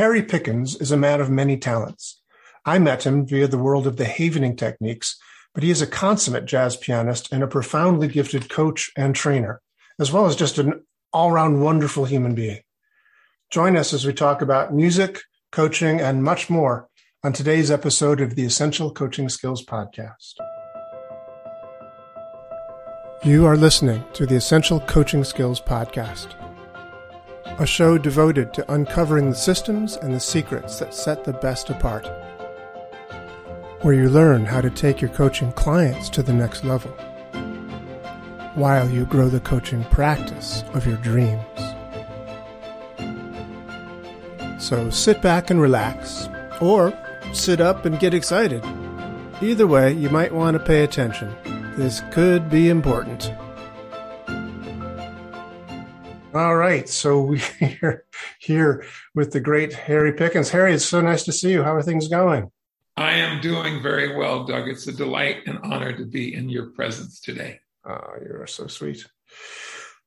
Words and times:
Harry 0.00 0.22
Pickens 0.22 0.76
is 0.76 0.90
a 0.90 0.96
man 0.96 1.20
of 1.20 1.28
many 1.28 1.58
talents. 1.58 2.22
I 2.64 2.78
met 2.78 3.04
him 3.04 3.26
via 3.26 3.46
the 3.46 3.58
world 3.58 3.86
of 3.86 3.98
the 3.98 4.06
havening 4.06 4.56
techniques, 4.56 5.20
but 5.52 5.62
he 5.62 5.70
is 5.70 5.82
a 5.82 5.86
consummate 5.86 6.46
jazz 6.46 6.74
pianist 6.74 7.30
and 7.30 7.42
a 7.42 7.46
profoundly 7.46 8.08
gifted 8.08 8.48
coach 8.48 8.90
and 8.96 9.14
trainer, 9.14 9.60
as 9.98 10.10
well 10.10 10.24
as 10.24 10.36
just 10.36 10.56
an 10.56 10.86
all 11.12 11.32
round 11.32 11.62
wonderful 11.62 12.06
human 12.06 12.34
being. 12.34 12.60
Join 13.50 13.76
us 13.76 13.92
as 13.92 14.06
we 14.06 14.14
talk 14.14 14.40
about 14.40 14.72
music, 14.72 15.20
coaching, 15.52 16.00
and 16.00 16.24
much 16.24 16.48
more 16.48 16.88
on 17.22 17.34
today's 17.34 17.70
episode 17.70 18.22
of 18.22 18.36
the 18.36 18.46
Essential 18.46 18.90
Coaching 18.90 19.28
Skills 19.28 19.62
Podcast. 19.62 20.32
You 23.22 23.44
are 23.44 23.58
listening 23.58 24.02
to 24.14 24.24
the 24.24 24.36
Essential 24.36 24.80
Coaching 24.80 25.24
Skills 25.24 25.60
Podcast 25.60 26.36
a 27.58 27.66
show 27.66 27.98
devoted 27.98 28.54
to 28.54 28.72
uncovering 28.72 29.30
the 29.30 29.36
systems 29.36 29.96
and 29.96 30.14
the 30.14 30.20
secrets 30.20 30.78
that 30.78 30.94
set 30.94 31.24
the 31.24 31.32
best 31.32 31.70
apart, 31.70 32.06
where 33.82 33.94
you 33.94 34.08
learn 34.08 34.44
how 34.44 34.60
to 34.60 34.70
take 34.70 35.00
your 35.00 35.10
coaching 35.10 35.52
clients 35.52 36.08
to 36.10 36.22
the 36.22 36.32
next 36.32 36.64
level 36.64 36.90
while 38.54 38.88
you 38.90 39.04
grow 39.06 39.28
the 39.28 39.40
coaching 39.40 39.84
practice 39.84 40.64
of 40.74 40.86
your 40.86 40.96
dreams. 40.98 41.40
So 44.58 44.90
sit 44.90 45.22
back 45.22 45.50
and 45.50 45.60
relax, 45.60 46.28
or 46.60 46.92
sit 47.32 47.60
up 47.60 47.86
and 47.86 47.98
get 47.98 48.12
excited. 48.12 48.64
Either 49.40 49.66
way, 49.66 49.92
you 49.92 50.10
might 50.10 50.34
want 50.34 50.58
to 50.58 50.62
pay 50.62 50.84
attention. 50.84 51.34
This 51.76 52.02
could 52.10 52.50
be 52.50 52.68
important. 52.68 53.32
All 56.32 56.54
right. 56.54 56.88
So 56.88 57.22
we're 57.22 58.04
here 58.38 58.84
with 59.14 59.32
the 59.32 59.40
great 59.40 59.72
Harry 59.72 60.12
Pickens. 60.12 60.50
Harry, 60.50 60.72
it's 60.72 60.84
so 60.84 61.00
nice 61.00 61.24
to 61.24 61.32
see 61.32 61.50
you. 61.50 61.64
How 61.64 61.74
are 61.74 61.82
things 61.82 62.06
going? 62.06 62.50
I 62.96 63.12
am 63.12 63.40
doing 63.40 63.82
very 63.82 64.16
well, 64.16 64.44
Doug. 64.44 64.68
It's 64.68 64.86
a 64.86 64.92
delight 64.92 65.38
and 65.46 65.58
honor 65.64 65.96
to 65.96 66.04
be 66.04 66.34
in 66.34 66.48
your 66.48 66.66
presence 66.66 67.20
today. 67.20 67.60
Oh, 67.84 68.12
you're 68.22 68.46
so 68.46 68.68
sweet. 68.68 69.04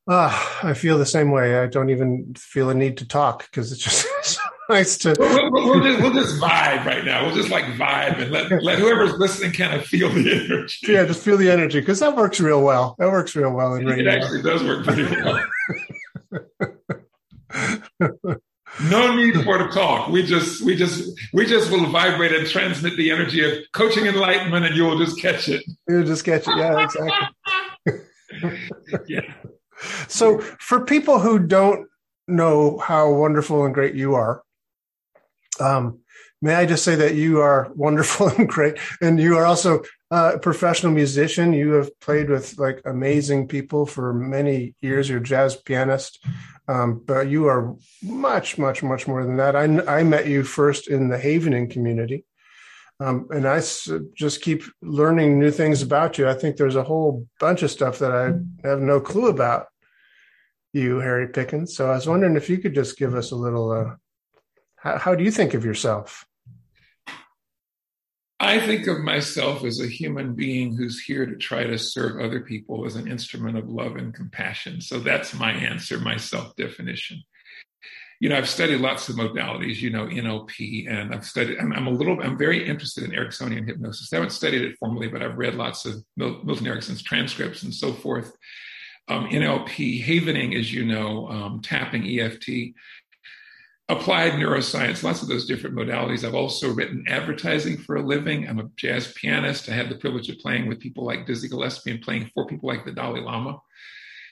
Ah, 0.08 0.60
I 0.64 0.74
feel 0.74 0.98
the 0.98 1.06
same 1.06 1.32
way. 1.32 1.60
I 1.60 1.68
don't 1.68 1.90
even 1.90 2.34
feel 2.38 2.70
a 2.70 2.74
need 2.74 2.98
to 2.98 3.08
talk 3.08 3.50
because 3.50 3.72
it's 3.72 3.82
just 3.82 4.06
so 4.24 4.42
nice 4.70 4.98
to. 5.00 5.16
We'll, 5.18 5.52
we'll, 5.52 5.66
we'll, 5.66 5.84
just, 5.84 6.02
we'll, 6.02 6.14
just, 6.14 6.42
vibe 6.42 6.86
right 6.86 7.04
now. 7.04 7.26
We'll 7.26 7.36
just 7.36 7.50
like 7.50 7.66
vibe 7.66 8.22
and 8.22 8.32
let, 8.32 8.50
let 8.64 8.80
whoever's 8.80 9.18
listening 9.18 9.54
kind 9.54 9.74
of 9.74 9.86
feel 9.86 10.10
the 10.10 10.46
energy. 10.46 10.92
Yeah, 10.92 11.06
just 11.06 11.24
feel 11.24 11.38
the 11.38 11.50
energy 11.50 11.80
because 11.80 12.00
that 12.00 12.16
works 12.16 12.40
real 12.40 12.62
well. 12.64 12.96
That 13.00 13.12
works 13.12 13.36
real 13.36 13.52
well 13.52 13.76
in 13.76 13.86
radio. 13.86 14.12
It 14.12 14.22
actually 14.22 14.42
does 14.42 14.64
work 14.64 14.86
pretty 14.86 15.04
well. 15.04 15.44
no 18.82 19.16
need 19.16 19.44
for 19.44 19.58
to 19.58 19.70
talk. 19.72 20.10
We 20.10 20.24
just 20.24 20.62
we 20.64 20.76
just 20.76 21.20
we 21.34 21.46
just 21.46 21.72
will 21.72 21.86
vibrate 21.88 22.32
and 22.32 22.48
transmit 22.48 22.98
the 22.98 23.12
energy 23.12 23.44
of 23.44 23.64
coaching 23.74 24.06
enlightenment, 24.06 24.66
and 24.66 24.76
you 24.76 24.84
will 24.84 24.98
just 24.98 25.20
catch 25.20 25.50
it. 25.50 25.64
You'll 25.88 26.06
just 26.06 26.26
catch 26.26 26.48
it. 26.48 26.58
Yeah, 26.58 26.84
exactly. 26.84 28.60
yeah. 29.08 29.34
So 30.08 30.40
for 30.40 30.86
people 30.86 31.20
who 31.20 31.40
don't 31.40 31.88
know 32.28 32.78
how 32.80 33.12
wonderful 33.12 33.66
and 33.66 33.74
great 33.74 33.96
you 33.96 34.16
are, 34.16 34.44
um, 35.60 36.00
may 36.42 36.56
I 36.56 36.66
just 36.66 36.84
say 36.84 36.96
that 36.96 37.16
you 37.16 37.40
are 37.42 37.72
wonderful 37.76 38.28
and 38.38 38.48
great, 38.48 38.78
and 39.02 39.20
you 39.20 39.38
are 39.38 39.46
also 39.46 39.84
a 40.14 40.38
professional 40.38 40.92
musician. 40.92 41.54
You 41.54 41.72
have 41.72 42.00
played 42.00 42.30
with 42.30 42.60
like 42.60 42.82
amazing 42.86 43.48
people 43.48 43.88
for 43.88 44.14
many 44.14 44.76
years. 44.80 45.10
You're 45.10 45.18
a 45.18 45.24
jazz 45.24 45.56
pianist, 45.56 46.24
um, 46.68 47.02
but 47.04 47.28
you 47.30 47.48
are 47.48 47.76
much, 48.04 48.60
much, 48.60 48.84
much 48.84 49.08
more 49.08 49.26
than 49.26 49.38
that. 49.38 49.56
I, 49.56 49.64
I 49.88 50.04
met 50.04 50.28
you 50.28 50.44
first 50.44 50.88
in 50.88 51.10
the 51.10 51.18
Havening 51.18 51.72
community. 51.72 52.26
Um, 53.00 53.28
and 53.32 53.48
I 53.48 53.58
just 54.16 54.42
keep 54.42 54.64
learning 54.84 55.40
new 55.40 55.50
things 55.50 55.82
about 55.82 56.20
you. 56.20 56.30
I 56.30 56.36
think 56.36 56.58
there's 56.58 56.76
a 56.76 56.84
whole 56.84 57.28
bunch 57.40 57.64
of 57.64 57.72
stuff 57.72 57.98
that 58.00 58.12
I 58.12 58.68
have 58.68 58.82
no 58.82 59.00
clue 59.00 59.30
about 59.30 59.66
you, 60.74 61.00
Harry 61.00 61.28
Pickens. 61.28 61.76
So 61.76 61.90
I 61.90 61.96
was 61.96 62.08
wondering 62.08 62.36
if 62.36 62.52
you 62.52 62.60
could 62.60 62.76
just 62.76 62.98
give 62.98 63.16
us 63.16 63.32
a 63.32 63.36
little. 63.36 63.72
Uh, 63.72 63.96
how, 64.76 65.00
how 65.00 65.16
do 65.16 65.24
you 65.24 65.32
think 65.32 65.56
of 65.56 65.66
yourself? 65.66 66.26
I 68.44 68.60
think 68.60 68.88
of 68.88 69.00
myself 69.00 69.64
as 69.64 69.80
a 69.80 69.88
human 69.88 70.36
being 70.36 70.76
who's 70.76 71.02
here 71.02 71.26
to 71.26 71.36
try 71.38 71.64
to 71.64 71.78
serve 71.78 72.20
other 72.20 72.42
people 72.42 72.86
as 72.86 72.96
an 72.96 73.10
instrument 73.10 73.58
of 73.58 73.70
love 73.70 73.96
and 73.96 74.14
compassion. 74.14 74.82
So 74.82 75.00
that's 75.00 75.34
my 75.34 75.52
answer, 75.52 75.98
my 75.98 76.18
self 76.18 76.56
definition. 76.56 77.24
You 78.20 78.30
know, 78.30 78.38
I've 78.38 78.50
studied 78.50 78.82
lots 78.82 79.10
of 79.10 79.16
modalities, 79.16 79.82
you 79.82 79.90
know, 79.90 80.08
NLP, 80.08 80.90
and 80.90 81.14
I've 81.14 81.26
studied, 81.26 81.58
I'm, 81.60 81.74
I'm, 81.74 81.88
a 81.88 81.92
little, 81.92 82.22
I'm 82.22 82.38
very 82.38 82.68
interested 82.68 83.04
in 83.04 83.12
Ericksonian 83.12 83.66
hypnosis. 83.66 84.12
I 84.12 84.18
haven't 84.18 84.32
studied 84.32 84.62
it 84.62 84.78
formally, 84.78 85.08
but 85.08 85.22
I've 85.22 85.38
read 85.38 85.56
lots 85.56 85.86
of 85.86 86.04
Milton 86.16 86.68
Erickson's 86.68 87.02
transcripts 87.02 87.64
and 87.64 87.74
so 87.74 87.92
forth. 87.92 88.36
Um, 89.10 89.28
NLP, 89.28 90.02
havening, 90.02 90.56
as 90.56 90.74
you 90.74 90.86
know, 90.86 91.28
um, 91.28 91.62
tapping 91.62 92.08
EFT, 92.20 92.74
applied 93.90 94.34
neuroscience, 94.34 95.04
lots 95.04 95.22
of 95.22 95.28
those 95.28 95.46
different 95.46 95.76
modalities. 95.76 96.26
I've 96.26 96.36
also 96.36 96.74
written 96.74 97.06
advertising 97.08 97.78
for 97.78 97.98
a 97.98 98.02
living. 98.02 98.48
I'm 98.48 98.60
a 98.60 98.70
jazz 98.78 99.12
pianist. 99.14 99.70
I 99.70 99.74
had 99.74 99.90
the 99.90 99.98
privilege 99.98 100.30
of 100.30 100.40
playing 100.40 100.68
with 100.68 100.80
people 100.80 101.06
like 101.06 101.26
Dizzy 101.26 101.50
Gillespie 101.50 101.92
and 101.92 102.02
playing 102.02 102.32
for 102.34 102.48
people 102.48 102.70
like 102.70 102.86
the 102.86 102.92
Dalai 102.92 103.22
Lama. 103.22 103.60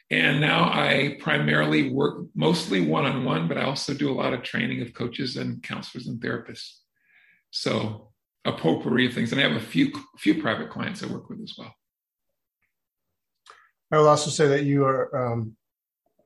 And 0.09 0.41
now 0.41 0.66
I 0.66 1.17
primarily 1.19 1.91
work 1.91 2.25
mostly 2.35 2.81
one 2.81 3.06
on 3.06 3.23
one, 3.23 3.47
but 3.47 3.57
I 3.57 3.63
also 3.63 3.94
do 3.94 4.12
a 4.12 4.13
lot 4.13 4.34
of 4.34 4.44
training 4.44 4.81
of 4.81 4.94
coaches 4.94 5.38
and 5.38 5.63
counselors 5.63 6.07
and 6.07 6.19
therapists. 6.19 6.79
So 7.51 8.12
a 8.45 8.51
potpourri 8.51 9.06
of 9.06 9.13
things. 9.13 9.31
And 9.31 9.39
I 9.39 9.47
have 9.47 9.56
a 9.56 9.66
few 9.66 9.91
few 10.18 10.41
private 10.41 10.69
clients 10.69 11.03
I 11.03 11.07
work 11.07 11.29
with 11.29 11.41
as 11.41 11.53
well. 11.57 11.73
I 13.91 13.97
will 13.97 14.07
also 14.07 14.29
say 14.29 14.47
that 14.47 14.63
you 14.63 14.85
are 14.85 15.33
um, 15.33 15.56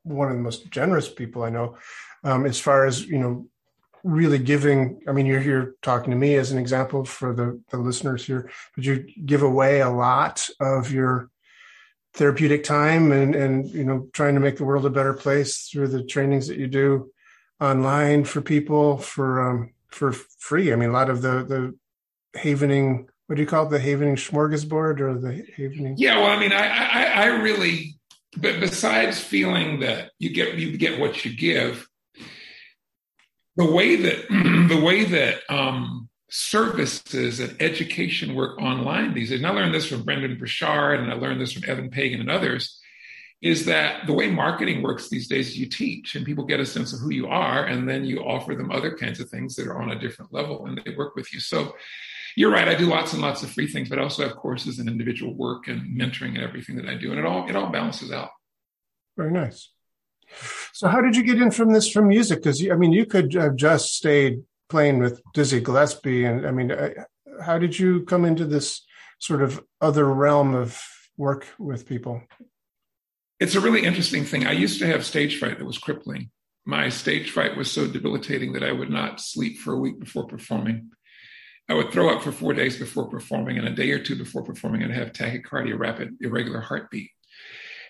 one 0.03 0.30
of 0.30 0.36
the 0.36 0.44
most 0.44 0.69
generous 0.72 1.09
people 1.09 1.44
I 1.44 1.50
know 1.50 1.78
um, 2.25 2.46
as 2.46 2.59
far 2.59 2.86
as 2.86 3.06
you 3.06 3.19
know 3.19 3.47
really 4.03 4.38
giving 4.38 5.02
i 5.08 5.12
mean 5.12 5.25
you're 5.25 5.40
here 5.40 5.75
talking 5.81 6.12
to 6.12 6.18
me 6.18 6.36
as 6.36 6.52
an 6.52 6.59
example 6.59 7.03
for 7.06 7.34
the, 7.34 7.59
the 7.72 7.78
listeners 7.78 8.24
here. 8.24 8.52
But 8.75 8.84
you 8.84 9.08
give 9.25 9.41
away 9.41 9.81
a 9.81 9.90
lot 9.90 10.47
of 10.59 10.91
your 10.91 11.30
therapeutic 12.13 12.63
time 12.63 13.12
and 13.12 13.36
and 13.36 13.69
you 13.69 13.84
know 13.84 14.08
trying 14.13 14.36
to 14.36 14.40
make 14.40 14.58
the 14.58 14.63
world 14.63 14.86
a 14.86 14.90
better 14.90 15.13
place 15.13 15.68
through 15.68 15.88
the 15.88 16.03
trainings 16.03 16.47
that 16.47 16.58
you 16.58 16.68
do 16.68 17.12
online 17.62 18.24
for 18.25 18.42
people 18.42 18.97
for 18.97 19.42
um 19.42 19.74
for 19.88 20.12
free? 20.12 20.72
I 20.72 20.75
mean 20.75 20.90
a 20.90 20.94
lot 20.94 21.09
of 21.09 21.22
the 21.22 21.44
the 21.44 22.40
havening 22.40 23.07
what 23.28 23.38
do 23.38 23.42
you 23.42 23.47
call 23.47 23.66
it? 23.66 23.69
The 23.72 23.80
havening 23.80 24.18
smorgasbord 24.18 25.00
or 25.00 25.18
the 25.18 25.46
havening? 25.57 25.96
Yeah 25.97 26.18
well 26.18 26.30
i 26.30 26.40
mean 26.40 26.53
i 26.53 26.68
i, 26.68 27.03
I 27.24 27.25
really 27.42 27.96
but 28.38 28.59
besides 28.59 29.19
feeling 29.19 29.80
that 29.80 30.12
you 30.19 30.30
get 30.30 30.56
you 30.56 30.78
get 30.78 31.00
what 31.00 31.25
you 31.25 31.36
give 31.36 31.88
the 33.56 33.72
way 33.72 33.96
that 33.96 34.28
the 34.70 34.82
way 34.82 35.06
that 35.06 35.40
um, 35.50 36.10
services 36.30 37.40
and 37.40 37.56
education 37.62 38.36
work 38.36 38.60
online 38.60 39.14
these 39.14 39.30
days, 39.30 39.40
and 39.40 39.48
I 39.48 39.52
learned 39.52 39.74
this 39.74 39.88
from 39.88 40.04
Brendon 40.04 40.38
Burchard 40.38 41.00
and 41.00 41.12
I 41.12 41.16
learned 41.16 41.42
this 41.42 41.54
from 41.54 41.70
Eben 41.70 41.90
Pagan 41.90 42.20
and 42.20 42.32
others, 42.32 42.80
is 43.42 43.66
that 43.66 44.08
the 44.08 44.14
way 44.14 44.30
marketing 44.30 44.82
works 44.82 45.10
these 45.10 45.28
days, 45.28 45.58
you 45.58 45.68
teach 45.68 46.16
and 46.16 46.26
people 46.26 46.46
get 46.46 46.60
a 46.60 46.66
sense 46.66 46.94
of 46.94 47.00
who 47.00 47.12
you 47.12 47.28
are, 47.28 47.66
and 47.66 47.88
then 47.88 48.04
you 48.06 48.20
offer 48.20 48.56
them 48.56 48.72
other 48.72 48.96
kinds 48.98 49.20
of 49.20 49.30
things 49.30 49.56
that 49.56 49.68
are 49.68 49.82
on 49.82 49.92
a 49.92 50.00
different 50.00 50.34
level 50.34 50.66
and 50.66 50.82
they 50.84 50.96
work 50.96 51.16
with 51.16 51.34
you. 51.34 51.40
So 51.40 51.76
you're 52.36 52.52
right, 52.52 52.68
I 52.68 52.76
do 52.76 52.86
lots 52.86 53.14
and 53.14 53.22
lots 53.22 53.44
of 53.44 53.52
free 53.52 53.68
things, 53.68 53.88
but 53.88 54.00
I 54.00 54.04
also 54.04 54.28
have 54.28 54.36
courses 54.36 54.80
and 54.80 54.90
individual 54.90 55.34
work 55.34 55.68
and 55.68 55.98
mentoring 55.98 56.36
and 56.36 56.40
everything 56.40 56.76
that 56.76 56.88
I 56.88 56.96
do, 56.96 57.12
and 57.12 57.20
it 57.20 57.26
all 57.26 57.48
it 57.48 57.56
all 57.56 57.70
balances 57.70 58.12
out. 58.12 58.32
Very 59.16 59.32
nice. 59.32 59.70
So 60.74 60.88
how 60.88 61.02
did 61.02 61.16
you 61.16 61.24
get 61.24 61.41
in 61.41 61.52
from 61.52 61.74
this 61.74 61.90
from 61.90 62.08
music? 62.08 62.40
Because 62.44 62.62
I 62.69 62.75
mean, 62.75 62.91
you 62.91 63.06
could 63.06 63.34
have 63.34 63.56
just 63.56 63.94
stayed 63.94 64.44
playing 64.69 65.00
with 65.00 65.22
Dizzy 65.33 65.62
Gillespie, 65.62 66.25
and 66.25 66.45
I 66.45 66.51
mean, 66.51 66.75
how 67.42 67.57
did 67.60 67.77
you 67.77 68.04
come 68.04 68.25
into 68.25 68.45
this 68.45 68.86
sort 69.19 69.42
of 69.42 69.63
other 69.81 70.06
realm 70.06 70.56
of 70.56 70.81
work 71.18 71.48
with 71.60 71.88
people? 71.88 72.22
It's 73.39 73.56
a 73.56 73.62
really 73.62 73.83
interesting 73.83 74.24
thing. 74.24 74.48
I 74.48 74.54
used 74.54 74.80
to 74.80 74.88
have 74.88 75.06
stage 75.06 75.38
fright 75.39 75.60
that 75.60 75.66
was 75.66 75.77
crippling. 75.77 76.31
My 76.66 76.89
stage 76.89 77.31
fright 77.31 77.56
was 77.56 77.72
so 77.72 77.86
debilitating 77.86 78.54
that 78.54 78.63
I 78.63 78.72
would 78.72 78.89
not 78.89 79.22
sleep 79.22 79.60
for 79.60 79.74
a 79.74 79.80
week 79.80 80.00
before 80.00 80.25
performing. 80.25 80.92
I 81.69 81.74
would 81.74 81.92
throw 81.92 82.10
up 82.10 82.24
for 82.24 82.31
four 82.31 82.54
days 82.54 82.77
before 82.77 83.07
performing, 83.07 83.57
and 83.57 83.68
a 83.68 83.72
day 83.72 83.92
or 83.92 84.00
two 84.00 84.16
before 84.16 84.44
performing, 84.44 84.83
I'd 84.83 84.92
have 84.92 85.13
tachycardia, 85.13 85.77
rapid, 85.77 86.16
irregular 86.22 86.62
heartbeat. 86.62 87.12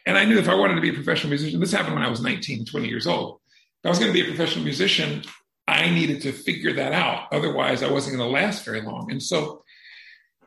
And 0.06 0.18
I 0.18 0.25
knew 0.25 0.38
if 0.38 0.50
I 0.50 0.56
wanted 0.56 0.75
to 0.75 0.81
be 0.81 0.90
a 0.90 0.94
professional 0.94 1.30
musician, 1.30 1.60
this 1.60 1.72
happened 1.72 1.96
when 1.96 2.04
I 2.04 2.10
was 2.10 2.22
19, 2.22 2.66
20 2.66 2.88
years 2.88 3.07
old. 3.07 3.40
If 3.84 3.88
I 3.88 3.90
was 3.90 4.00
going 4.00 4.12
to 4.12 4.13
be 4.13 4.22
a 4.22 4.36
professional 4.36 4.63
musician, 4.63 5.24
I 5.68 5.90
needed 5.90 6.22
to 6.22 6.31
figure 6.31 6.74
that 6.74 6.94
out. 6.94 7.28
Otherwise, 7.31 7.81
I 7.81 7.92
wasn't 7.92 8.18
going 8.18 8.28
to 8.28 8.34
last 8.34 8.63
very 8.63 8.81
long. 8.81 9.12
And 9.12 9.22
so 9.22 9.63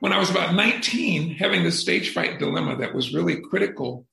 when 0.00 0.12
I 0.12 0.18
was 0.18 0.30
about 0.30 0.54
19, 0.54 1.34
having 1.34 1.64
this 1.64 1.80
stage 1.80 2.12
fright 2.12 2.38
dilemma 2.38 2.76
that 2.76 2.94
was 2.94 3.12
really 3.12 3.40
critical, 3.40 4.06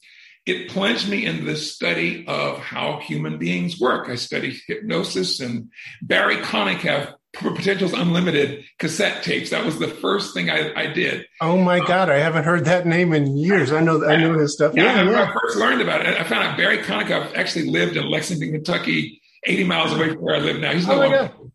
it 0.45 0.69
plunged 0.69 1.09
me 1.09 1.25
into 1.25 1.43
the 1.43 1.55
study 1.55 2.25
of 2.27 2.59
how 2.59 2.99
human 2.99 3.37
beings 3.37 3.79
work. 3.79 4.09
I 4.09 4.15
studied 4.15 4.59
hypnosis 4.67 5.39
and 5.39 5.71
Barrie 6.01 6.37
Konicov 6.37 7.13
Potentials 7.35 7.93
Unlimited 7.93 8.63
cassette 8.79 9.23
tapes. 9.23 9.49
That 9.49 9.65
was 9.65 9.79
the 9.79 9.87
first 9.87 10.33
thing 10.33 10.49
I, 10.49 10.73
I 10.75 10.87
did. 10.87 11.25
Oh 11.41 11.57
my 11.57 11.79
um, 11.79 11.85
God, 11.85 12.09
I 12.09 12.17
haven't 12.17 12.43
heard 12.43 12.65
that 12.65 12.85
name 12.87 13.13
in 13.13 13.37
years. 13.37 13.71
I 13.71 13.81
know 13.81 14.05
I 14.05 14.15
know 14.15 14.37
his 14.37 14.53
stuff. 14.53 14.73
Yeah, 14.75 15.03
yeah, 15.03 15.11
yeah. 15.11 15.23
I 15.23 15.33
first 15.33 15.57
learned 15.57 15.81
about 15.81 16.05
it, 16.05 16.19
I 16.19 16.23
found 16.23 16.47
out 16.47 16.57
Barrie 16.57 16.79
Konicov 16.79 17.35
actually 17.35 17.69
lived 17.69 17.97
in 17.97 18.09
Lexington, 18.09 18.51
Kentucky, 18.51 19.21
80 19.43 19.63
miles 19.65 19.93
away 19.93 20.09
from 20.09 20.21
where 20.21 20.35
I 20.35 20.39
live 20.39 20.59
now. 20.59 20.73
He's 20.73 20.87
no 20.87 21.01
oh 21.01 21.09
one. 21.09 21.51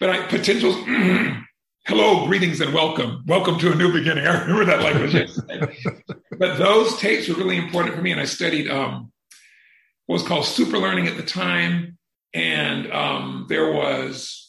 But 0.00 0.10
I 0.10 0.26
potentials. 0.26 0.76
hello, 1.86 2.26
greetings, 2.26 2.60
and 2.60 2.72
welcome. 2.72 3.24
Welcome 3.26 3.58
to 3.58 3.72
a 3.72 3.74
new 3.74 3.92
beginning. 3.92 4.26
I 4.28 4.40
remember 4.40 4.64
that 4.64 4.82
language 4.82 5.30
but 6.38 6.56
those 6.56 6.96
tapes 6.98 7.28
were 7.28 7.34
really 7.34 7.56
important 7.56 7.94
for 7.94 8.02
me, 8.02 8.12
and 8.12 8.20
I 8.20 8.24
studied 8.24 8.70
um, 8.70 9.12
what 10.06 10.14
was 10.14 10.22
called 10.22 10.44
super 10.44 10.78
learning 10.78 11.06
at 11.08 11.16
the 11.16 11.22
time, 11.22 11.98
and 12.32 12.90
um, 12.92 13.46
there 13.48 13.72
was 13.72 14.47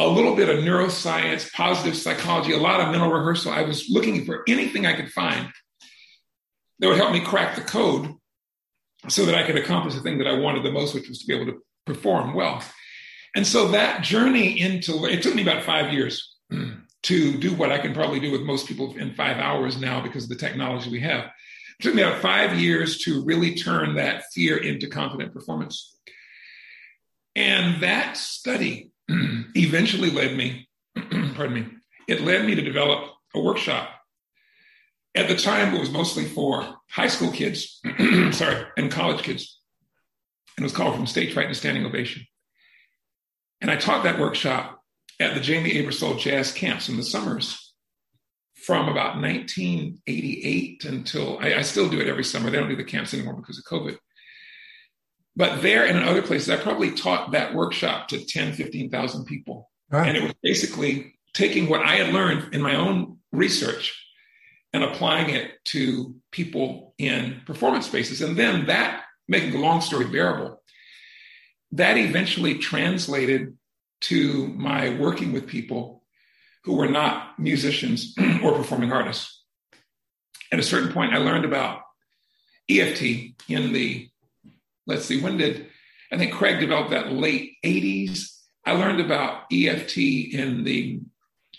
a 0.00 0.08
little 0.08 0.34
bit 0.34 0.48
of 0.48 0.64
neuroscience, 0.64 1.52
positive 1.52 1.94
psychology, 1.94 2.52
a 2.52 2.58
lot 2.58 2.80
of 2.80 2.90
mental 2.90 3.10
rehearsal. 3.10 3.52
I 3.52 3.62
was 3.62 3.90
looking 3.90 4.24
for 4.24 4.42
anything 4.48 4.86
I 4.86 4.94
could 4.94 5.12
find 5.12 5.48
that 6.78 6.88
would 6.88 6.96
help 6.96 7.12
me 7.12 7.20
crack 7.20 7.54
the 7.54 7.60
code 7.60 8.14
so 9.08 9.26
that 9.26 9.34
I 9.34 9.42
could 9.46 9.56
accomplish 9.56 9.94
the 9.94 10.00
thing 10.00 10.16
that 10.16 10.26
I 10.26 10.38
wanted 10.38 10.62
the 10.62 10.72
most, 10.72 10.94
which 10.94 11.06
was 11.06 11.18
to 11.18 11.26
be 11.26 11.34
able 11.34 11.52
to 11.52 11.58
perform 11.84 12.32
well. 12.32 12.62
And 13.36 13.46
so 13.46 13.68
that 13.68 14.02
journey 14.02 14.58
into 14.58 15.04
it 15.04 15.22
took 15.22 15.34
me 15.34 15.42
about 15.42 15.64
five 15.64 15.92
years 15.92 16.34
mm, 16.50 16.80
to 17.02 17.36
do 17.36 17.54
what 17.54 17.70
I 17.70 17.78
can 17.78 17.92
probably 17.92 18.20
do 18.20 18.32
with 18.32 18.40
most 18.40 18.66
people 18.66 18.96
in 18.96 19.14
five 19.14 19.36
hours 19.36 19.78
now 19.78 20.02
because 20.02 20.24
of 20.24 20.30
the 20.30 20.36
technology 20.36 20.90
we 20.90 21.00
have. 21.00 21.24
It 21.78 21.82
took 21.82 21.94
me 21.94 22.02
about 22.02 22.22
five 22.22 22.58
years 22.58 22.98
to 23.00 23.22
really 23.22 23.54
turn 23.54 23.96
that 23.96 24.24
fear 24.32 24.56
into 24.56 24.88
confident 24.88 25.34
performance. 25.34 25.94
And 27.36 27.82
that 27.82 28.16
study 28.16 28.89
eventually 29.54 30.10
led 30.10 30.36
me, 30.36 30.68
pardon 31.34 31.54
me, 31.54 31.66
it 32.08 32.22
led 32.22 32.44
me 32.44 32.54
to 32.54 32.62
develop 32.62 33.12
a 33.34 33.40
workshop. 33.40 33.90
At 35.14 35.28
the 35.28 35.36
time, 35.36 35.74
it 35.74 35.80
was 35.80 35.90
mostly 35.90 36.24
for 36.24 36.76
high 36.88 37.08
school 37.08 37.32
kids, 37.32 37.80
sorry, 38.30 38.64
and 38.76 38.90
college 38.90 39.22
kids. 39.22 39.58
And 40.56 40.64
it 40.64 40.66
was 40.66 40.72
called 40.72 40.94
From 40.94 41.06
Stage 41.06 41.32
Fright 41.32 41.48
to 41.48 41.54
Standing 41.54 41.84
Ovation. 41.84 42.26
And 43.60 43.70
I 43.70 43.76
taught 43.76 44.04
that 44.04 44.18
workshop 44.18 44.80
at 45.18 45.34
the 45.34 45.40
Jamey 45.40 45.74
Aebersold 45.74 46.18
Jazz 46.18 46.52
Camps 46.52 46.88
in 46.88 46.96
the 46.96 47.02
summers 47.02 47.74
from 48.54 48.88
about 48.88 49.20
1988 49.20 50.84
until 50.84 51.38
I, 51.38 51.54
I, 51.54 51.62
still 51.62 51.88
do 51.88 52.00
it 52.00 52.08
every 52.08 52.24
summer. 52.24 52.50
They 52.50 52.58
don't 52.58 52.68
do 52.68 52.76
the 52.76 52.84
camps 52.84 53.14
anymore 53.14 53.34
because 53.34 53.58
of 53.58 53.64
COVID. 53.64 53.96
But 55.40 55.62
there 55.62 55.86
and 55.86 55.96
in 55.96 56.04
other 56.04 56.20
places, 56.20 56.50
I 56.50 56.56
probably 56.56 56.90
taught 56.90 57.30
that 57.30 57.54
workshop 57.54 58.08
to 58.08 58.22
10, 58.22 58.52
15,000 58.52 59.24
people. 59.24 59.70
And 60.06 60.14
it 60.14 60.22
was 60.22 60.34
basically 60.42 61.14
taking 61.32 61.70
what 61.70 61.80
I 61.80 61.94
had 61.94 62.12
learned 62.12 62.52
in 62.54 62.60
my 62.60 62.74
own 62.74 63.16
research 63.32 63.98
and 64.74 64.84
applying 64.84 65.30
it 65.30 65.52
to 65.68 66.14
people 66.30 66.94
in 66.98 67.40
performance 67.46 67.86
spaces. 67.86 68.20
And 68.20 68.36
then 68.36 68.66
that, 68.66 69.04
making 69.28 69.52
the 69.52 69.60
long 69.60 69.80
story 69.80 70.04
bearable, 70.04 70.62
that 71.72 71.96
eventually 71.96 72.58
translated 72.58 73.56
to 74.02 74.46
my 74.48 74.90
working 74.90 75.32
with 75.32 75.46
people 75.46 76.04
who 76.64 76.74
were 76.74 76.90
not 76.90 77.38
musicians 77.38 78.14
or 78.42 78.52
performing 78.52 78.92
artists. 78.92 79.42
At 80.52 80.58
a 80.58 80.62
certain 80.62 80.92
point, 80.92 81.14
I 81.14 81.16
learned 81.16 81.46
about 81.46 81.80
EFT 82.68 83.02
in 83.48 83.72
the 83.72 84.09
let's 84.90 85.06
see, 85.06 85.20
when 85.20 85.38
did 85.38 85.68
I 86.12 86.18
think 86.18 86.32
Craig 86.32 86.60
developed 86.60 86.90
that 86.90 87.12
late 87.12 87.56
80s? 87.64 88.36
I 88.66 88.72
learned 88.72 89.00
about 89.00 89.44
EFT 89.52 89.96
in 89.98 90.64
the 90.64 91.00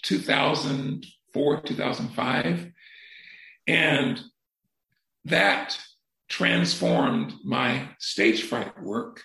2004, 0.03 1.61
2005. 1.61 2.71
And 3.67 4.21
that 5.25 5.79
transformed 6.27 7.33
my 7.43 7.89
stage 7.99 8.43
fright 8.43 8.81
work. 8.81 9.21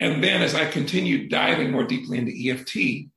And 0.00 0.22
then 0.22 0.42
as 0.42 0.54
I 0.54 0.66
continued 0.66 1.30
diving 1.30 1.70
more 1.70 1.84
deeply 1.84 2.18
into 2.18 2.32
EFT, 2.32 3.10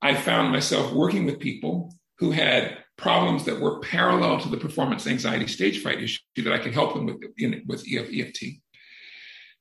I 0.00 0.14
found 0.14 0.52
myself 0.52 0.92
working 0.92 1.24
with 1.24 1.40
people 1.40 1.94
who 2.18 2.30
had 2.30 2.78
problems 2.96 3.44
that 3.44 3.60
were 3.60 3.80
parallel 3.80 4.40
to 4.40 4.48
the 4.48 4.56
performance 4.56 5.06
anxiety 5.06 5.46
stage 5.46 5.82
fright 5.82 6.02
issue 6.02 6.20
that 6.36 6.52
I 6.52 6.58
could 6.58 6.74
help 6.74 6.94
them 6.94 7.06
with, 7.06 7.16
in, 7.36 7.62
with 7.66 7.84
EFT. 7.88 8.60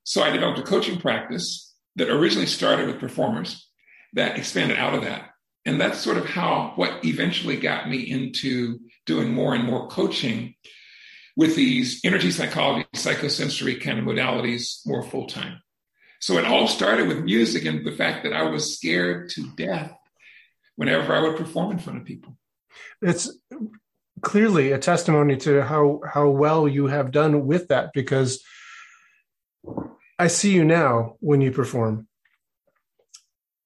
So 0.07 0.23
I 0.23 0.29
developed 0.29 0.57
a 0.57 0.63
coaching 0.63 1.01
practice 1.01 1.75
that 1.97 2.09
originally 2.09 2.47
started 2.47 2.87
with 2.87 2.97
performers 2.97 3.69
that 4.13 4.37
expanded 4.37 4.77
out 4.77 4.93
of 4.93 5.01
that. 5.01 5.31
And 5.65 5.81
that's 5.81 5.99
sort 5.99 6.15
of 6.15 6.25
how 6.25 6.71
what 6.77 7.03
eventually 7.03 7.57
got 7.57 7.89
me 7.89 8.09
into 8.09 8.79
doing 9.05 9.33
more 9.33 9.53
and 9.53 9.65
more 9.65 9.89
coaching 9.89 10.55
with 11.35 11.57
these 11.57 11.99
energy 12.05 12.31
psychology, 12.31 12.87
psychosensory 12.95 13.81
kind 13.81 13.99
of 13.99 14.05
modalities 14.05 14.77
more 14.85 15.03
full 15.03 15.27
time. 15.27 15.61
So 16.21 16.37
it 16.37 16.45
all 16.45 16.69
started 16.69 17.09
with 17.09 17.25
music 17.25 17.65
and 17.65 17.85
the 17.85 17.91
fact 17.91 18.23
that 18.23 18.31
I 18.31 18.43
was 18.43 18.77
scared 18.77 19.29
to 19.31 19.45
death 19.57 19.91
whenever 20.77 21.13
I 21.13 21.19
would 21.19 21.35
perform 21.35 21.71
in 21.71 21.79
front 21.79 21.99
of 21.99 22.05
people. 22.05 22.37
It's 23.01 23.29
clearly 24.21 24.71
a 24.71 24.79
testimony 24.79 25.35
to 25.35 25.63
how 25.63 25.99
how 26.09 26.29
well 26.29 26.65
you 26.65 26.87
have 26.87 27.11
done 27.11 27.45
with 27.45 27.67
that 27.67 27.91
because 27.93 28.41
I 30.19 30.27
see 30.27 30.53
you 30.53 30.65
now 30.65 31.15
when 31.19 31.41
you 31.41 31.51
perform. 31.51 32.07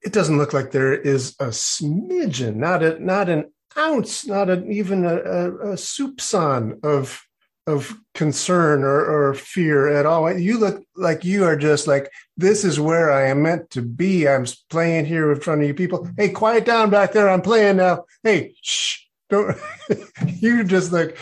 It 0.04 0.14
doesn't 0.14 0.38
look 0.38 0.54
like 0.54 0.72
there 0.72 0.94
is 0.94 1.36
a 1.40 1.48
smidgen, 1.48 2.56
not 2.56 2.84
a 2.84 3.00
not 3.00 3.30
an 3.30 3.52
ounce, 3.78 4.26
not 4.26 4.50
a, 4.50 4.66
even 4.66 5.06
a, 5.06 5.16
a, 5.16 5.52
a 5.72 5.74
soupçon 5.76 6.84
of 6.84 7.24
of 7.68 7.96
concern 8.16 8.84
or, 8.84 9.06
or 9.06 9.34
fear 9.34 9.88
at 9.88 10.06
all. 10.06 10.32
You 10.36 10.58
look 10.58 10.84
like 10.96 11.24
you 11.24 11.44
are 11.46 11.56
just 11.56 11.88
like, 11.88 12.12
this 12.36 12.66
is 12.66 12.80
where 12.80 13.12
I 13.12 13.28
am 13.28 13.44
meant 13.44 13.70
to 13.72 13.82
be. 13.84 14.28
I'm 14.28 14.46
playing 14.70 15.06
here 15.06 15.32
in 15.32 15.40
front 15.40 15.62
of 15.62 15.68
you 15.68 15.74
people. 15.74 16.10
Hey, 16.18 16.30
quiet 16.30 16.66
down 16.66 16.90
back 16.90 17.12
there. 17.14 17.30
I'm 17.30 17.42
playing 17.42 17.78
now. 17.78 18.06
Hey, 18.24 18.56
shh. 18.62 19.00
Don't 19.30 19.56
you're 20.40 20.64
just 20.64 20.92
like 20.92 21.18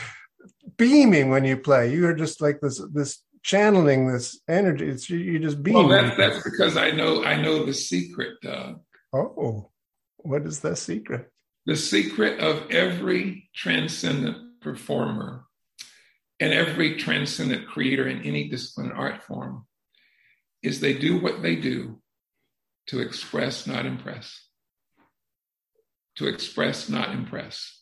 beaming 0.78 1.30
when 1.30 1.46
you 1.46 1.58
play. 1.58 1.94
You 1.94 2.08
are 2.08 2.16
just 2.16 2.42
like 2.42 2.60
this 2.62 2.82
this 2.92 3.22
channeling 3.50 4.08
this 4.08 4.40
energy. 4.48 4.88
It's 4.88 5.10
you 5.10 5.40
just 5.40 5.64
being. 5.64 5.76
Well, 5.76 5.88
that, 5.88 6.18
that's 6.18 6.44
because 6.44 6.78
I 6.78 6.92
know 6.92 7.24
I 7.24 7.42
know 7.42 7.66
the 7.66 7.74
secret. 7.74 8.38
Uh, 8.46 8.74
oh, 9.12 9.72
what 10.18 10.46
is 10.46 10.60
the 10.60 10.76
secret? 10.76 11.32
The 11.66 11.76
secret 11.76 12.40
of 12.40 12.70
every 12.70 13.50
transcendent 13.56 14.62
performer 14.62 15.46
and 16.40 16.54
every 16.54 16.98
transcendent 16.98 17.68
creator 17.68 18.08
in 18.08 18.22
any 18.22 18.50
discipline 18.50 18.92
art 18.92 19.24
form 19.24 19.66
is 20.62 20.80
they 20.80 20.94
do 20.94 21.20
what 21.20 21.42
they 21.42 21.56
do 21.56 22.00
to 22.88 23.00
express, 23.00 23.66
not 23.66 23.86
impress. 23.86 24.46
To 26.18 26.28
express, 26.28 26.88
not 26.90 27.12
impress 27.12 27.79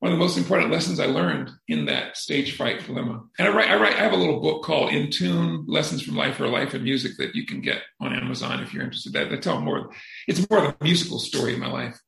one 0.00 0.12
of 0.12 0.18
the 0.18 0.24
most 0.24 0.38
important 0.38 0.70
lessons 0.70 1.00
I 1.00 1.06
learned 1.06 1.50
in 1.66 1.86
that 1.86 2.16
stage 2.16 2.56
fright 2.56 2.84
dilemma. 2.86 3.24
And 3.38 3.48
I 3.48 3.50
write, 3.50 3.68
I 3.68 3.76
write, 3.76 3.94
I 3.94 4.02
have 4.02 4.12
a 4.12 4.16
little 4.16 4.40
book 4.40 4.62
called 4.62 4.92
In 4.92 5.10
Tune: 5.10 5.64
Lessons 5.66 6.02
from 6.02 6.14
Life 6.14 6.38
or 6.40 6.46
Life 6.46 6.74
and 6.74 6.84
Music 6.84 7.12
that 7.18 7.34
you 7.34 7.44
can 7.44 7.60
get 7.60 7.82
on 8.00 8.14
Amazon 8.14 8.62
if 8.62 8.72
you're 8.72 8.84
interested. 8.84 9.12
That 9.14 9.32
I 9.32 9.36
tell 9.36 9.60
more. 9.60 9.90
It's 10.28 10.48
more 10.48 10.64
of 10.64 10.76
a 10.80 10.84
musical 10.84 11.18
story 11.18 11.54
of 11.54 11.60
my 11.60 11.70
life. 11.70 11.98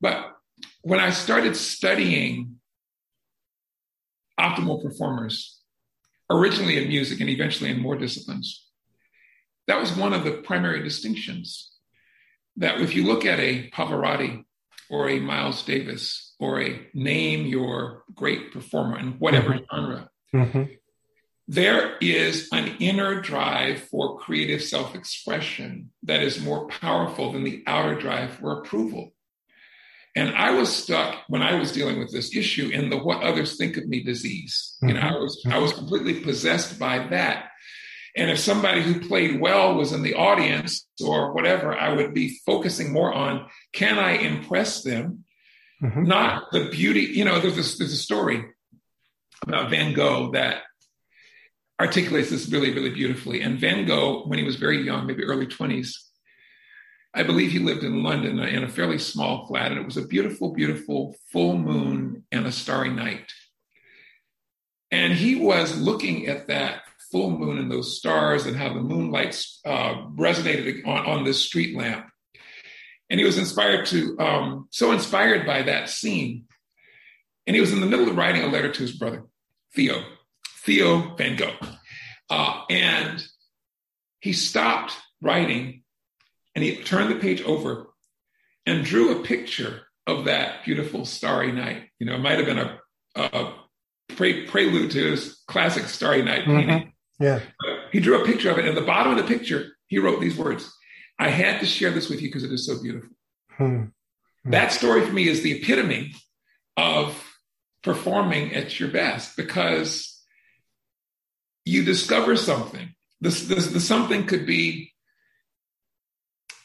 But 0.00 0.32
when 0.80 1.00
I 1.00 1.10
started 1.10 1.54
studying 1.54 2.56
optimal 4.40 4.82
performers, 4.82 5.60
originally 6.30 6.82
in 6.82 6.88
music 6.88 7.20
and 7.20 7.28
eventually 7.28 7.70
in 7.70 7.80
more 7.80 7.96
disciplines, 7.96 8.66
that 9.66 9.78
was 9.78 9.94
one 9.94 10.14
of 10.14 10.24
the 10.24 10.32
primary 10.32 10.82
distinctions. 10.82 11.70
That 12.56 12.80
if 12.80 12.94
you 12.94 13.04
look 13.04 13.26
at 13.26 13.38
a 13.38 13.70
Pavarotti 13.70 14.44
or 14.90 15.08
a 15.08 15.20
Miles 15.20 15.62
Davis 15.62 16.31
or 16.42 16.60
a 16.60 16.80
name 16.92 17.46
your 17.46 18.02
great 18.12 18.52
performer 18.52 18.98
in 18.98 19.12
whatever 19.20 19.50
mm-hmm. 19.50 19.76
genre. 19.76 20.10
Mm-hmm. 20.34 20.62
There 21.46 21.96
is 21.98 22.48
an 22.52 22.76
inner 22.80 23.20
drive 23.20 23.84
for 23.84 24.18
creative 24.18 24.60
self 24.60 24.96
expression 24.96 25.92
that 26.02 26.20
is 26.20 26.42
more 26.42 26.66
powerful 26.66 27.30
than 27.30 27.44
the 27.44 27.62
outer 27.68 27.94
drive 27.94 28.32
for 28.32 28.58
approval. 28.58 29.12
And 30.16 30.34
I 30.34 30.50
was 30.50 30.74
stuck 30.74 31.16
when 31.28 31.42
I 31.42 31.54
was 31.54 31.70
dealing 31.70 32.00
with 32.00 32.10
this 32.10 32.34
issue 32.34 32.70
in 32.70 32.90
the 32.90 32.98
what 32.98 33.22
others 33.22 33.56
think 33.56 33.76
of 33.76 33.86
me 33.86 34.02
disease. 34.02 34.76
Mm-hmm. 34.82 34.88
You 34.88 34.94
know, 34.94 35.00
I 35.00 35.12
was 35.12 35.46
I 35.48 35.58
was 35.58 35.72
completely 35.72 36.22
possessed 36.22 36.76
by 36.76 37.06
that. 37.10 37.50
And 38.16 38.32
if 38.32 38.40
somebody 38.40 38.82
who 38.82 39.06
played 39.06 39.40
well 39.40 39.76
was 39.76 39.92
in 39.92 40.02
the 40.02 40.14
audience 40.14 40.88
or 41.00 41.32
whatever, 41.34 41.72
I 41.72 41.94
would 41.94 42.12
be 42.12 42.40
focusing 42.44 42.92
more 42.92 43.12
on 43.12 43.46
can 43.72 44.00
I 44.00 44.14
impress 44.14 44.82
them 44.82 45.24
mm-hmm. 45.82 46.04
not 46.04 46.52
the 46.52 46.68
beauty. 46.68 47.00
You 47.00 47.24
know, 47.24 47.40
there's 47.40 47.54
a, 47.54 47.78
there's 47.78 47.92
a 47.92 47.96
story 47.96 48.44
about 49.46 49.70
Van 49.70 49.92
Gogh 49.92 50.32
that 50.32 50.62
articulates 51.80 52.30
this 52.30 52.48
really, 52.48 52.72
really 52.72 52.90
beautifully. 52.90 53.40
And 53.40 53.58
Van 53.58 53.86
Gogh, 53.86 54.24
when 54.26 54.38
he 54.38 54.44
was 54.44 54.56
very 54.56 54.82
young, 54.82 55.06
maybe 55.06 55.24
early 55.24 55.46
20s, 55.46 55.94
I 57.14 57.24
believe 57.24 57.50
he 57.50 57.58
lived 57.58 57.84
in 57.84 58.02
London 58.02 58.38
in 58.38 58.64
a 58.64 58.68
fairly 58.68 58.98
small 58.98 59.46
flat, 59.46 59.70
and 59.70 59.80
it 59.80 59.84
was 59.84 59.98
a 59.98 60.06
beautiful, 60.06 60.54
beautiful 60.54 61.14
full 61.30 61.58
moon 61.58 62.24
and 62.32 62.46
a 62.46 62.52
starry 62.52 62.88
night. 62.88 63.32
And 64.90 65.12
he 65.12 65.36
was 65.36 65.78
looking 65.78 66.28
at 66.28 66.46
that 66.48 66.82
full 67.10 67.30
moon 67.30 67.58
and 67.58 67.70
those 67.70 67.98
stars 67.98 68.46
and 68.46 68.56
how 68.56 68.72
the 68.72 68.80
moonlight 68.80 69.44
uh, 69.66 70.06
resonated 70.14 70.86
on, 70.86 71.04
on 71.06 71.24
this 71.24 71.40
street 71.40 71.76
lamp. 71.76 72.06
And 73.12 73.20
he 73.20 73.26
was 73.26 73.36
inspired 73.36 73.84
to, 73.88 74.18
um, 74.18 74.68
so 74.70 74.90
inspired 74.90 75.46
by 75.46 75.62
that 75.64 75.90
scene. 75.90 76.46
And 77.46 77.54
he 77.54 77.60
was 77.60 77.70
in 77.70 77.80
the 77.80 77.86
middle 77.86 78.08
of 78.08 78.16
writing 78.16 78.42
a 78.42 78.46
letter 78.46 78.72
to 78.72 78.82
his 78.82 78.92
brother, 78.92 79.26
Theo, 79.74 80.02
Theo 80.64 81.14
Van 81.16 81.36
Gogh. 81.36 81.54
Uh, 82.30 82.62
and 82.70 83.22
he 84.20 84.32
stopped 84.32 84.94
writing 85.20 85.82
and 86.54 86.64
he 86.64 86.76
turned 86.76 87.10
the 87.10 87.20
page 87.20 87.42
over 87.42 87.88
and 88.64 88.82
drew 88.82 89.20
a 89.20 89.22
picture 89.22 89.82
of 90.06 90.24
that 90.24 90.64
beautiful 90.64 91.04
starry 91.04 91.52
night. 91.52 91.90
You 91.98 92.06
know, 92.06 92.14
it 92.14 92.20
might 92.20 92.38
have 92.38 92.46
been 92.46 92.58
a, 92.58 92.78
a 93.14 93.52
pre- 94.16 94.46
prelude 94.46 94.90
to 94.92 95.10
his 95.10 95.42
classic 95.46 95.84
Starry 95.84 96.22
Night 96.22 96.44
mm-hmm. 96.44 96.56
painting. 96.56 96.92
Yeah. 97.20 97.40
He 97.92 98.00
drew 98.00 98.22
a 98.22 98.24
picture 98.24 98.50
of 98.50 98.56
it. 98.58 98.66
And 98.66 98.70
at 98.70 98.80
the 98.80 98.86
bottom 98.86 99.12
of 99.12 99.18
the 99.18 99.32
picture, 99.32 99.76
he 99.86 99.98
wrote 99.98 100.20
these 100.20 100.38
words 100.38 100.72
I 101.22 101.28
had 101.28 101.60
to 101.60 101.66
share 101.66 101.92
this 101.92 102.08
with 102.10 102.20
you 102.20 102.28
because 102.28 102.42
it 102.42 102.50
is 102.50 102.66
so 102.66 102.82
beautiful. 102.82 103.10
Hmm. 103.50 103.84
That 104.44 104.72
story 104.72 105.06
for 105.06 105.12
me 105.12 105.28
is 105.28 105.42
the 105.42 105.52
epitome 105.52 106.14
of 106.76 107.16
performing 107.84 108.52
at 108.54 108.80
your 108.80 108.88
best 108.88 109.36
because 109.36 110.20
you 111.64 111.84
discover 111.84 112.34
something. 112.34 112.96
This, 113.20 113.46
this, 113.46 113.68
this 113.68 113.86
something 113.86 114.26
could 114.26 114.46
be 114.46 114.92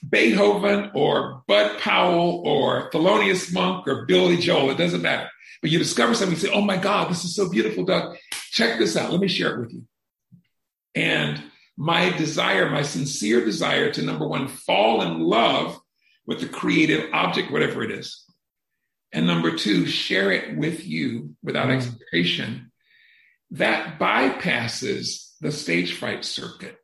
Beethoven 0.09 0.89
or 0.95 1.43
Bud 1.47 1.77
Powell 1.79 2.41
or 2.43 2.89
Thelonious 2.89 3.53
Monk 3.53 3.87
or 3.87 4.07
Billy 4.07 4.37
Joel. 4.37 4.71
It 4.71 4.77
doesn't 4.77 5.03
matter. 5.03 5.29
But 5.61 5.69
you 5.69 5.77
discover 5.77 6.15
something, 6.15 6.35
you 6.35 6.47
say, 6.47 6.51
oh 6.51 6.61
my 6.61 6.77
God, 6.77 7.11
this 7.11 7.23
is 7.23 7.35
so 7.35 7.47
beautiful, 7.47 7.85
Doug. 7.85 8.17
Check 8.31 8.79
this 8.79 8.97
out. 8.97 9.11
Let 9.11 9.21
me 9.21 9.27
share 9.27 9.53
it 9.53 9.59
with 9.59 9.73
you. 9.73 9.83
And 10.95 11.43
my 11.77 12.09
desire, 12.17 12.69
my 12.69 12.81
sincere 12.81 13.45
desire 13.45 13.91
to 13.91 14.01
number 14.01 14.27
one, 14.27 14.47
fall 14.47 15.03
in 15.03 15.19
love 15.19 15.79
with 16.25 16.39
the 16.41 16.47
creative 16.47 17.09
object, 17.13 17.51
whatever 17.51 17.83
it 17.83 17.91
is. 17.91 18.23
And 19.13 19.27
number 19.27 19.55
two, 19.55 19.85
share 19.85 20.31
it 20.31 20.57
with 20.57 20.85
you 20.85 21.35
without 21.43 21.67
mm. 21.67 21.75
expectation. 21.75 22.71
That 23.51 23.99
bypasses 23.99 25.31
the 25.39 25.51
stage 25.51 25.93
fright 25.93 26.25
circuit. 26.25 26.77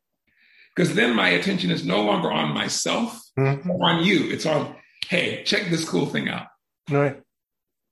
Because 0.76 0.96
then 0.96 1.16
my 1.16 1.30
attention 1.30 1.70
is 1.70 1.86
no 1.86 2.04
longer 2.04 2.32
on 2.32 2.54
myself 2.54 3.22
mm-hmm. 3.38 3.70
or 3.70 3.90
on 3.90 4.04
you. 4.04 4.32
It's 4.32 4.46
on, 4.46 4.76
hey, 5.08 5.44
check 5.44 5.70
this 5.70 5.88
cool 5.88 6.06
thing 6.06 6.30
out. 6.30 6.48
Right. 6.90 7.22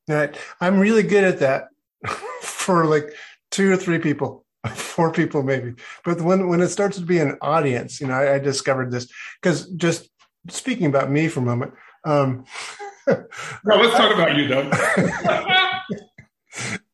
Right. 0.08 0.36
I'm 0.60 0.80
really 0.80 1.04
good 1.04 1.24
at 1.24 1.40
that 1.40 1.68
for 2.42 2.86
like 2.86 3.14
two 3.52 3.72
or 3.72 3.78
three 3.78 4.00
people, 4.00 4.46
four 4.76 5.12
people 5.12 5.44
maybe. 5.44 5.74
But 6.04 6.22
when 6.22 6.48
when 6.48 6.62
it 6.62 6.70
starts 6.70 6.98
to 6.98 7.04
be 7.04 7.20
an 7.20 7.38
audience, 7.42 8.00
you 8.00 8.08
know, 8.08 8.14
I, 8.14 8.36
I 8.36 8.40
discovered 8.40 8.92
this 8.92 9.12
because 9.42 9.68
just 9.70 10.10
speaking 10.50 10.86
about 10.86 11.12
me 11.12 11.28
for 11.28 11.40
a 11.40 11.44
moment. 11.44 11.74
Um, 12.04 12.46
well, 13.08 13.28
let's 13.66 13.96
talk 13.96 14.14
about 14.14 14.38
you, 14.38 14.48
though 14.48 14.70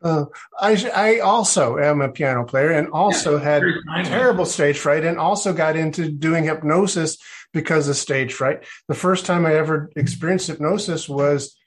uh, 0.02 0.26
I 0.60 0.92
I 0.96 1.20
also 1.20 1.78
am 1.78 2.02
a 2.02 2.10
piano 2.10 2.46
player 2.46 2.72
and 2.72 2.90
also 2.90 3.38
yeah, 3.38 3.60
had 3.60 4.06
terrible 4.06 4.46
stage 4.46 4.80
fright 4.80 5.04
and 5.04 5.18
also 5.18 5.54
got 5.54 5.76
into 5.76 6.10
doing 6.10 6.46
hypnosis 6.46 7.18
because 7.54 7.88
of 7.88 7.96
stage 7.96 8.34
fright. 8.34 8.66
The 8.88 8.96
first 8.96 9.26
time 9.26 9.46
I 9.46 9.56
ever 9.56 9.90
experienced 9.96 10.48
hypnosis 10.48 11.10
was 11.10 11.58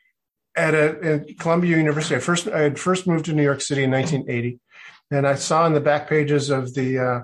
at 0.57 0.75
a 0.75 0.99
at 1.03 1.39
Columbia 1.39 1.77
University. 1.77 2.17
I 2.17 2.21
first 2.21 2.49
I 2.49 2.61
had 2.61 2.79
first 2.79 3.07
moved 3.07 3.27
to 3.27 3.33
New 3.33 3.43
York 3.43 3.61
City 3.61 3.85
in 3.85 3.91
1980, 3.91 4.61
and 5.11 5.27
I 5.27 5.35
saw 5.35 5.67
in 5.67 5.75
the 5.75 5.81
back 5.81 6.09
pages 6.09 6.51
of 6.51 6.75
the 6.75 6.99
uh, 6.99 7.21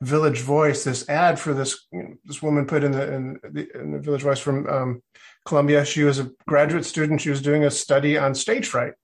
Village 0.00 0.40
Voice 0.40 0.84
this 0.84 1.08
ad 1.08 1.38
for 1.38 1.52
this 1.52 1.86
this 2.24 2.42
woman 2.42 2.66
put 2.66 2.84
in 2.84 2.92
the 2.92 3.12
in 3.12 3.40
the, 3.42 3.68
in 3.78 3.92
the 3.92 3.98
Village 3.98 4.22
Voice 4.22 4.38
from 4.38 4.66
um, 4.66 5.02
Columbia. 5.44 5.84
She 5.84 6.04
was 6.04 6.18
a 6.18 6.30
graduate 6.48 6.86
student. 6.86 7.20
She 7.20 7.30
was 7.30 7.42
doing 7.42 7.64
a 7.64 7.70
study 7.70 8.16
on 8.16 8.34
stage 8.34 8.66
fright, 8.66 8.94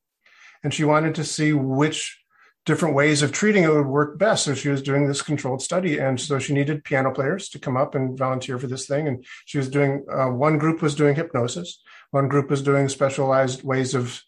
and 0.64 0.72
she 0.72 0.84
wanted 0.84 1.14
to 1.16 1.24
see 1.24 1.52
which 1.52 2.18
different 2.64 2.94
ways 2.94 3.22
of 3.22 3.30
treating 3.30 3.62
it 3.62 3.72
would 3.72 3.86
work 3.86 4.18
best. 4.18 4.44
So 4.44 4.54
she 4.54 4.70
was 4.70 4.82
doing 4.82 5.06
this 5.06 5.20
controlled 5.20 5.60
study, 5.60 5.98
and 5.98 6.18
so 6.18 6.38
she 6.38 6.54
needed 6.54 6.82
piano 6.82 7.12
players 7.12 7.50
to 7.50 7.58
come 7.58 7.76
up 7.76 7.94
and 7.94 8.16
volunteer 8.18 8.58
for 8.58 8.66
this 8.66 8.86
thing. 8.86 9.06
And 9.06 9.24
she 9.44 9.58
was 9.58 9.68
doing 9.68 10.04
uh, 10.10 10.28
one 10.28 10.56
group 10.56 10.80
was 10.80 10.94
doing 10.94 11.14
hypnosis, 11.14 11.82
one 12.10 12.28
group 12.28 12.48
was 12.48 12.62
doing 12.62 12.88
specialized 12.88 13.62
ways 13.62 13.94
of 13.94 14.22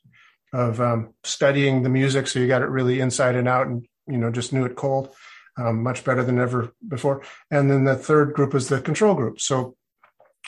of 0.52 0.80
um, 0.80 1.14
studying 1.24 1.82
the 1.82 1.88
music, 1.88 2.26
so 2.26 2.38
you 2.38 2.48
got 2.48 2.62
it 2.62 2.68
really 2.68 3.00
inside 3.00 3.36
and 3.36 3.48
out, 3.48 3.66
and 3.66 3.86
you 4.06 4.18
know 4.18 4.30
just 4.30 4.52
knew 4.52 4.64
it 4.64 4.76
cold, 4.76 5.14
um, 5.56 5.82
much 5.82 6.04
better 6.04 6.24
than 6.24 6.38
ever 6.38 6.72
before. 6.86 7.22
And 7.50 7.70
then 7.70 7.84
the 7.84 7.96
third 7.96 8.34
group 8.34 8.54
was 8.54 8.68
the 8.68 8.80
control 8.80 9.14
group. 9.14 9.40
So 9.40 9.76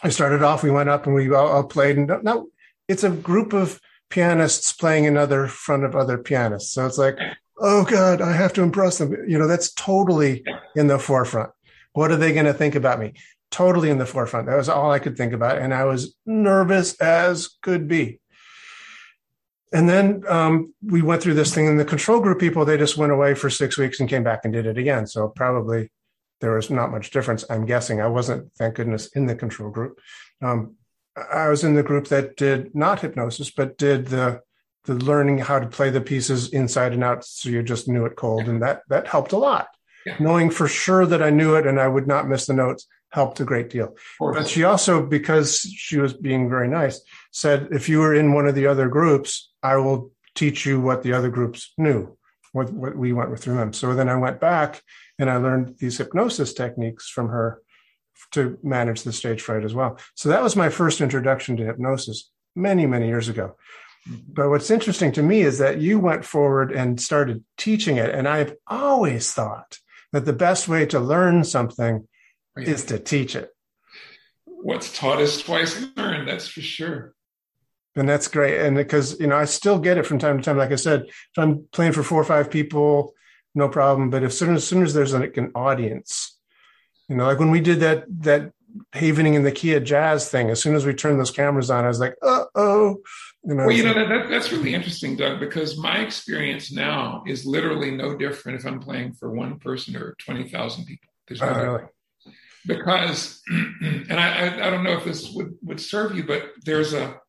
I 0.03 0.09
started 0.09 0.43
off. 0.43 0.63
We 0.63 0.71
went 0.71 0.89
up 0.89 1.07
and 1.07 1.15
we 1.15 1.33
all, 1.35 1.49
all 1.49 1.65
played, 1.65 1.97
and 1.97 2.11
now 2.23 2.47
it's 2.89 3.05
a 3.05 3.11
group 3.11 3.53
of 3.53 3.81
pianists 4.09 4.73
playing 4.73 5.07
another 5.07 5.47
front 5.47 5.85
of 5.85 5.95
other 5.95 6.19
pianists. 6.19 6.73
So 6.73 6.87
it's 6.87 6.99
like, 6.99 7.17
oh 7.59 7.85
God, 7.85 8.21
I 8.21 8.33
have 8.33 8.53
to 8.55 8.63
impress 8.63 8.99
them. 8.99 9.15
You 9.29 9.39
know, 9.39 9.47
that's 9.47 9.73
totally 9.75 10.43
in 10.75 10.89
the 10.89 10.99
forefront. 10.99 11.51
What 11.93 12.11
are 12.11 12.17
they 12.17 12.33
going 12.33 12.47
to 12.47 12.55
think 12.55 12.75
about 12.75 12.99
me? 12.99 13.15
totally 13.51 13.91
in 13.91 13.99
the 13.99 14.07
forefront. 14.07 14.47
That 14.47 14.57
was 14.57 14.69
all 14.69 14.91
I 14.91 14.99
could 14.99 15.17
think 15.17 15.33
about. 15.33 15.59
And 15.59 15.75
I 15.75 15.85
was 15.85 16.15
nervous 16.25 16.95
as 17.01 17.49
could 17.63 17.89
be. 17.89 18.20
And 19.73 19.89
then 19.89 20.25
um, 20.29 20.75
we 20.83 21.03
went 21.03 21.23
through 21.23 21.35
this 21.35 21.55
thing, 21.55 21.69
and 21.69 21.79
the 21.79 21.85
control 21.85 22.21
group 22.21 22.41
people, 22.41 22.65
they 22.65 22.77
just 22.77 22.97
went 22.97 23.13
away 23.13 23.35
for 23.35 23.49
six 23.49 23.79
weeks 23.79 24.01
and 24.01 24.09
came 24.09 24.25
back 24.25 24.41
and 24.45 24.53
did 24.53 24.67
it 24.67 24.79
again. 24.79 25.07
So 25.07 25.29
probably 25.29 25.91
there 26.41 26.55
was 26.55 26.71
not 26.71 26.91
much 26.91 27.11
difference. 27.11 27.45
I'm 27.49 27.67
guessing 27.67 28.01
I 28.01 28.09
wasn't, 28.09 28.53
thank 28.55 28.75
goodness, 28.75 29.07
in 29.09 29.27
the 29.27 29.37
control 29.37 29.71
group. 29.71 30.01
Um, 30.43 30.77
I 31.33 31.49
was 31.49 31.65
in 31.65 31.75
the 31.75 31.83
group 31.83 32.09
that 32.09 32.37
did 32.37 32.75
not 32.75 33.01
hypnosis, 33.01 33.51
but 33.51 33.79
did 33.79 34.07
the 34.07 34.41
the 34.87 34.95
learning 34.95 35.37
how 35.37 35.59
to 35.59 35.67
play 35.67 35.91
the 35.91 36.01
pieces 36.01 36.49
inside 36.55 36.95
and 36.95 37.05
out, 37.05 37.23
so 37.23 37.51
you 37.51 37.63
just 37.63 37.87
knew 37.87 38.07
it 38.07 38.17
cold, 38.17 38.49
and 38.49 38.63
that 38.63 38.83
that 38.89 39.07
helped 39.07 39.33
a 39.33 39.37
lot. 39.37 39.69
Yeah. 40.07 40.17
Knowing 40.19 40.51
for 40.51 40.67
sure 40.67 41.05
that 41.05 41.23
I 41.23 41.29
knew 41.29 41.55
it 41.57 41.67
and 41.67 41.79
I 41.79 41.87
would 41.87 42.07
not 42.07 42.27
miss 42.27 42.47
the 42.47 42.55
notes 42.55 42.87
helped 43.11 43.41
a 43.41 43.45
great 43.45 43.69
deal. 43.71 43.97
But 44.19 44.49
she 44.49 44.65
also, 44.65 45.05
because 45.05 45.61
she 45.61 45.99
was 45.99 46.15
being 46.15 46.49
very 46.49 46.69
nice, 46.69 47.01
said, 47.31 47.69
if 47.71 47.89
you 47.89 48.01
were 48.01 48.15
in 48.15 48.33
one 48.33 48.47
of 48.47 48.55
the 48.55 48.67
other 48.67 48.89
groups, 48.89 49.53
I 49.63 49.77
will 49.77 50.13
teach 50.35 50.67
you 50.67 50.81
what 50.81 51.03
the 51.03 51.13
other 51.13 51.31
groups 51.31 51.73
knew, 51.79 52.17
what, 52.53 52.73
what 52.73 52.97
we 52.97 53.13
went 53.13 53.39
through 53.39 53.57
them. 53.57 53.73
So 53.73 53.95
then 53.95 54.09
I 54.09 54.17
went 54.17 54.41
back 54.41 54.83
and 55.19 55.31
I 55.31 55.37
learned 55.37 55.77
these 55.79 55.99
hypnosis 55.99 56.55
techniques 56.55 57.09
from 57.09 57.29
her 57.29 57.63
to 58.33 58.59
manage 58.63 59.03
the 59.03 59.13
stage 59.13 59.41
fright 59.43 59.65
as 59.65 59.75
well. 59.75 59.99
So 60.15 60.29
that 60.29 60.43
was 60.43 60.57
my 60.57 60.69
first 60.69 61.01
introduction 61.01 61.57
to 61.57 61.65
hypnosis 61.65 62.31
many, 62.55 62.87
many 62.87 63.09
years 63.09 63.29
ago. 63.29 63.57
But 64.07 64.49
what's 64.49 64.71
interesting 64.71 65.13
to 65.13 65.23
me 65.23 65.43
is 65.43 65.59
that 65.59 65.81
you 65.81 65.99
went 65.99 66.25
forward 66.25 66.73
and 66.73 67.01
started 67.01 67.45
teaching 67.59 67.97
it. 67.97 68.11
And 68.11 68.27
I've 68.27 68.57
always 68.67 69.33
thought 69.33 69.79
that 70.13 70.25
the 70.25 70.33
best 70.33 70.69
way 70.69 70.87
to 70.87 70.99
learn 70.99 71.45
something 71.45 72.09
is 72.57 72.85
to 72.87 72.99
teach 72.99 73.37
it. 73.37 73.51
What's 74.45 74.97
taught 74.97 75.21
is 75.21 75.43
twice 75.43 75.87
learned, 75.97 76.29
that's 76.29 76.49
for 76.49 76.61
sure. 76.61 77.15
And 78.01 78.09
that's 78.09 78.29
great. 78.29 78.59
And 78.59 78.75
because, 78.75 79.21
you 79.21 79.27
know, 79.27 79.37
I 79.37 79.45
still 79.45 79.79
get 79.79 79.99
it 79.99 80.07
from 80.07 80.19
time 80.19 80.39
to 80.39 80.43
time. 80.43 80.57
Like 80.57 80.73
I 80.73 80.77
said, 80.77 81.03
if 81.03 81.39
I'm 81.39 81.67
playing 81.71 81.93
for 81.93 82.03
four 82.03 82.19
or 82.19 82.25
five 82.25 82.51
people, 82.51 83.13
no 83.55 83.69
problem. 83.69 84.09
But 84.09 84.23
if 84.23 84.33
soon 84.33 84.55
as 84.55 84.67
soon 84.67 84.83
as 84.83 84.95
there's 84.95 85.13
like 85.13 85.37
an 85.37 85.53
audience, 85.55 86.39
you 87.11 87.17
know, 87.17 87.27
like 87.27 87.39
when 87.39 87.51
we 87.51 87.61
did 87.61 87.81
that 87.81 88.05
that 88.23 88.53
havening 88.93 89.35
in 89.35 89.43
the 89.43 89.53
Kia 89.53 89.81
jazz 89.81 90.31
thing, 90.31 90.49
as 90.49 90.63
soon 90.63 90.75
as 90.75 90.87
we 90.87 90.95
turned 90.95 91.21
those 91.21 91.31
cameras 91.31 91.71
on, 91.71 91.85
I 91.85 91.89
was 91.89 92.01
like, 92.01 92.15
uh 92.23 92.45
oh. 92.55 93.03
You 93.45 93.55
know, 93.55 93.67
well, 93.67 93.77
you 93.77 93.85
know 93.85 93.93
that, 93.93 94.09
that, 94.09 94.31
that's 94.31 94.51
really 94.51 94.73
interesting, 94.73 95.17
Doug, 95.17 95.39
because 95.39 95.77
my 95.77 95.99
experience 95.99 96.73
now 96.73 97.23
is 97.27 97.45
literally 97.45 97.91
no 97.91 98.17
different 98.17 98.61
if 98.61 98.67
I'm 98.67 98.81
playing 98.81 99.13
for 99.13 99.31
one 99.31 99.59
person 99.59 99.95
or 99.95 100.15
twenty 100.25 100.49
thousand 100.49 100.87
people. 100.87 101.11
There's 101.29 101.43
no 101.43 101.49
oh, 101.49 101.63
really? 101.63 101.85
because, 102.67 103.43
and 103.51 104.13
I, 104.13 104.67
I 104.67 104.71
don't 104.71 104.85
know 104.85 104.97
if 104.97 105.05
this 105.05 105.31
would, 105.33 105.57
would 105.63 105.81
serve 105.81 106.17
you, 106.17 106.25
but 106.25 106.51
there's 106.65 106.93
a 106.95 107.21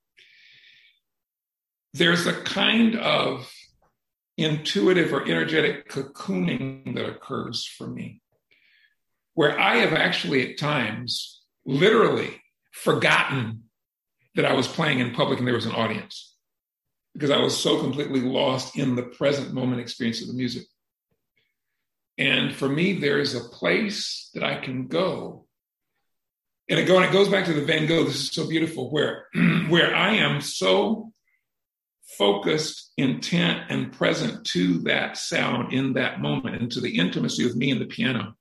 there's 1.93 2.25
a 2.25 2.33
kind 2.33 2.95
of 2.95 3.51
intuitive 4.37 5.13
or 5.13 5.23
energetic 5.23 5.89
cocooning 5.89 6.95
that 6.95 7.09
occurs 7.09 7.65
for 7.65 7.87
me, 7.87 8.21
where 9.33 9.59
I 9.59 9.77
have 9.77 9.93
actually 9.93 10.49
at 10.51 10.57
times 10.57 11.41
literally 11.65 12.41
forgotten 12.71 13.63
that 14.35 14.45
I 14.45 14.53
was 14.53 14.67
playing 14.67 14.99
in 14.99 15.13
public 15.13 15.39
and 15.39 15.47
there 15.47 15.55
was 15.55 15.65
an 15.65 15.73
audience. 15.73 16.29
because 17.13 17.29
I 17.29 17.39
was 17.39 17.57
so 17.57 17.79
completely 17.79 18.21
lost 18.21 18.77
in 18.77 18.95
the 18.95 19.03
present 19.03 19.53
moment 19.53 19.81
experience 19.81 20.21
of 20.21 20.27
the 20.27 20.33
music. 20.33 20.63
And 22.17 22.55
for 22.55 22.69
me, 22.69 22.93
there 22.93 23.19
is 23.19 23.35
a 23.35 23.41
place 23.49 24.29
that 24.33 24.43
I 24.43 24.55
can 24.55 24.87
go. 24.87 25.45
And 26.69 26.79
it, 26.79 26.87
goes 26.87 27.27
back 27.27 27.45
to 27.45 27.53
the 27.53 27.65
Van 27.65 27.85
Gogh. 27.85 28.05
This 28.05 28.15
is 28.15 28.31
so 28.31 28.47
beautiful, 28.47 28.89
where, 28.91 29.25
where 29.67 29.93
I 29.93 30.13
am 30.15 30.39
so 30.39 31.10
focused, 32.17 32.91
intent, 32.97 33.69
and 33.69 33.91
present 33.91 34.45
to 34.47 34.79
that 34.79 35.17
sound 35.17 35.73
in 35.73 35.93
that 35.93 36.21
moment 36.21 36.61
and 36.61 36.71
to 36.71 36.81
the 36.81 36.97
intimacy 36.97 37.45
of 37.45 37.55
me 37.55 37.71
and 37.71 37.81
the 37.81 37.85
piano. 37.85 38.35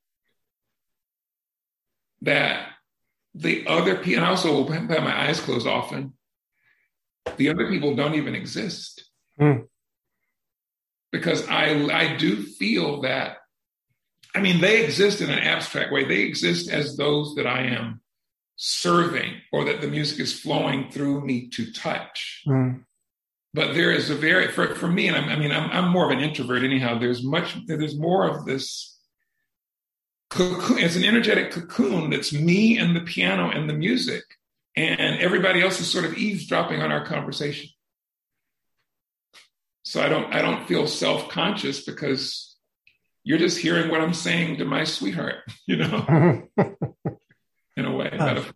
That 2.22 2.68
the 3.34 3.66
other 3.66 3.96
people, 3.96 4.18
and 4.18 4.24
I 4.24 4.30
also 4.30 4.66
have 4.66 4.88
my 4.88 5.28
eyes 5.28 5.40
closed 5.40 5.66
often, 5.66 6.14
the 7.36 7.48
other 7.48 7.68
people 7.68 7.94
don't 7.94 8.14
even 8.14 8.34
exist. 8.34 9.08
Mm. 9.40 9.66
Because 11.12 11.48
I, 11.48 11.86
I 11.86 12.16
do 12.16 12.42
feel 12.42 13.02
that 13.02 13.38
I 14.34 14.40
mean, 14.40 14.60
they 14.60 14.84
exist 14.84 15.20
in 15.20 15.30
an 15.30 15.38
abstract 15.38 15.92
way. 15.92 16.04
They 16.04 16.20
exist 16.20 16.70
as 16.70 16.96
those 16.96 17.34
that 17.34 17.46
I 17.46 17.62
am 17.62 18.00
serving 18.56 19.40
or 19.52 19.64
that 19.64 19.80
the 19.80 19.88
music 19.88 20.20
is 20.20 20.38
flowing 20.38 20.90
through 20.90 21.24
me 21.24 21.48
to 21.48 21.72
touch. 21.72 22.42
Mm. 22.46 22.84
But 23.52 23.74
there 23.74 23.90
is 23.90 24.10
a 24.10 24.14
very, 24.14 24.48
for, 24.48 24.74
for 24.74 24.86
me, 24.86 25.08
and 25.08 25.16
I'm, 25.16 25.28
i 25.28 25.36
mean, 25.36 25.50
I'm, 25.50 25.70
I'm 25.70 25.90
more 25.90 26.04
of 26.04 26.16
an 26.16 26.22
introvert 26.22 26.62
anyhow. 26.62 26.98
There's 26.98 27.24
much, 27.24 27.56
there's 27.66 27.98
more 27.98 28.28
of 28.28 28.44
this 28.44 28.96
cocoon. 30.30 30.78
It's 30.78 30.96
an 30.96 31.04
energetic 31.04 31.50
cocoon 31.50 32.10
that's 32.10 32.32
me 32.32 32.78
and 32.78 32.94
the 32.94 33.00
piano 33.00 33.50
and 33.50 33.68
the 33.68 33.74
music. 33.74 34.22
And 34.76 35.20
everybody 35.20 35.60
else 35.60 35.80
is 35.80 35.90
sort 35.90 36.04
of 36.04 36.16
eavesdropping 36.16 36.80
on 36.80 36.92
our 36.92 37.04
conversation. 37.04 37.68
So 39.82 40.00
I 40.00 40.08
don't, 40.08 40.32
I 40.32 40.40
don't 40.40 40.66
feel 40.68 40.86
self-conscious 40.86 41.84
because 41.84 42.56
you're 43.24 43.38
just 43.38 43.58
hearing 43.58 43.90
what 43.90 44.00
I'm 44.00 44.14
saying 44.14 44.58
to 44.58 44.64
my 44.64 44.84
sweetheart, 44.84 45.38
you 45.66 45.76
know, 45.76 46.48
in 47.76 47.84
a 47.84 47.94
way, 47.94 48.10
gosh, 48.16 48.52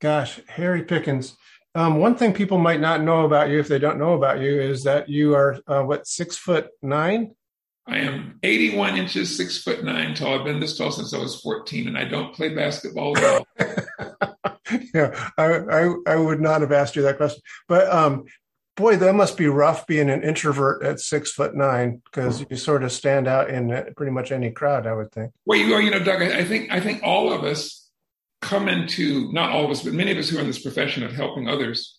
Gosh, 0.00 0.40
Harry 0.48 0.82
Pickens. 0.82 1.36
Um, 1.74 1.96
one 1.96 2.14
thing 2.14 2.32
people 2.32 2.58
might 2.58 2.80
not 2.80 3.02
know 3.02 3.24
about 3.24 3.50
you, 3.50 3.58
if 3.58 3.66
they 3.66 3.80
don't 3.80 3.98
know 3.98 4.14
about 4.14 4.40
you, 4.40 4.60
is 4.60 4.84
that 4.84 5.08
you 5.08 5.34
are 5.34 5.58
uh, 5.66 5.82
what 5.82 6.06
six 6.06 6.36
foot 6.36 6.68
nine. 6.82 7.34
I 7.86 7.98
am 7.98 8.38
81 8.42 8.96
inches, 8.96 9.36
six 9.36 9.62
foot 9.62 9.84
nine 9.84 10.14
tall. 10.14 10.38
I've 10.38 10.44
been 10.44 10.60
this 10.60 10.78
tall 10.78 10.92
since 10.92 11.12
I 11.12 11.18
was 11.18 11.40
14, 11.40 11.88
and 11.88 11.98
I 11.98 12.04
don't 12.04 12.32
play 12.32 12.54
basketball 12.54 13.18
at 13.18 13.24
all. 13.24 13.46
yeah, 14.94 15.30
I, 15.36 15.44
I, 15.44 15.94
I 16.06 16.16
would 16.16 16.40
not 16.40 16.62
have 16.62 16.72
asked 16.72 16.96
you 16.96 17.02
that 17.02 17.18
question, 17.18 17.42
but 17.68 17.92
um, 17.92 18.24
boy, 18.76 18.96
that 18.96 19.14
must 19.14 19.36
be 19.36 19.48
rough 19.48 19.86
being 19.86 20.08
an 20.10 20.22
introvert 20.22 20.82
at 20.82 21.00
six 21.00 21.32
foot 21.32 21.54
nine 21.54 22.02
because 22.04 22.44
you 22.48 22.56
sort 22.56 22.84
of 22.84 22.92
stand 22.92 23.28
out 23.28 23.50
in 23.50 23.92
pretty 23.96 24.12
much 24.12 24.32
any 24.32 24.50
crowd. 24.50 24.86
I 24.86 24.94
would 24.94 25.12
think. 25.12 25.32
Well, 25.44 25.58
you, 25.58 25.68
know, 25.68 25.78
you 25.78 25.90
know, 25.90 25.98
Doug, 25.98 26.22
I 26.22 26.44
think 26.44 26.70
I 26.70 26.80
think 26.80 27.02
all 27.02 27.32
of 27.32 27.44
us 27.44 27.83
come 28.44 28.68
into 28.68 29.32
not 29.32 29.50
all 29.50 29.64
of 29.64 29.70
us, 29.70 29.82
but 29.82 29.94
many 29.94 30.12
of 30.12 30.18
us 30.18 30.28
who 30.28 30.36
are 30.36 30.42
in 30.42 30.46
this 30.46 30.62
profession 30.62 31.02
of 31.02 31.12
helping 31.12 31.48
others 31.48 31.98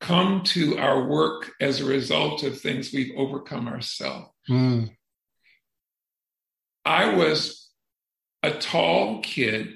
come 0.00 0.42
to 0.44 0.78
our 0.78 1.08
work 1.08 1.50
as 1.62 1.80
a 1.80 1.86
result 1.86 2.42
of 2.42 2.60
things 2.60 2.92
we've 2.92 3.16
overcome 3.16 3.66
ourselves. 3.66 4.28
Mm. 4.48 4.90
I 6.84 7.14
was 7.14 7.70
a 8.42 8.50
tall 8.52 9.22
kid. 9.22 9.74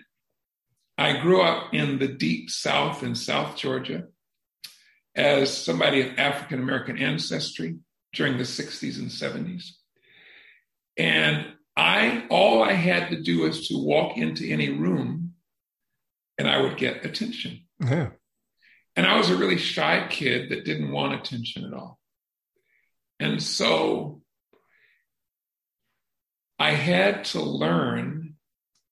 I 0.99 1.17
grew 1.17 1.41
up 1.41 1.73
in 1.73 1.99
the 1.99 2.09
deep 2.09 2.51
South 2.51 3.03
in 3.03 3.15
South 3.15 3.57
Georgia 3.57 4.05
as 5.15 5.57
somebody 5.57 6.03
of 6.03 6.19
African 6.19 6.61
American 6.61 6.99
ancestry 6.99 7.79
during 8.13 8.37
the 8.37 8.45
60s 8.45 8.99
and 8.99 9.09
70s. 9.09 9.71
And 10.99 11.47
I 11.77 12.27
all 12.29 12.63
I 12.63 12.73
had 12.73 13.11
to 13.11 13.23
do 13.23 13.41
was 13.41 13.69
to 13.69 13.79
walk 13.79 14.19
into 14.19 14.47
any 14.47 14.71
room 14.71 15.35
and 16.39 16.49
I 16.49 16.61
would 16.61 16.77
get 16.77 17.05
attention. 17.05 17.61
Yeah. 17.81 18.11
And 18.95 19.07
I 19.07 19.17
was 19.17 19.31
a 19.31 19.37
really 19.37 19.59
shy 19.59 20.07
kid 20.11 20.51
that 20.51 20.65
didn't 20.65 20.93
want 20.93 21.15
attention 21.15 21.65
at 21.65 21.73
all. 21.73 21.99
And 23.19 23.43
so 23.43 24.23
I 26.59 26.73
had 26.73 27.25
to 27.27 27.41
learn 27.41 28.35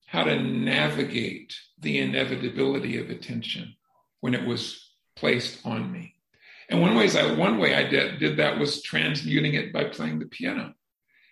how 0.07 0.25
to 0.25 0.41
navigate 0.41 1.55
the 1.79 1.99
inevitability 1.99 2.99
of 2.99 3.11
attention 3.11 3.75
when 4.21 4.35
it 4.35 4.47
was 4.47 4.91
placed 5.17 5.65
on 5.65 5.93
me. 5.93 6.15
And 6.69 6.81
one 6.81 6.95
ways 6.95 7.17
I 7.17 7.35
one 7.35 7.59
way 7.59 7.75
I 7.75 7.89
did, 7.89 8.19
did 8.19 8.37
that 8.39 8.59
was 8.59 8.83
transmuting 8.83 9.55
it 9.55 9.73
by 9.73 9.85
playing 9.85 10.19
the 10.19 10.27
piano, 10.27 10.75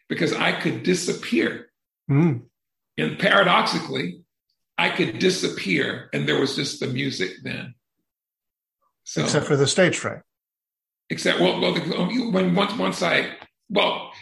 because 0.09 0.33
I 0.33 0.53
could 0.53 0.83
disappear. 0.83 1.71
Mm. 2.11 2.43
And 2.97 3.19
paradoxically, 3.19 4.23
I 4.77 4.91
could 4.91 5.19
disappear, 5.19 6.09
and 6.13 6.29
there 6.29 6.41
was 6.41 6.57
just 6.57 6.81
the 6.81 6.87
music 6.87 7.33
then. 7.43 7.75
So, 9.05 9.23
except 9.23 9.47
for 9.47 9.57
the 9.57 9.67
stage 9.67 9.97
fright. 9.97 10.21
Except 11.11 11.41
well, 11.41 11.61
well, 11.61 11.75
the, 11.75 12.31
when 12.31 12.55
once 12.55 12.77
once 12.77 13.03
I 13.03 13.35
well, 13.71 14.13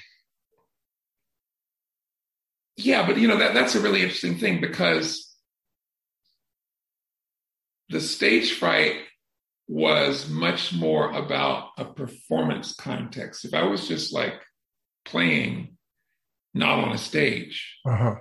yeah, 2.76 3.06
but 3.06 3.18
you 3.18 3.28
know 3.28 3.38
that 3.38 3.54
that's 3.54 3.74
a 3.74 3.80
really 3.80 4.02
interesting 4.02 4.38
thing 4.38 4.60
because 4.60 5.34
the 7.88 8.00
stage 8.00 8.52
fright 8.52 8.96
was 9.68 10.28
much 10.28 10.72
more 10.72 11.10
about 11.10 11.70
a 11.76 11.84
performance 11.84 12.74
context. 12.74 13.44
If 13.44 13.54
I 13.54 13.64
was 13.64 13.88
just 13.88 14.12
like 14.12 14.34
playing 15.04 15.75
not 16.56 16.78
on 16.78 16.92
a 16.92 16.98
stage, 16.98 17.78
uh-huh. 17.84 18.16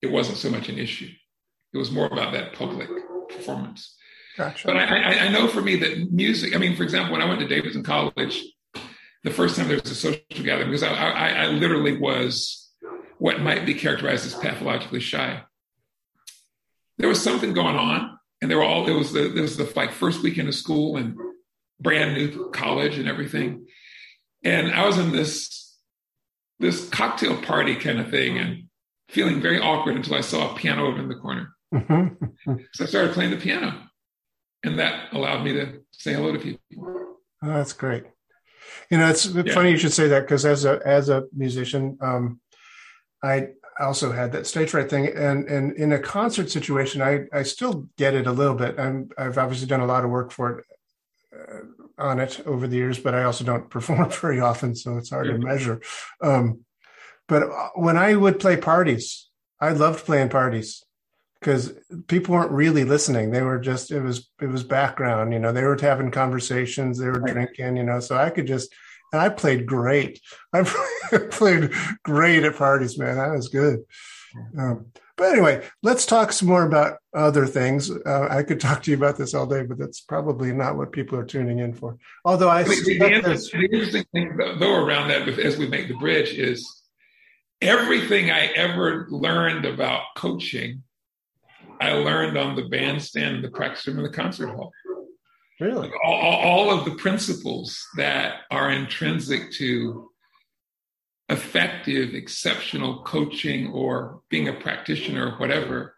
it 0.00 0.10
wasn't 0.10 0.38
so 0.38 0.50
much 0.50 0.68
an 0.68 0.78
issue. 0.78 1.08
It 1.72 1.78
was 1.78 1.90
more 1.90 2.06
about 2.06 2.32
that 2.32 2.52
public 2.52 2.88
performance. 3.28 3.96
Gotcha. 4.36 4.66
But 4.66 4.76
I, 4.76 4.84
I, 4.84 5.18
I, 5.24 5.28
know 5.28 5.46
for 5.48 5.60
me 5.60 5.76
that 5.76 6.12
music, 6.12 6.54
I 6.54 6.58
mean, 6.58 6.76
for 6.76 6.82
example, 6.82 7.12
when 7.12 7.22
I 7.22 7.28
went 7.28 7.40
to 7.40 7.48
Davidson 7.48 7.82
College, 7.82 8.42
the 9.24 9.30
first 9.30 9.56
time 9.56 9.68
there 9.68 9.78
was 9.80 9.90
a 9.90 9.94
social 9.94 10.22
gathering, 10.30 10.68
because 10.68 10.82
I, 10.82 10.92
I, 10.92 11.28
I 11.28 11.46
literally 11.48 11.98
was 11.98 12.70
what 13.18 13.40
might 13.40 13.66
be 13.66 13.74
characterized 13.74 14.26
as 14.26 14.34
pathologically 14.34 15.00
shy. 15.00 15.42
There 16.98 17.08
was 17.08 17.22
something 17.22 17.52
going 17.52 17.76
on 17.76 18.18
and 18.42 18.50
there 18.50 18.58
were 18.58 18.64
all 18.64 18.86
it 18.86 18.92
was 18.92 19.12
the 19.12 19.34
it 19.34 19.40
was 19.40 19.56
the 19.56 19.72
like 19.76 19.92
first 19.92 20.22
weekend 20.22 20.48
of 20.48 20.54
school 20.54 20.96
and 20.96 21.16
brand 21.80 22.14
new 22.14 22.50
college 22.50 22.98
and 22.98 23.08
everything 23.08 23.66
and 24.44 24.72
i 24.72 24.86
was 24.86 24.98
in 24.98 25.12
this 25.12 25.61
this 26.62 26.88
cocktail 26.88 27.36
party 27.42 27.74
kind 27.74 28.00
of 28.00 28.10
thing 28.10 28.38
and 28.38 28.64
feeling 29.08 29.40
very 29.40 29.60
awkward 29.60 29.96
until 29.96 30.14
i 30.14 30.20
saw 30.22 30.52
a 30.52 30.56
piano 30.56 30.86
over 30.86 31.00
in 31.00 31.08
the 31.08 31.14
corner 31.14 31.54
mm-hmm. 31.74 32.54
so 32.72 32.84
i 32.84 32.86
started 32.86 33.12
playing 33.12 33.30
the 33.30 33.36
piano 33.36 33.74
and 34.64 34.78
that 34.78 35.12
allowed 35.12 35.44
me 35.44 35.52
to 35.52 35.80
say 35.90 36.14
hello 36.14 36.32
to 36.32 36.38
people 36.38 36.58
oh, 36.78 37.18
that's 37.42 37.74
great 37.74 38.04
you 38.90 38.96
know 38.96 39.08
it's 39.08 39.26
yeah. 39.26 39.42
funny 39.52 39.70
you 39.70 39.76
should 39.76 39.92
say 39.92 40.08
that 40.08 40.20
because 40.20 40.46
as 40.46 40.64
a 40.64 40.80
as 40.86 41.10
a 41.10 41.24
musician 41.34 41.98
um, 42.00 42.40
i 43.22 43.48
also 43.80 44.12
had 44.12 44.32
that 44.32 44.46
stage 44.46 44.70
fright 44.70 44.90
thing, 44.90 45.06
and 45.06 45.46
and 45.48 45.72
in 45.76 45.92
a 45.92 45.98
concert 45.98 46.50
situation, 46.50 47.00
I 47.00 47.24
I 47.32 47.42
still 47.42 47.88
get 47.96 48.14
it 48.14 48.26
a 48.26 48.32
little 48.32 48.54
bit. 48.54 48.78
I'm 48.78 49.08
I've 49.16 49.38
obviously 49.38 49.66
done 49.66 49.80
a 49.80 49.86
lot 49.86 50.04
of 50.04 50.10
work 50.10 50.30
for 50.30 50.58
it 50.58 50.64
uh, 51.34 51.81
on 52.02 52.20
it 52.20 52.40
over 52.46 52.66
the 52.66 52.76
years, 52.76 52.98
but 52.98 53.14
I 53.14 53.24
also 53.24 53.44
don't 53.44 53.70
perform 53.76 54.10
very 54.10 54.40
often, 54.40 54.74
so 54.74 54.96
it's 54.98 55.10
hard 55.10 55.28
to 55.28 55.38
measure. 55.38 55.80
Um, 56.20 56.64
but 57.28 57.44
when 57.74 57.96
I 57.96 58.14
would 58.14 58.40
play 58.40 58.56
parties, 58.56 59.28
I 59.60 59.70
loved 59.70 60.04
playing 60.04 60.28
parties 60.28 60.84
because 61.38 61.72
people 62.08 62.34
weren't 62.34 62.50
really 62.50 62.84
listening. 62.84 63.30
They 63.30 63.42
were 63.42 63.58
just 63.58 63.90
it 63.90 64.00
was 64.00 64.28
it 64.40 64.48
was 64.48 64.64
background. 64.64 65.32
You 65.32 65.38
know, 65.38 65.52
they 65.52 65.62
were 65.62 65.78
having 65.80 66.10
conversations, 66.10 66.98
they 66.98 67.06
were 67.06 67.20
right. 67.20 67.32
drinking. 67.32 67.76
You 67.76 67.84
know, 67.84 68.00
so 68.00 68.16
I 68.16 68.30
could 68.30 68.46
just 68.46 68.72
and 69.12 69.20
I 69.20 69.28
played 69.28 69.66
great. 69.66 70.20
I 70.52 70.62
played 71.30 71.72
great 72.02 72.44
at 72.44 72.56
parties, 72.56 72.98
man. 72.98 73.16
That 73.16 73.30
was 73.30 73.48
good. 73.48 73.80
Um, 74.58 74.86
but 75.22 75.30
anyway, 75.30 75.64
let's 75.84 76.04
talk 76.04 76.32
some 76.32 76.48
more 76.48 76.66
about 76.66 76.98
other 77.14 77.46
things. 77.46 77.88
Uh, 77.88 78.26
I 78.28 78.42
could 78.42 78.58
talk 78.58 78.82
to 78.82 78.90
you 78.90 78.96
about 78.96 79.16
this 79.16 79.34
all 79.34 79.46
day, 79.46 79.62
but 79.62 79.78
that's 79.78 80.00
probably 80.00 80.52
not 80.52 80.76
what 80.76 80.90
people 80.90 81.16
are 81.16 81.24
tuning 81.24 81.60
in 81.60 81.74
for. 81.74 81.96
Although 82.24 82.48
I, 82.48 82.64
the, 82.64 82.70
the, 82.70 82.98
the, 82.98 83.68
interesting 83.72 84.04
thing 84.12 84.36
though 84.58 84.84
around 84.84 85.08
that, 85.10 85.28
as 85.28 85.58
we 85.58 85.68
make 85.68 85.86
the 85.86 85.94
bridge, 85.94 86.30
is 86.30 86.82
everything 87.60 88.32
I 88.32 88.46
ever 88.46 89.06
learned 89.10 89.64
about 89.64 90.02
coaching, 90.16 90.82
I 91.80 91.92
learned 91.92 92.36
on 92.36 92.56
the 92.56 92.64
bandstand, 92.64 93.44
the 93.44 93.50
practice 93.50 93.86
room, 93.86 93.98
and 93.98 94.06
the 94.06 94.12
concert 94.12 94.48
hall. 94.48 94.72
Really? 95.60 95.92
All, 96.04 96.14
all 96.14 96.70
of 96.76 96.84
the 96.84 96.96
principles 96.96 97.80
that 97.96 98.40
are 98.50 98.72
intrinsic 98.72 99.52
to 99.52 100.10
effective, 101.28 102.14
exceptional 102.14 103.02
coaching 103.02 103.72
or 103.72 104.20
being 104.28 104.48
a 104.48 104.52
practitioner 104.52 105.32
or 105.32 105.38
whatever, 105.38 105.94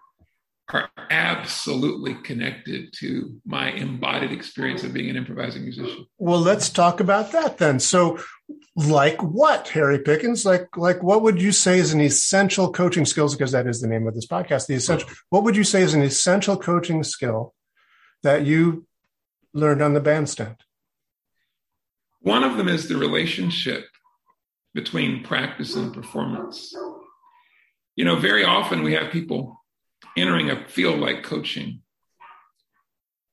are 0.73 0.91
absolutely 1.11 2.15
connected 2.15 2.93
to 2.99 3.39
my 3.45 3.71
embodied 3.73 4.33
experience 4.33 4.83
of 4.83 4.95
being 4.95 5.11
an 5.11 5.17
improvising 5.17 5.63
musician. 5.63 6.07
Well, 6.19 6.41
let's 6.41 6.71
talk 6.71 7.01
about 7.01 7.33
that 7.33 7.59
then. 7.59 7.81
So, 7.81 8.19
like 8.75 9.23
what, 9.23 9.69
Harry 9.69 9.99
Pickens? 9.99 10.47
Like, 10.47 10.77
like 10.77 11.03
what 11.03 11.23
would 11.23 11.41
you 11.41 11.53
say 11.53 11.79
is 11.79 11.93
an 11.93 12.01
essential 12.01 12.73
coaching 12.73 13.05
skills? 13.05 13.37
Because 13.37 13.53
that 13.53 13.67
is 13.67 13.81
the 13.81 13.89
name 13.89 14.07
of 14.07 14.15
this 14.15 14.27
podcast. 14.27 14.67
The 14.67 14.75
essential. 14.75 15.09
What 15.29 15.45
would 15.45 15.57
you 15.57 15.65
say 15.65 15.83
is 15.83 15.95
an 15.95 16.03
essential 16.03 16.57
coaching 16.57 17.03
skill 17.03 17.55
that 18.23 18.47
you 18.47 18.87
learned 19.53 19.83
on 19.83 19.93
the 19.93 20.01
bandstand? 20.01 20.57
One 22.21 22.43
of 22.43 22.57
them 22.57 22.69
is 22.69 22.89
the 22.89 22.97
relationship 22.97 23.85
between 24.75 25.23
practice 25.23 25.77
and 25.77 25.95
performance. 25.95 26.75
You 27.97 28.05
know, 28.05 28.17
very 28.17 28.45
often 28.45 28.83
we 28.83 28.95
have 28.95 29.13
people 29.13 29.61
entering 30.17 30.51
a 30.51 30.69
field 30.69 30.99
like 30.99 31.23
coaching 31.23 31.81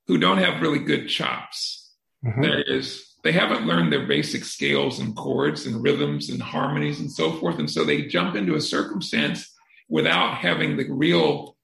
who 0.08 0.18
don't 0.18 0.38
have 0.38 0.62
really 0.62 0.80
good 0.80 1.08
chops. 1.08 1.94
Mm-hmm. 2.24 2.42
That 2.42 2.64
is, 2.68 3.16
they 3.24 3.32
haven't 3.32 3.66
learned 3.66 3.92
their 3.92 4.06
basic 4.06 4.46
scales 4.46 5.00
and 5.00 5.16
chords 5.16 5.66
and 5.66 5.84
rhythms 5.84 6.30
and 6.30 6.42
harmonies 6.42 7.00
and 7.00 7.12
so 7.12 7.32
forth. 7.34 7.58
And 7.58 7.70
so 7.70 7.84
they 7.84 8.04
jump 8.04 8.36
into 8.36 8.56
a 8.56 8.62
circumstance 8.62 9.52
without 9.90 10.38
having 10.38 10.78
the 10.78 10.90
real 10.90 11.58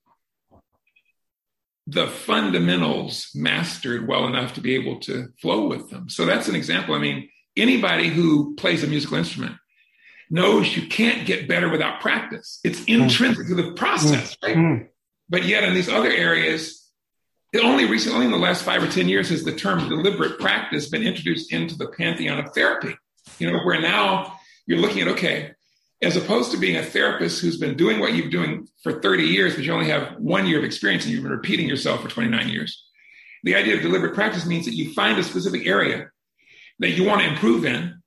the 1.89 2.07
fundamentals 2.07 3.29
mastered 3.33 4.09
well 4.09 4.27
enough 4.27 4.53
to 4.55 4.61
be 4.61 4.75
able 4.75 4.99
to 4.99 5.29
flow 5.39 5.67
with 5.67 5.89
them. 5.89 6.09
So 6.09 6.25
that's 6.25 6.49
an 6.49 6.55
example. 6.55 6.93
I 6.93 6.99
mean, 6.99 7.29
anybody 7.55 8.09
who 8.09 8.55
plays 8.55 8.83
a 8.83 8.87
musical 8.87 9.17
instrument 9.17 9.55
knows 10.29 10.75
you 10.75 10.87
can't 10.87 11.25
get 11.25 11.47
better 11.47 11.69
without 11.69 12.01
practice. 12.01 12.59
It's 12.63 12.83
intrinsic 12.85 13.47
to 13.47 13.55
the 13.55 13.71
process, 13.73 14.37
right? 14.43 14.55
Mm-hmm. 14.55 14.85
But 15.29 15.45
yet 15.45 15.63
in 15.63 15.73
these 15.73 15.89
other 15.89 16.09
areas, 16.09 16.87
only 17.63 17.85
recently, 17.85 18.15
only 18.15 18.25
in 18.27 18.31
the 18.31 18.37
last 18.37 18.63
five 18.63 18.83
or 18.83 18.87
10 18.87 19.07
years 19.07 19.29
has 19.29 19.43
the 19.43 19.53
term 19.53 19.87
deliberate 19.89 20.39
practice 20.39 20.89
been 20.89 21.03
introduced 21.03 21.51
into 21.53 21.75
the 21.75 21.87
pantheon 21.87 22.39
of 22.39 22.53
therapy. 22.53 22.95
You 23.39 23.51
know, 23.51 23.59
where 23.59 23.81
now 23.81 24.33
you're 24.65 24.79
looking 24.79 25.01
at, 25.01 25.07
okay, 25.09 25.51
as 26.01 26.15
opposed 26.15 26.51
to 26.51 26.57
being 26.57 26.77
a 26.77 26.83
therapist 26.83 27.41
who's 27.41 27.57
been 27.57 27.75
doing 27.75 27.99
what 27.99 28.13
you've 28.13 28.29
been 28.29 28.43
doing 28.43 28.67
for 28.83 29.01
30 29.01 29.23
years, 29.23 29.55
but 29.55 29.63
you 29.63 29.73
only 29.73 29.89
have 29.89 30.17
one 30.17 30.45
year 30.45 30.59
of 30.59 30.63
experience 30.63 31.05
and 31.05 31.13
you've 31.13 31.23
been 31.23 31.31
repeating 31.31 31.67
yourself 31.67 32.01
for 32.01 32.09
29 32.09 32.49
years. 32.49 32.85
The 33.43 33.55
idea 33.55 33.75
of 33.75 33.81
deliberate 33.81 34.13
practice 34.13 34.45
means 34.45 34.65
that 34.65 34.75
you 34.75 34.93
find 34.93 35.17
a 35.17 35.23
specific 35.23 35.65
area 35.65 36.09
that 36.79 36.91
you 36.91 37.05
want 37.05 37.21
to 37.21 37.27
improve 37.27 37.65
in, 37.65 38.01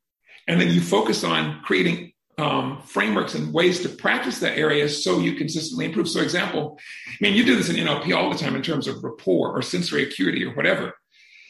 and 0.47 0.61
then 0.61 0.71
you 0.71 0.81
focus 0.81 1.25
on 1.25 1.63
creating 1.63 2.10
um, 2.41 2.81
frameworks 2.83 3.35
and 3.35 3.53
ways 3.53 3.81
to 3.81 3.89
practice 3.89 4.41
that 4.41 4.57
area 4.57 4.89
so 4.89 5.21
you 5.21 5.35
consistently 5.35 5.85
improve. 5.85 6.09
So, 6.09 6.21
example, 6.21 6.79
I 7.09 7.17
mean, 7.21 7.35
you 7.35 7.45
do 7.45 7.57
this 7.57 7.69
in 7.69 7.77
NLP 7.77 8.17
all 8.17 8.31
the 8.31 8.39
time 8.39 8.57
in 8.57 8.63
terms 8.63 8.87
of 8.87 9.05
rapport 9.05 9.53
or 9.53 9.63
sensory 9.63 10.05
acuity 10.05 10.45
or 10.45 10.55
whatever, 10.55 10.95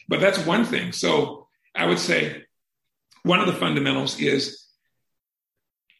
but 0.07 0.19
that's 0.19 0.45
one 0.45 0.65
thing. 0.65 0.91
So, 0.91 1.47
I 1.73 1.85
would 1.85 1.99
say 1.99 2.43
one 3.23 3.39
of 3.39 3.47
the 3.47 3.53
fundamentals 3.53 4.19
is 4.19 4.65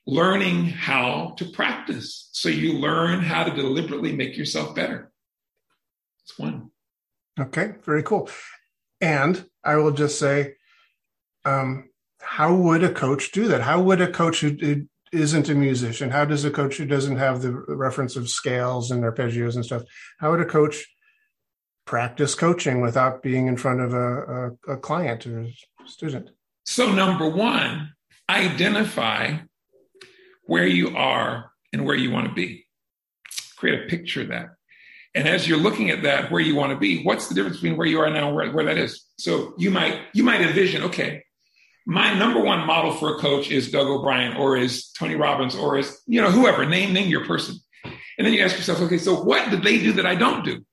learning 0.06 0.66
how 0.66 1.36
to 1.38 1.46
practice. 1.46 2.30
So, 2.34 2.50
you 2.50 2.74
learn 2.74 3.22
how 3.22 3.44
to 3.44 3.56
deliberately 3.56 4.12
make 4.14 4.36
yourself 4.36 4.76
better. 4.76 5.12
It's 6.26 6.38
one. 6.38 6.72
Okay, 7.40 7.76
very 7.86 8.04
cool. 8.04 8.30
And 9.00 9.44
I 9.64 9.78
will 9.78 9.92
just 9.92 10.20
say, 10.20 10.56
um, 11.46 11.91
how 12.22 12.54
would 12.56 12.84
a 12.84 12.92
coach 12.92 13.32
do 13.32 13.48
that? 13.48 13.62
How 13.62 13.82
would 13.82 14.02
a 14.02 14.12
coach 14.12 14.42
who 14.42 14.88
isn't 15.12 15.50
a 15.50 15.56
musician, 15.56 16.10
how 16.10 16.26
does 16.26 16.46
a 16.46 16.52
coach 16.52 16.78
who 16.78 16.86
doesn't 16.86 17.18
have 17.18 17.42
the 17.42 17.52
reference 17.52 18.16
of 18.16 18.30
scales 18.30 18.92
and 18.92 19.04
arpeggios 19.04 19.56
and 19.56 19.66
stuff, 19.66 19.84
how 20.20 20.32
would 20.32 20.40
a 20.40 20.46
coach 20.46 20.88
practice 21.86 22.34
coaching 22.34 22.80
without 22.80 23.22
being 23.22 23.48
in 23.48 23.58
front 23.58 23.82
of 23.82 23.94
a, 23.94 24.56
a, 24.68 24.74
a 24.74 24.78
client 24.78 25.28
or 25.28 25.42
a 25.42 25.88
student? 25.88 26.30
So, 26.64 26.92
number 26.94 27.30
one, 27.30 27.94
identify 28.30 29.40
where 30.44 30.68
you 30.68 30.96
are 30.96 31.52
and 31.74 31.86
where 31.86 31.96
you 31.96 32.12
want 32.12 32.28
to 32.28 32.34
be. 32.34 32.66
Create 33.58 33.84
a 33.84 33.88
picture 33.88 34.22
of 34.22 34.30
that. 34.30 34.50
And 35.14 35.28
as 35.28 35.48
you're 35.48 35.58
looking 35.58 35.90
at 35.90 36.04
that, 36.04 36.32
where 36.32 36.40
you 36.42 36.56
want 36.56 36.72
to 36.72 36.80
be, 36.80 37.04
what's 37.04 37.28
the 37.28 37.36
difference 37.36 37.58
between 37.58 37.78
where 37.78 37.88
you 37.88 38.00
are 38.00 38.10
now 38.10 38.28
and 38.28 38.36
where, 38.36 38.52
where 38.52 38.66
that 38.66 38.78
is? 38.78 39.04
So 39.18 39.54
you 39.58 39.72
might 39.72 40.00
you 40.14 40.24
might 40.24 40.42
envision, 40.42 40.84
okay, 40.84 41.24
my 41.86 42.13
number 42.13 42.39
one 42.41 42.65
model 42.65 42.94
for 42.94 43.15
a 43.15 43.20
coach 43.20 43.50
is 43.50 43.72
Doug 43.72 43.88
O'Brien 43.88 44.38
or 44.38 44.58
is 44.58 44.91
Tony 44.91 45.15
Robbins 45.15 45.56
or 45.56 45.78
is, 45.78 46.02
you 46.06 46.22
know, 46.22 46.32
whoever, 46.32 46.65
name, 46.65 46.94
name 46.94 47.10
your 47.10 47.26
person. 47.26 47.56
And 47.84 48.28
then 48.28 48.34
you 48.34 48.44
ask 48.44 48.56
yourself, 48.56 48.82
okay, 48.82 48.98
so 48.98 49.24
what 49.24 49.50
did 49.50 49.63
they 49.63 49.80
do 49.80 49.94
that 49.94 50.06
I 50.06 50.15
don't 50.15 50.46
do? 50.46 50.63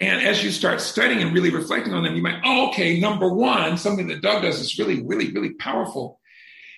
And 0.00 0.22
as 0.22 0.44
you 0.44 0.52
start 0.52 0.80
studying 0.80 1.22
and 1.22 1.34
really 1.34 1.50
reflecting 1.50 1.92
on 1.92 2.04
them, 2.04 2.14
you 2.14 2.22
might, 2.22 2.40
oh, 2.44 2.68
okay, 2.68 3.00
number 3.00 3.32
one, 3.34 3.76
something 3.76 4.06
that 4.08 4.22
Doug 4.22 4.42
does 4.42 4.60
is 4.60 4.78
really, 4.78 5.02
really, 5.02 5.32
really 5.32 5.54
powerful 5.54 6.20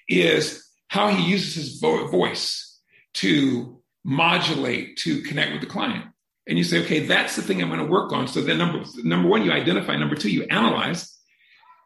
is 0.09 0.67
how 0.89 1.09
he 1.09 1.31
uses 1.31 1.55
his 1.55 1.79
vo- 1.81 2.07
voice 2.09 2.81
to 3.15 3.83
modulate, 4.05 4.97
to 4.99 5.21
connect 5.23 5.53
with 5.53 5.61
the 5.61 5.67
client. 5.67 6.07
And 6.47 6.57
you 6.57 6.65
say, 6.65 6.83
okay, 6.83 7.01
that's 7.01 7.37
the 7.37 7.43
thing 7.43 7.61
I'm 7.61 7.69
going 7.69 7.81
to 7.81 7.87
work 7.87 8.13
on. 8.13 8.27
So 8.27 8.41
then 8.41 8.57
number, 8.57 8.85
number 9.05 9.29
one, 9.29 9.45
you 9.45 9.53
identify. 9.53 9.97
Number 9.97 10.17
two, 10.17 10.31
you 10.31 10.45
analyze. 10.45 11.15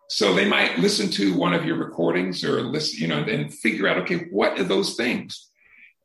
So 0.08 0.34
they 0.34 0.46
might 0.46 0.78
listen 0.78 1.10
to 1.12 1.34
one 1.34 1.54
of 1.54 1.64
your 1.64 1.76
recordings 1.76 2.44
or 2.44 2.62
listen, 2.62 3.00
you 3.00 3.08
know, 3.08 3.22
and 3.22 3.52
figure 3.52 3.88
out, 3.88 3.98
okay, 3.98 4.26
what 4.30 4.58
are 4.60 4.64
those 4.64 4.96
things? 4.96 5.50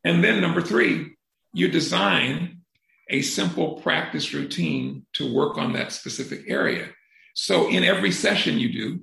And 0.03 0.23
then 0.23 0.41
number 0.41 0.61
three, 0.61 1.15
you 1.53 1.67
design 1.67 2.61
a 3.09 3.21
simple 3.21 3.81
practice 3.81 4.33
routine 4.33 5.05
to 5.13 5.33
work 5.33 5.57
on 5.57 5.73
that 5.73 5.91
specific 5.91 6.43
area. 6.47 6.89
So 7.33 7.69
in 7.69 7.83
every 7.83 8.11
session 8.11 8.59
you 8.59 8.71
do, 8.71 9.01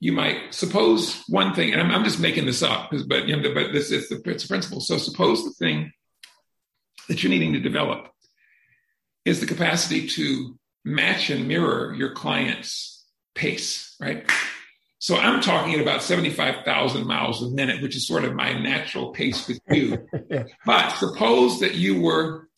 you 0.00 0.12
might 0.12 0.52
suppose 0.52 1.22
one 1.28 1.54
thing, 1.54 1.72
and 1.72 1.80
I'm, 1.80 1.90
I'm 1.90 2.04
just 2.04 2.20
making 2.20 2.46
this 2.46 2.62
up, 2.62 2.92
but 3.06 3.26
you 3.26 3.36
know, 3.36 3.54
but 3.54 3.72
this 3.72 3.90
is 3.90 4.08
the 4.08 4.20
it's 4.26 4.44
a 4.44 4.48
principle. 4.48 4.80
So 4.80 4.98
suppose 4.98 5.44
the 5.44 5.52
thing 5.52 5.92
that 7.08 7.22
you're 7.22 7.30
needing 7.30 7.54
to 7.54 7.60
develop 7.60 8.08
is 9.24 9.40
the 9.40 9.46
capacity 9.46 10.06
to 10.08 10.58
match 10.84 11.30
and 11.30 11.48
mirror 11.48 11.94
your 11.94 12.12
client's 12.12 13.04
pace, 13.34 13.83
right? 14.04 14.30
So 14.98 15.16
I'm 15.16 15.40
talking 15.40 15.74
at 15.74 15.80
about 15.80 16.02
75,000 16.02 17.06
miles 17.06 17.42
a 17.42 17.50
minute, 17.50 17.82
which 17.82 17.96
is 17.96 18.06
sort 18.06 18.24
of 18.24 18.34
my 18.34 18.52
natural 18.52 19.10
pace 19.10 19.48
with 19.48 19.60
you. 19.70 20.06
But 20.66 20.90
suppose 20.90 21.60
that 21.60 21.74
you 21.74 22.00
were 22.00 22.48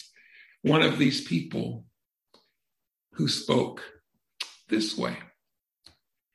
one 0.63 0.83
of 0.83 0.99
these 0.99 1.27
people 1.27 1.85
who 3.13 3.29
spoke 3.29 3.83
this 4.69 4.97
way. 4.97 5.17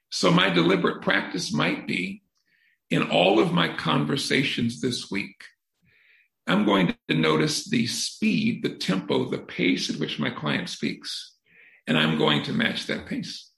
So 0.10 0.32
my 0.32 0.50
deliberate 0.50 1.02
practice 1.02 1.54
might 1.54 1.88
be 1.88 2.24
in 2.90 3.04
all 3.04 3.40
of 3.40 3.54
my 3.54 3.74
conversations 3.74 4.82
this 4.82 5.10
week, 5.10 5.44
I'm 6.48 6.66
going 6.66 6.94
to 7.08 7.16
notice 7.16 7.70
the 7.70 7.88
speed, 7.88 8.64
the 8.64 8.76
tempo, 8.76 9.30
the 9.30 9.38
pace 9.38 9.90
at 9.90 10.00
which 10.00 10.20
my 10.20 10.30
client 10.30 10.68
speaks, 10.68 11.38
and 11.88 11.98
I'm 11.98 12.18
going 12.18 12.44
to 12.44 12.54
match 12.54 12.88
that 12.88 13.06
pace 13.06 13.51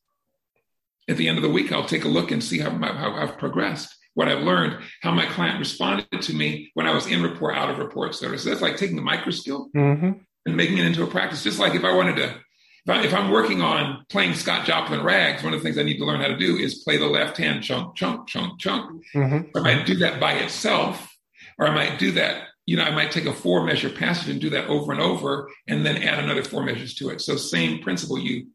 at 1.10 1.18
the 1.18 1.28
end 1.28 1.38
of 1.38 1.44
the 1.44 1.50
week, 1.50 1.72
I'll 1.72 1.86
take 1.86 2.06
a 2.06 2.10
look 2.10 2.32
and 2.32 2.44
see 2.44 2.60
how, 2.60 2.70
my, 2.72 2.94
how 2.94 3.14
I've 3.14 3.38
progressed, 3.38 3.96
what 4.14 4.28
I've 4.28 4.44
learned, 4.44 4.78
how 5.02 5.12
my 5.12 5.26
client 5.26 5.60
responded 5.60 6.22
to 6.22 6.34
me 6.34 6.72
when 6.74 6.88
I 6.88 6.94
was 6.94 7.08
in 7.08 7.24
rapport, 7.24 7.54
out 7.54 7.70
of 7.70 7.80
rapport, 7.80 8.14
So 8.14 8.30
that's 8.30 8.62
like 8.62 8.78
taking 8.78 8.96
the 8.96 9.02
micro 9.02 9.32
skill 9.32 9.70
mm-hmm. 9.76 10.12
and 10.46 10.58
making 10.58 10.78
it 10.78 10.86
into 10.86 11.04
a 11.04 11.08
practice. 11.08 11.44
Just 11.44 11.60
like 11.60 11.76
if 11.76 11.84
I 11.84 11.94
wanted 11.94 12.16
to, 12.18 12.36
if, 12.86 13.14
I, 13.14 13.18
am 13.18 13.32
working 13.32 13.62
on 13.62 14.06
playing 14.10 14.34
Scott 14.34 14.66
Joplin 14.66 15.04
rags, 15.04 15.44
one 15.44 15.54
of 15.54 15.60
the 15.60 15.64
things 15.64 15.78
I 15.78 15.84
need 15.84 15.98
to 15.98 16.06
learn 16.06 16.22
how 16.22 16.28
to 16.28 16.38
do 16.38 16.58
is 16.58 16.84
play 16.84 16.98
the 16.98 17.08
left 17.08 17.38
hand 17.38 17.64
chunk, 17.64 17.96
chunk, 17.96 18.28
chunk, 18.28 18.60
chunk. 18.60 19.04
Mm-hmm. 19.16 19.58
I 19.58 19.62
might 19.62 19.86
do 19.86 19.96
that 19.96 20.20
by 20.20 20.34
itself, 20.34 21.16
or 21.58 21.68
I 21.68 21.74
might 21.74 22.00
do 22.00 22.12
that 22.14 22.48
you 22.66 22.78
know, 22.78 22.84
I 22.84 22.92
might 22.92 23.12
take 23.12 23.26
a 23.26 23.34
four 23.34 23.64
measure 23.66 23.90
passage 23.90 24.30
and 24.30 24.40
do 24.40 24.50
that 24.52 24.68
over 24.68 24.92
and 24.92 25.02
over 25.02 25.50
and 25.68 25.86
then 25.86 25.98
add 25.98 26.24
another 26.24 26.44
four 26.44 26.64
measures 26.64 26.94
to 26.96 27.10
it. 27.10 27.22
So 27.22 27.36
same 27.36 27.82
principle, 27.82 28.18
you 28.18 28.48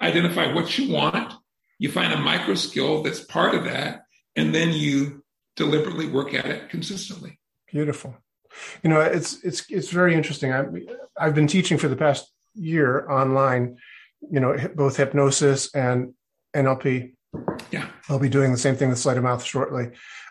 identify 0.00 0.52
what 0.52 0.78
you 0.78 0.92
want, 0.92 1.32
you 1.78 1.90
find 1.90 2.12
a 2.12 2.18
micro 2.18 2.54
skill 2.54 3.02
that's 3.02 3.20
part 3.20 3.54
of 3.54 3.64
that, 3.64 4.02
and 4.34 4.54
then 4.54 4.72
you 4.72 5.24
deliberately 5.56 6.08
work 6.08 6.34
at 6.34 6.46
it 6.46 6.68
consistently. 6.68 7.38
Beautiful. 7.70 8.16
You 8.82 8.90
know, 8.90 9.00
it's 9.00 9.42
it's 9.44 9.70
it's 9.70 9.90
very 9.90 10.14
interesting. 10.14 10.52
I've 10.52 10.74
I've 11.18 11.34
been 11.34 11.46
teaching 11.46 11.78
for 11.78 11.88
the 11.88 11.96
past 11.96 12.30
year 12.54 13.08
online. 13.10 13.76
You 14.30 14.40
know, 14.40 14.56
both 14.74 14.96
hypnosis 14.96 15.74
and 15.74 16.14
NLP. 16.54 17.12
Yeah, 17.70 17.86
I'll 18.08 18.18
be 18.18 18.28
doing 18.28 18.52
the 18.52 18.58
same 18.58 18.76
thing 18.76 18.88
with 18.88 18.98
Sleight 18.98 19.18
of 19.18 19.24
Mouth 19.24 19.44
shortly. 19.44 19.90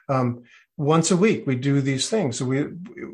Um, 0.10 0.44
once 0.78 1.12
a 1.12 1.18
week, 1.18 1.48
we 1.48 1.56
do 1.56 1.82
these 1.82 2.10
things. 2.10 2.38
So 2.38 2.46
we, 2.46 2.66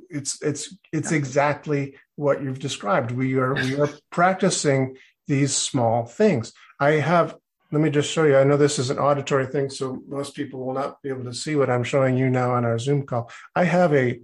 it's 0.10 0.41
it's 0.41 0.76
it's 0.91 1.12
exactly 1.12 1.96
what 2.15 2.41
you've 2.41 2.60
described. 2.60 3.12
We 3.12 3.36
are 3.36 3.54
we 3.54 3.80
are 3.80 3.89
practicing 4.12 4.98
these 5.28 5.56
small 5.56 6.06
things. 6.06 6.54
I 6.80 6.91
have 6.91 7.36
let 7.71 7.81
me 7.81 7.89
just 7.89 8.12
show 8.12 8.23
you. 8.23 8.38
I 8.38 8.43
know 8.43 8.57
this 8.57 8.79
is 8.79 8.89
an 8.89 8.99
auditory 8.99 9.45
thing, 9.45 9.69
so 9.69 10.01
most 10.07 10.36
people 10.36 10.65
will 10.65 10.73
not 10.73 11.01
be 11.01 11.10
able 11.10 11.23
to 11.23 11.34
see 11.34 11.55
what 11.55 11.69
I'm 11.69 11.84
showing 11.84 12.17
you 12.17 12.29
now 12.29 12.51
on 12.51 12.65
our 12.65 12.77
Zoom 12.77 13.05
call. 13.05 13.31
I 13.55 13.63
have 13.63 13.93
a 13.93 14.19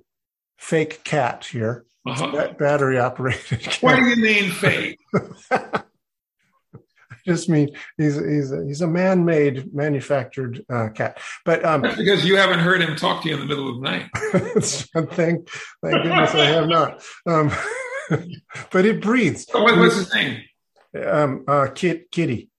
fake 0.57 1.03
cat 1.03 1.45
here 1.45 1.86
uh-huh. 2.05 2.53
battery 2.57 2.99
operated. 2.99 3.65
What 3.81 3.95
do 3.95 4.05
you 4.05 4.15
mean 4.17 4.51
fake? 4.51 4.99
I 5.51 5.83
just 7.25 7.49
mean 7.49 7.69
he's 7.97 8.15
he's 8.15 8.51
a, 8.51 8.65
he's 8.65 8.81
a 8.81 8.88
man-made 8.88 9.73
manufactured 9.73 10.65
uh, 10.69 10.89
cat. 10.89 11.19
But 11.45 11.65
um, 11.65 11.81
because 11.81 12.25
you 12.25 12.38
haven't 12.38 12.60
heard 12.60 12.81
him 12.81 12.95
talk 12.95 13.23
to 13.23 13.29
you 13.29 13.36
in 13.36 13.41
the 13.41 13.45
middle 13.45 13.69
of 13.69 13.81
the 13.81 13.89
night. 13.89 14.10
thank 15.13 15.49
thank 15.83 16.03
goodness 16.03 16.33
I 16.33 16.45
have 16.45 16.67
not. 16.67 17.03
Um, 17.25 17.51
but 18.71 18.86
it 18.86 19.01
breathes. 19.01 19.47
Oh, 19.53 19.63
what, 19.63 19.77
what's 19.77 19.95
his 19.95 20.13
name? 20.13 20.43
Um, 21.05 21.43
uh, 21.47 21.67
Kit, 21.73 22.10
Kitty. 22.12 22.49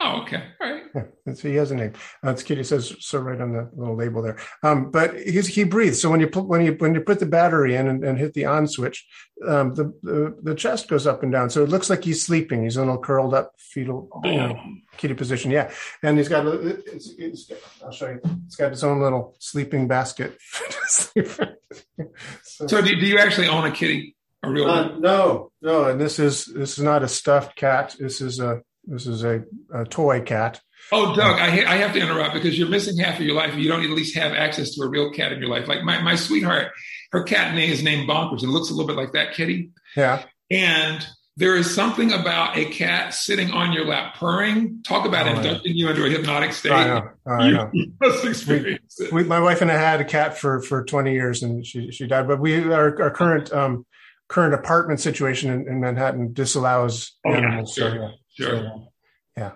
Oh, 0.00 0.22
okay. 0.22 0.42
All 0.60 0.70
right. 0.70 0.82
Yeah, 1.26 1.34
he 1.34 1.54
has 1.56 1.72
a 1.72 1.74
name. 1.74 1.94
Uh, 2.24 2.30
it's 2.30 2.44
Kitty 2.44 2.62
says 2.62 2.94
so 3.00 3.18
right 3.18 3.40
on 3.40 3.52
the 3.52 3.68
little 3.74 3.96
label 3.96 4.22
there. 4.22 4.38
Um, 4.62 4.92
but 4.92 5.18
he's, 5.18 5.48
he 5.48 5.64
breathes. 5.64 6.00
So 6.00 6.08
when 6.08 6.20
you 6.20 6.28
put 6.28 6.46
when 6.46 6.64
you 6.64 6.74
when 6.74 6.94
you 6.94 7.00
put 7.00 7.18
the 7.18 7.26
battery 7.26 7.74
in 7.74 7.88
and, 7.88 8.04
and 8.04 8.16
hit 8.16 8.34
the 8.34 8.44
on 8.44 8.68
switch, 8.68 9.04
um, 9.44 9.74
the, 9.74 9.92
the, 10.02 10.36
the 10.42 10.54
chest 10.54 10.86
goes 10.86 11.06
up 11.06 11.24
and 11.24 11.32
down. 11.32 11.50
So 11.50 11.64
it 11.64 11.68
looks 11.68 11.90
like 11.90 12.04
he's 12.04 12.24
sleeping. 12.24 12.62
He's 12.62 12.76
in 12.76 12.88
a 12.88 12.98
curled 12.98 13.34
up 13.34 13.54
fetal 13.58 14.08
you 14.22 14.36
know, 14.36 14.60
kitty 14.96 15.14
position. 15.14 15.50
Yeah, 15.50 15.72
and 16.02 16.16
he's 16.16 16.28
got 16.28 16.46
a. 16.46 16.60
It's, 16.92 17.10
it's, 17.18 17.50
I'll 17.82 17.90
show 17.90 18.10
you. 18.10 18.20
It's 18.46 18.56
got 18.56 18.70
its 18.70 18.84
own 18.84 19.00
little 19.00 19.34
sleeping 19.40 19.88
basket. 19.88 20.38
so, 20.86 21.10
so 22.42 22.80
do, 22.82 23.00
do 23.00 23.06
you 23.06 23.18
actually 23.18 23.48
own 23.48 23.64
a 23.64 23.72
kitty? 23.72 24.14
A 24.44 24.50
real 24.50 24.70
uh, 24.70 24.96
no, 24.98 25.50
no. 25.60 25.86
And 25.86 26.00
this 26.00 26.18
is 26.18 26.44
this 26.44 26.78
is 26.78 26.84
not 26.84 27.02
a 27.02 27.08
stuffed 27.08 27.56
cat. 27.56 27.96
This 27.98 28.20
is 28.20 28.38
a 28.38 28.62
this 28.86 29.06
is 29.06 29.24
a, 29.24 29.44
a 29.72 29.84
toy 29.84 30.20
cat. 30.20 30.60
Oh, 30.92 31.14
Doug, 31.14 31.38
I, 31.38 31.50
ha- 31.50 31.72
I 31.72 31.76
have 31.76 31.94
to 31.94 32.00
interrupt 32.00 32.34
because 32.34 32.58
you're 32.58 32.68
missing 32.68 32.98
half 32.98 33.18
of 33.18 33.24
your 33.24 33.34
life. 33.34 33.54
You 33.56 33.68
don't 33.68 33.82
at 33.82 33.90
least 33.90 34.16
have 34.16 34.32
access 34.32 34.74
to 34.74 34.82
a 34.82 34.88
real 34.88 35.10
cat 35.10 35.32
in 35.32 35.40
your 35.40 35.48
life. 35.48 35.66
Like 35.66 35.82
my, 35.82 36.02
my 36.02 36.14
sweetheart, 36.14 36.72
her 37.12 37.22
cat 37.22 37.54
name 37.54 37.70
is 37.70 37.82
named 37.82 38.08
Bonkers. 38.08 38.42
It 38.42 38.48
looks 38.48 38.70
a 38.70 38.74
little 38.74 38.86
bit 38.86 38.96
like 38.96 39.12
that 39.12 39.34
kitty. 39.34 39.70
Yeah. 39.96 40.24
And 40.50 41.06
there 41.36 41.56
is 41.56 41.74
something 41.74 42.12
about 42.12 42.56
a 42.56 42.66
cat 42.66 43.14
sitting 43.14 43.50
on 43.50 43.72
your 43.72 43.86
lap 43.86 44.16
purring. 44.16 44.82
Talk 44.82 45.06
about 45.06 45.26
oh, 45.26 45.36
inducting 45.36 45.74
you 45.74 45.88
into 45.88 46.04
a 46.04 46.10
hypnotic 46.10 46.52
state. 46.52 46.72
I 46.72 46.86
know. 46.86 47.10
I 47.26 47.50
know. 47.50 47.70
You 47.72 47.92
must 48.00 48.24
experience 48.24 48.96
we, 49.00 49.06
it. 49.06 49.12
We, 49.12 49.24
my 49.24 49.40
wife 49.40 49.62
and 49.62 49.72
I 49.72 49.76
had 49.76 50.00
a 50.00 50.04
cat 50.04 50.38
for, 50.38 50.60
for 50.60 50.84
20 50.84 51.12
years 51.12 51.42
and 51.42 51.66
she, 51.66 51.90
she 51.90 52.06
died. 52.06 52.28
But 52.28 52.40
we, 52.40 52.62
our, 52.72 53.02
our 53.02 53.10
current, 53.10 53.52
um, 53.52 53.86
current 54.28 54.54
apartment 54.54 55.00
situation 55.00 55.50
in, 55.50 55.68
in 55.68 55.80
Manhattan 55.80 56.32
disallows 56.32 57.12
oh, 57.26 57.32
animals. 57.32 57.76
Yeah, 57.76 57.84
sure. 57.84 57.90
So, 57.90 58.02
yeah. 58.02 58.10
Sure. 58.34 58.58
So, 58.58 58.92
yeah. 59.36 59.52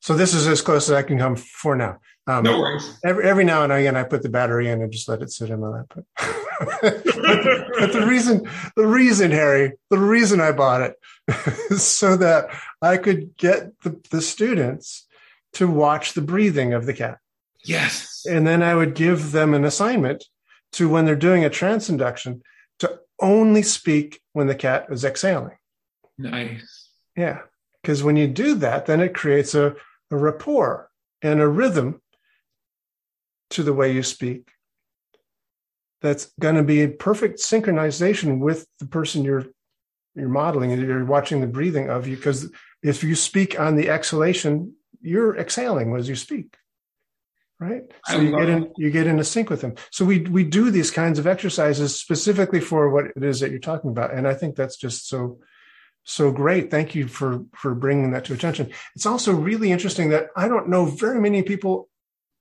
So 0.00 0.14
this 0.14 0.34
is 0.34 0.46
as 0.46 0.62
close 0.62 0.88
as 0.88 0.94
I 0.94 1.02
can 1.02 1.18
come 1.18 1.36
for 1.36 1.76
now. 1.76 1.98
Um, 2.26 2.44
no 2.44 2.58
worries. 2.58 2.98
Every, 3.04 3.24
every 3.24 3.44
now 3.44 3.62
and 3.62 3.72
again, 3.72 3.96
I 3.96 4.02
put 4.02 4.22
the 4.22 4.28
battery 4.28 4.68
in 4.68 4.82
and 4.82 4.92
just 4.92 5.08
let 5.08 5.22
it 5.22 5.30
sit 5.30 5.50
in 5.50 5.60
my 5.60 5.68
lap. 5.68 5.92
but, 5.94 6.04
the, 6.82 7.66
but 7.78 7.92
the 7.92 8.06
reason, 8.06 8.48
the 8.74 8.86
reason, 8.86 9.30
Harry, 9.30 9.72
the 9.90 9.98
reason 9.98 10.40
I 10.40 10.52
bought 10.52 10.80
it 10.80 10.96
is 11.70 11.84
so 11.84 12.16
that 12.16 12.48
I 12.82 12.96
could 12.96 13.36
get 13.36 13.78
the, 13.82 14.00
the 14.10 14.20
students 14.20 15.06
to 15.54 15.68
watch 15.68 16.14
the 16.14 16.20
breathing 16.20 16.72
of 16.72 16.86
the 16.86 16.94
cat. 16.94 17.18
Yes. 17.64 18.24
And 18.28 18.46
then 18.46 18.62
I 18.62 18.74
would 18.74 18.94
give 18.94 19.32
them 19.32 19.54
an 19.54 19.64
assignment 19.64 20.24
to 20.72 20.88
when 20.88 21.04
they're 21.04 21.16
doing 21.16 21.44
a 21.44 21.50
trance 21.50 21.88
induction 21.88 22.42
to 22.80 23.00
only 23.20 23.62
speak 23.62 24.20
when 24.32 24.46
the 24.46 24.54
cat 24.54 24.86
is 24.90 25.04
exhaling. 25.04 25.56
Nice. 26.18 26.90
Yeah. 27.16 27.40
Because 27.86 28.02
when 28.02 28.16
you 28.16 28.26
do 28.26 28.56
that, 28.56 28.86
then 28.86 29.00
it 29.00 29.14
creates 29.14 29.54
a, 29.54 29.76
a 30.10 30.16
rapport 30.16 30.90
and 31.22 31.40
a 31.40 31.46
rhythm 31.46 32.02
to 33.50 33.62
the 33.62 33.72
way 33.72 33.92
you 33.92 34.02
speak 34.02 34.50
that's 36.02 36.32
going 36.40 36.56
to 36.56 36.64
be 36.64 36.80
in 36.80 36.96
perfect 36.96 37.38
synchronization 37.38 38.40
with 38.40 38.66
the 38.80 38.86
person 38.86 39.22
you're 39.22 39.46
you're 40.16 40.28
modeling 40.28 40.72
and 40.72 40.82
you're 40.82 41.04
watching 41.04 41.40
the 41.40 41.46
breathing 41.46 41.88
of 41.88 42.08
you 42.08 42.16
because 42.16 42.50
if 42.82 43.04
you 43.04 43.14
speak 43.14 43.60
on 43.60 43.76
the 43.76 43.88
exhalation 43.88 44.74
you're 45.00 45.36
exhaling 45.36 45.94
as 45.94 46.08
you 46.08 46.16
speak 46.16 46.56
right? 47.60 47.84
So 48.06 48.20
you 48.20 48.36
get 48.36 48.48
in 48.48 48.72
you 48.76 48.90
get 48.90 49.06
into 49.06 49.22
sync 49.22 49.48
with 49.48 49.60
them. 49.60 49.76
So 49.92 50.04
we 50.04 50.22
we 50.22 50.42
do 50.42 50.72
these 50.72 50.90
kinds 50.90 51.20
of 51.20 51.26
exercises 51.28 51.94
specifically 51.94 52.60
for 52.60 52.90
what 52.90 53.06
it 53.14 53.22
is 53.22 53.38
that 53.40 53.52
you're 53.52 53.60
talking 53.60 53.90
about 53.90 54.12
and 54.12 54.26
i 54.26 54.34
think 54.34 54.56
that's 54.56 54.76
just 54.76 55.08
so 55.08 55.38
so 56.08 56.30
great. 56.30 56.70
Thank 56.70 56.94
you 56.94 57.08
for 57.08 57.44
for 57.52 57.74
bringing 57.74 58.12
that 58.12 58.24
to 58.26 58.32
attention. 58.32 58.70
It's 58.94 59.06
also 59.06 59.32
really 59.32 59.72
interesting 59.72 60.10
that 60.10 60.28
I 60.36 60.46
don't 60.46 60.68
know 60.68 60.84
very 60.84 61.20
many 61.20 61.42
people, 61.42 61.88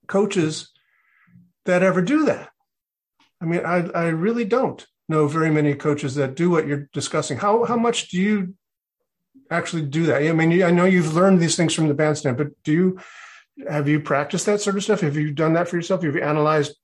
coaches, 0.08 0.71
that 1.65 1.82
ever 1.82 2.01
do 2.01 2.25
that. 2.25 2.51
I 3.41 3.45
mean, 3.45 3.65
I 3.65 3.89
I 3.89 4.08
really 4.10 4.45
don't 4.45 4.86
know 5.10 5.28
very 5.28 5.49
many 5.49 5.73
coaches 5.73 6.13
that 6.15 6.36
do 6.36 6.51
what 6.51 6.67
you're 6.67 6.89
discussing. 6.93 7.39
How 7.39 7.65
how 7.65 7.75
much 7.75 8.10
do 8.10 8.17
you 8.17 8.54
actually 9.49 9.82
do 9.82 10.06
that? 10.06 10.21
I 10.21 10.32
mean, 10.32 10.62
I 10.62 10.69
know 10.69 10.86
you've 10.86 11.15
learned 11.15 11.39
these 11.39 11.56
things 11.56 11.73
from 11.73 11.88
the 11.88 11.95
bandstand, 11.95 12.38
but 12.38 12.49
do 12.63 12.71
you 12.71 12.99
have 13.67 13.88
you 13.88 13.99
practiced 13.99 14.45
that 14.45 14.62
sort 14.62 14.75
of 14.75 14.84
stuff? 14.84 15.01
Have 15.01 15.17
you 15.17 15.32
done 15.32 15.54
that 15.54 15.67
for 15.67 15.75
yourself? 15.75 16.04
Have 16.04 16.15
you 16.15 16.21
analyzed? 16.21 16.75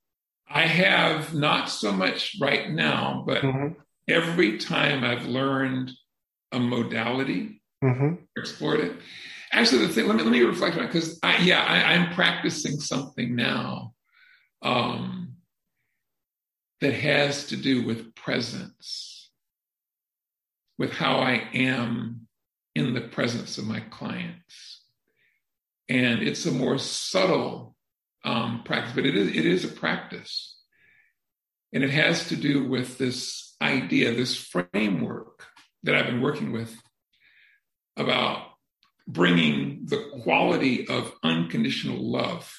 I 0.50 0.66
have 0.66 1.36
not 1.36 1.70
so 1.70 1.92
much 1.92 2.38
right 2.42 2.72
now, 2.72 3.24
but 3.26 3.44
mm-hmm. 3.44 3.80
every 4.08 4.58
time 4.58 5.04
I've 5.04 5.28
learned 5.28 5.92
a 6.52 6.60
modality, 6.60 7.62
mm-hmm. 7.84 8.16
explored 8.38 8.80
it. 8.80 8.98
Actually, 9.52 9.86
the 9.88 9.94
thing, 9.94 10.08
let 10.08 10.16
me, 10.16 10.24
let 10.24 10.32
me 10.32 10.42
reflect 10.42 10.78
on 10.78 10.84
it 10.84 10.88
because 10.88 11.20
I, 11.24 11.38
yeah, 11.38 11.62
I, 11.64 11.94
am 11.94 12.14
practicing 12.14 12.80
something 12.80 13.36
now 13.36 13.94
um, 14.62 15.36
that 16.80 16.94
has 16.94 17.48
to 17.48 17.58
do 17.58 17.86
with 17.86 18.16
presence, 18.16 19.30
with 20.78 20.94
how 20.94 21.18
I 21.18 21.48
am 21.54 22.28
in 22.76 22.94
the 22.94 23.02
presence 23.02 23.58
of 23.58 23.68
my 23.68 23.82
clients. 23.82 24.86
And 25.90 26.24
it's 26.24 26.46
a 26.46 26.52
more 26.52 26.78
subtle 26.78 27.76
um, 28.24 28.62
practice, 28.64 28.94
but 28.96 29.06
it 29.06 29.18
is, 29.18 29.28
it 29.30 29.46
is 29.46 29.66
a 29.66 29.70
practice. 29.70 30.58
And 31.74 31.84
it 31.84 31.90
has 31.90 32.28
to 32.30 32.38
do 32.38 32.68
with 32.68 32.98
this 32.98 33.56
idea, 33.62 34.14
this 34.14 34.36
framework 34.36 35.46
that 35.84 35.96
I've 35.96 36.06
been 36.06 36.22
working 36.22 36.52
with 36.52 36.76
about 37.98 38.48
bringing 39.08 39.86
the 39.86 40.10
quality 40.24 40.88
of 40.88 41.14
unconditional 41.24 42.00
love 42.00 42.52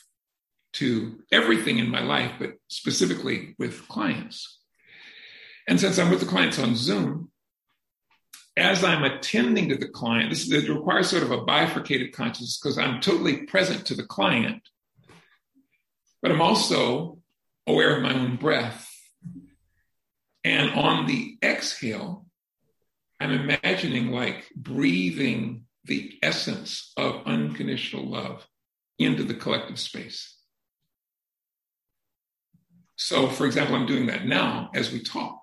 to 0.74 1.20
everything 1.30 1.78
in 1.78 1.90
my 1.90 2.02
life, 2.02 2.32
but 2.38 2.54
specifically 2.68 3.54
with 3.58 3.86
clients. 3.88 4.58
And 5.68 5.80
since 5.80 5.98
I'm 5.98 6.10
with 6.10 6.20
the 6.20 6.26
clients 6.26 6.58
on 6.58 6.74
Zoom, 6.74 7.30
as 8.56 8.84
I'm 8.84 9.04
attending 9.04 9.68
to 9.70 9.76
the 9.76 9.88
client, 9.88 10.30
this 10.30 10.50
it 10.50 10.68
requires 10.68 11.08
sort 11.08 11.22
of 11.22 11.30
a 11.30 11.44
bifurcated 11.44 12.12
consciousness 12.12 12.58
because 12.58 12.78
I'm 12.78 13.00
totally 13.00 13.44
present 13.44 13.86
to 13.86 13.94
the 13.94 14.02
client, 14.02 14.62
but 16.20 16.30
I'm 16.30 16.42
also 16.42 17.18
aware 17.66 17.96
of 17.96 18.02
my 18.02 18.12
own 18.12 18.36
breath. 18.36 18.88
And 20.44 20.70
on 20.72 21.06
the 21.06 21.38
exhale, 21.42 22.26
I'm 23.22 23.32
imagining 23.32 24.10
like 24.10 24.50
breathing 24.56 25.64
the 25.84 26.18
essence 26.22 26.92
of 26.96 27.26
unconditional 27.26 28.04
love 28.04 28.46
into 28.98 29.22
the 29.22 29.34
collective 29.34 29.78
space. 29.78 30.36
So, 32.96 33.28
for 33.28 33.46
example, 33.46 33.74
I'm 33.74 33.86
doing 33.86 34.06
that 34.06 34.26
now 34.26 34.70
as 34.74 34.92
we 34.92 35.02
talk. 35.02 35.40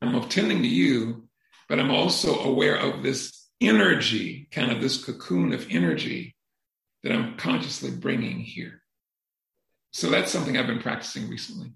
I'm 0.00 0.14
attending 0.14 0.62
to 0.62 0.68
you, 0.68 1.28
but 1.68 1.78
I'm 1.78 1.90
also 1.90 2.40
aware 2.40 2.76
of 2.76 3.02
this 3.02 3.48
energy, 3.60 4.48
kind 4.50 4.72
of 4.72 4.80
this 4.80 5.02
cocoon 5.02 5.52
of 5.52 5.66
energy 5.70 6.34
that 7.02 7.12
I'm 7.12 7.36
consciously 7.36 7.90
bringing 7.90 8.40
here. 8.40 8.82
So 9.92 10.10
that's 10.10 10.30
something 10.30 10.56
I've 10.56 10.66
been 10.66 10.80
practicing 10.80 11.28
recently. 11.28 11.72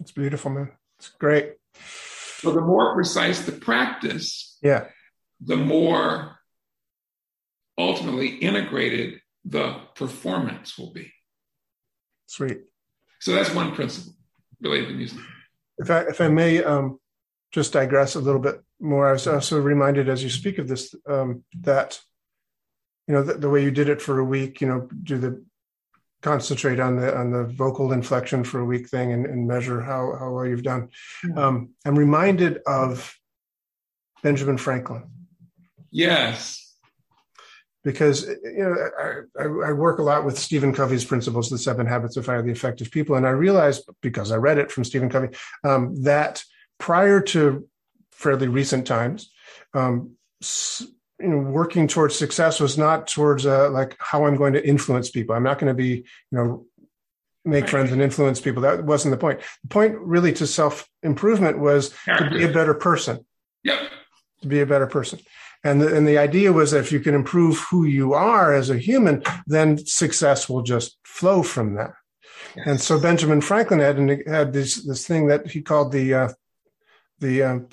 It's 0.00 0.12
beautiful, 0.12 0.50
man. 0.50 0.70
It's 0.98 1.08
great. 1.08 1.54
So 2.40 2.52
the 2.52 2.60
more 2.60 2.94
precise 2.94 3.44
the 3.44 3.52
practice, 3.52 4.56
yeah, 4.62 4.86
the 5.40 5.56
more 5.56 6.38
ultimately 7.76 8.28
integrated 8.28 9.20
the 9.44 9.76
performance 9.94 10.78
will 10.78 10.92
be. 10.92 11.12
Sweet. 12.26 12.60
So 13.20 13.32
that's 13.32 13.54
one 13.54 13.74
principle 13.74 14.14
related 14.60 14.88
to 14.88 14.94
music. 14.94 15.18
If 15.78 15.90
I 15.90 16.00
if 16.02 16.20
I 16.20 16.28
may 16.28 16.62
um, 16.62 16.98
just 17.52 17.72
digress 17.72 18.14
a 18.14 18.20
little 18.20 18.40
bit 18.40 18.62
more, 18.80 19.08
I 19.08 19.12
was 19.12 19.26
also 19.26 19.60
reminded 19.60 20.08
as 20.08 20.22
you 20.22 20.30
speak 20.30 20.58
of 20.58 20.68
this 20.68 20.94
um, 21.06 21.44
that 21.60 22.00
you 23.06 23.14
know 23.14 23.22
the, 23.22 23.34
the, 23.34 23.50
way 23.50 23.62
you 23.62 23.70
did 23.70 23.88
it 23.88 24.00
for 24.00 24.18
a 24.18 24.24
week, 24.24 24.60
you 24.60 24.68
know, 24.68 24.88
do 25.02 25.18
the 25.18 25.44
concentrate 26.22 26.78
on 26.80 26.96
the 26.96 27.16
on 27.16 27.30
the 27.30 27.44
vocal 27.44 27.92
inflection 27.92 28.44
for 28.44 28.60
a 28.60 28.64
week 28.64 28.88
thing 28.88 29.12
and, 29.12 29.26
and 29.26 29.46
measure 29.46 29.80
how 29.80 30.16
how 30.18 30.30
well 30.30 30.46
you've 30.46 30.62
done. 30.62 30.88
Hmm. 31.22 31.38
Um, 31.38 31.70
I'm 31.84 31.98
reminded 31.98 32.58
of 32.66 33.14
Benjamin 34.22 34.58
Franklin. 34.58 35.04
Yes. 35.90 36.58
Because 37.82 38.26
you 38.26 38.58
know 38.58 38.76
I, 39.38 39.44
I, 39.44 39.72
work 39.72 40.00
a 40.00 40.02
lot 40.02 40.26
with 40.26 40.38
Stephen 40.38 40.74
Covey's 40.74 41.04
principles, 41.04 41.48
the 41.48 41.56
Seven 41.56 41.86
Habits 41.86 42.18
of 42.18 42.26
Highly 42.26 42.50
Effective 42.50 42.90
People, 42.90 43.16
and 43.16 43.26
I 43.26 43.30
realized 43.30 43.88
because 44.02 44.30
I 44.30 44.36
read 44.36 44.58
it 44.58 44.70
from 44.70 44.84
Stephen 44.84 45.08
Covey 45.08 45.34
um, 45.64 46.02
that 46.02 46.44
prior 46.78 47.22
to 47.22 47.66
fairly 48.12 48.48
recent 48.48 48.86
times, 48.86 49.32
um, 49.72 50.16
you 51.20 51.28
know, 51.28 51.38
working 51.38 51.86
towards 51.86 52.16
success 52.16 52.60
was 52.60 52.78
not 52.78 53.06
towards 53.06 53.46
uh, 53.46 53.70
like 53.70 53.96
how 53.98 54.26
I'm 54.26 54.36
going 54.36 54.54
to 54.54 54.66
influence 54.66 55.10
people. 55.10 55.34
I'm 55.34 55.42
not 55.42 55.58
going 55.58 55.68
to 55.68 55.74
be, 55.74 56.04
you 56.30 56.38
know, 56.38 56.66
make 57.44 57.68
friends 57.68 57.92
and 57.92 58.02
influence 58.02 58.40
people. 58.40 58.62
That 58.62 58.84
wasn't 58.84 59.12
the 59.12 59.18
point. 59.18 59.40
The 59.62 59.68
point 59.68 59.98
really 59.98 60.32
to 60.34 60.46
self 60.46 60.88
improvement 61.02 61.58
was 61.58 61.94
Character. 62.04 62.30
to 62.30 62.38
be 62.38 62.44
a 62.44 62.52
better 62.52 62.74
person. 62.74 63.24
Yep. 63.64 63.78
To 64.42 64.48
be 64.48 64.60
a 64.60 64.66
better 64.66 64.86
person. 64.86 65.20
And 65.62 65.82
the, 65.82 65.94
and 65.94 66.08
the 66.08 66.16
idea 66.16 66.52
was 66.52 66.70
that 66.70 66.80
if 66.80 66.92
you 66.92 67.00
can 67.00 67.14
improve 67.14 67.58
who 67.70 67.84
you 67.84 68.14
are 68.14 68.54
as 68.54 68.70
a 68.70 68.78
human, 68.78 69.22
then 69.46 69.78
success 69.84 70.48
will 70.48 70.62
just 70.62 70.96
flow 71.04 71.42
from 71.42 71.74
that. 71.74 71.92
Yes. 72.56 72.66
And 72.66 72.80
so 72.80 72.98
Benjamin 72.98 73.42
Franklin 73.42 73.80
had 73.80 73.98
had 74.26 74.52
this 74.52 74.82
this 74.84 75.06
thing 75.06 75.26
that 75.28 75.48
he 75.48 75.60
called 75.60 75.92
the 75.92 76.14
uh, 76.14 76.28
the 77.18 77.42
um, 77.42 77.68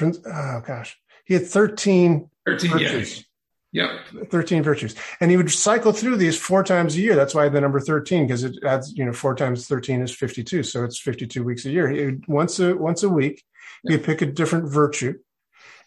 oh 0.00 0.62
gosh 0.66 0.96
he 1.26 1.34
had 1.34 1.46
thirteen 1.46 2.30
13 2.46 2.70
virtues. 2.70 3.24
Yep. 3.72 4.30
13 4.30 4.62
virtues. 4.62 4.94
And 5.20 5.30
he 5.30 5.36
would 5.36 5.50
cycle 5.50 5.92
through 5.92 6.16
these 6.16 6.38
four 6.38 6.64
times 6.64 6.96
a 6.96 7.00
year. 7.00 7.14
That's 7.14 7.34
why 7.34 7.48
the 7.48 7.60
number 7.60 7.80
13, 7.80 8.26
because 8.26 8.44
it 8.44 8.56
adds, 8.64 8.92
you 8.96 9.04
know, 9.04 9.12
four 9.12 9.34
times 9.34 9.66
13 9.66 10.00
is 10.00 10.14
52. 10.14 10.62
So 10.62 10.84
it's 10.84 10.98
52 10.98 11.44
weeks 11.44 11.66
a 11.66 11.70
year. 11.70 11.88
He 11.88 12.06
would, 12.06 12.26
once 12.26 12.58
a, 12.58 12.74
once 12.74 13.02
a 13.02 13.08
week, 13.08 13.44
yep. 13.84 14.00
he'd 14.00 14.06
pick 14.06 14.22
a 14.22 14.26
different 14.26 14.70
virtue 14.70 15.18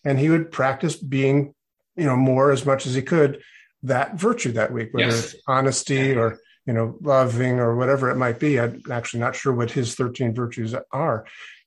and 0.06 0.20
he 0.20 0.30
would 0.30 0.52
practice 0.52 0.96
being, 0.96 1.56
you 1.96 2.06
know, 2.06 2.16
more 2.16 2.52
as 2.52 2.66
much 2.66 2.86
as 2.86 2.94
he 2.94 3.02
could 3.02 3.42
that 3.84 4.16
virtue 4.16 4.52
that 4.52 4.72
week, 4.72 4.94
whether 4.94 5.08
yes. 5.08 5.34
it's 5.34 5.44
honesty 5.48 6.14
or, 6.14 6.38
you 6.66 6.74
know, 6.74 6.98
loving 7.02 7.60
or 7.60 7.76
whatever 7.76 8.12
it 8.12 8.18
might 8.18 8.40
be. 8.40 8.60
I'm 8.60 8.84
actually 8.92 9.22
not 9.22 9.36
sure 9.36 9.54
what 9.54 9.72
his 9.72 9.96
13 9.96 10.36
virtues 10.36 10.76
are, 10.92 11.26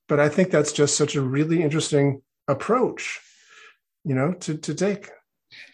but 0.09 0.21
I 0.21 0.29
think 0.29 0.51
that's 0.51 0.73
just 0.73 0.97
such 0.97 1.17
a 1.17 1.23
really 1.23 1.63
interesting 1.63 2.23
approach 2.47 3.21
you 4.05 4.15
know, 4.15 4.33
to, 4.33 4.57
to 4.59 4.75
take. 4.75 5.11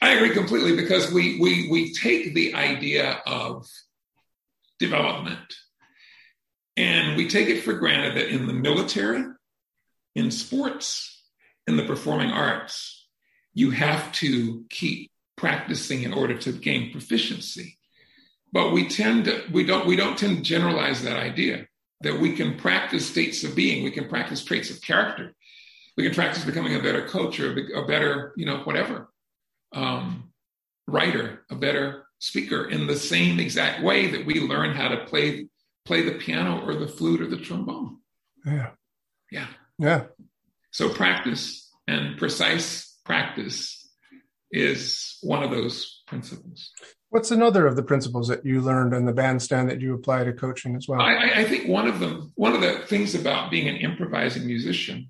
I 0.02 0.10
agree 0.10 0.30
completely 0.30 0.76
because 0.76 1.12
we, 1.12 1.38
we, 1.40 1.68
we 1.70 1.92
take 1.94 2.34
the 2.34 2.54
idea 2.54 3.20
of 3.26 3.66
development 4.78 5.54
and 6.76 7.16
we 7.16 7.28
take 7.28 7.48
it 7.48 7.62
for 7.62 7.74
granted 7.74 8.16
that 8.16 8.28
in 8.28 8.46
the 8.46 8.52
military, 8.52 9.24
in 10.14 10.30
sports, 10.30 11.22
in 11.66 11.76
the 11.76 11.84
performing 11.84 12.30
arts, 12.30 13.06
you 13.54 13.70
have 13.70 14.12
to 14.12 14.64
keep 14.70 15.10
practicing 15.36 16.02
in 16.02 16.12
order 16.12 16.36
to 16.38 16.52
gain 16.52 16.92
proficiency. 16.92 17.78
But 18.52 18.72
we 18.72 18.88
tend 18.88 19.26
to, 19.26 19.44
we 19.52 19.64
don't, 19.64 19.86
we 19.86 19.96
don't 19.96 20.16
tend 20.16 20.38
to 20.38 20.42
generalize 20.42 21.02
that 21.02 21.16
idea 21.16 21.66
that 22.00 22.20
we 22.20 22.34
can 22.34 22.56
practice 22.56 23.08
states 23.08 23.44
of 23.44 23.54
being, 23.54 23.82
we 23.82 23.90
can 23.90 24.08
practice 24.08 24.44
traits 24.44 24.70
of 24.70 24.80
character 24.80 25.34
we 25.98 26.04
can 26.04 26.14
practice 26.14 26.44
becoming 26.44 26.76
a 26.76 26.82
better 26.82 27.08
coach 27.08 27.40
or 27.40 27.58
a 27.74 27.84
better, 27.84 28.32
you 28.36 28.46
know, 28.46 28.58
whatever, 28.58 29.10
um, 29.74 30.30
writer, 30.86 31.44
a 31.50 31.56
better 31.56 32.04
speaker 32.20 32.66
in 32.66 32.86
the 32.86 32.94
same 32.94 33.40
exact 33.40 33.82
way 33.82 34.06
that 34.12 34.24
we 34.24 34.40
learn 34.40 34.76
how 34.76 34.86
to 34.86 35.04
play 35.06 35.48
play 35.84 36.02
the 36.02 36.12
piano 36.12 36.64
or 36.64 36.76
the 36.76 36.86
flute 36.86 37.20
or 37.20 37.26
the 37.26 37.36
trombone. 37.36 37.98
Yeah. 38.46 38.70
Yeah. 39.32 39.48
Yeah. 39.78 40.04
So 40.70 40.88
practice 40.88 41.68
and 41.88 42.16
precise 42.16 42.96
practice 43.04 43.90
is 44.52 45.18
one 45.22 45.42
of 45.42 45.50
those 45.50 46.02
principles. 46.06 46.70
What's 47.08 47.32
another 47.32 47.66
of 47.66 47.74
the 47.74 47.82
principles 47.82 48.28
that 48.28 48.46
you 48.46 48.60
learned 48.60 48.94
in 48.94 49.04
the 49.04 49.12
bandstand 49.12 49.68
that 49.70 49.80
you 49.80 49.94
apply 49.94 50.24
to 50.24 50.32
coaching 50.32 50.76
as 50.76 50.86
well? 50.86 51.00
I, 51.00 51.40
I 51.40 51.44
think 51.44 51.66
one 51.66 51.88
of 51.88 51.98
them, 51.98 52.32
one 52.36 52.54
of 52.54 52.60
the 52.60 52.80
things 52.86 53.16
about 53.16 53.50
being 53.50 53.66
an 53.66 53.76
improvising 53.76 54.46
musician 54.46 55.08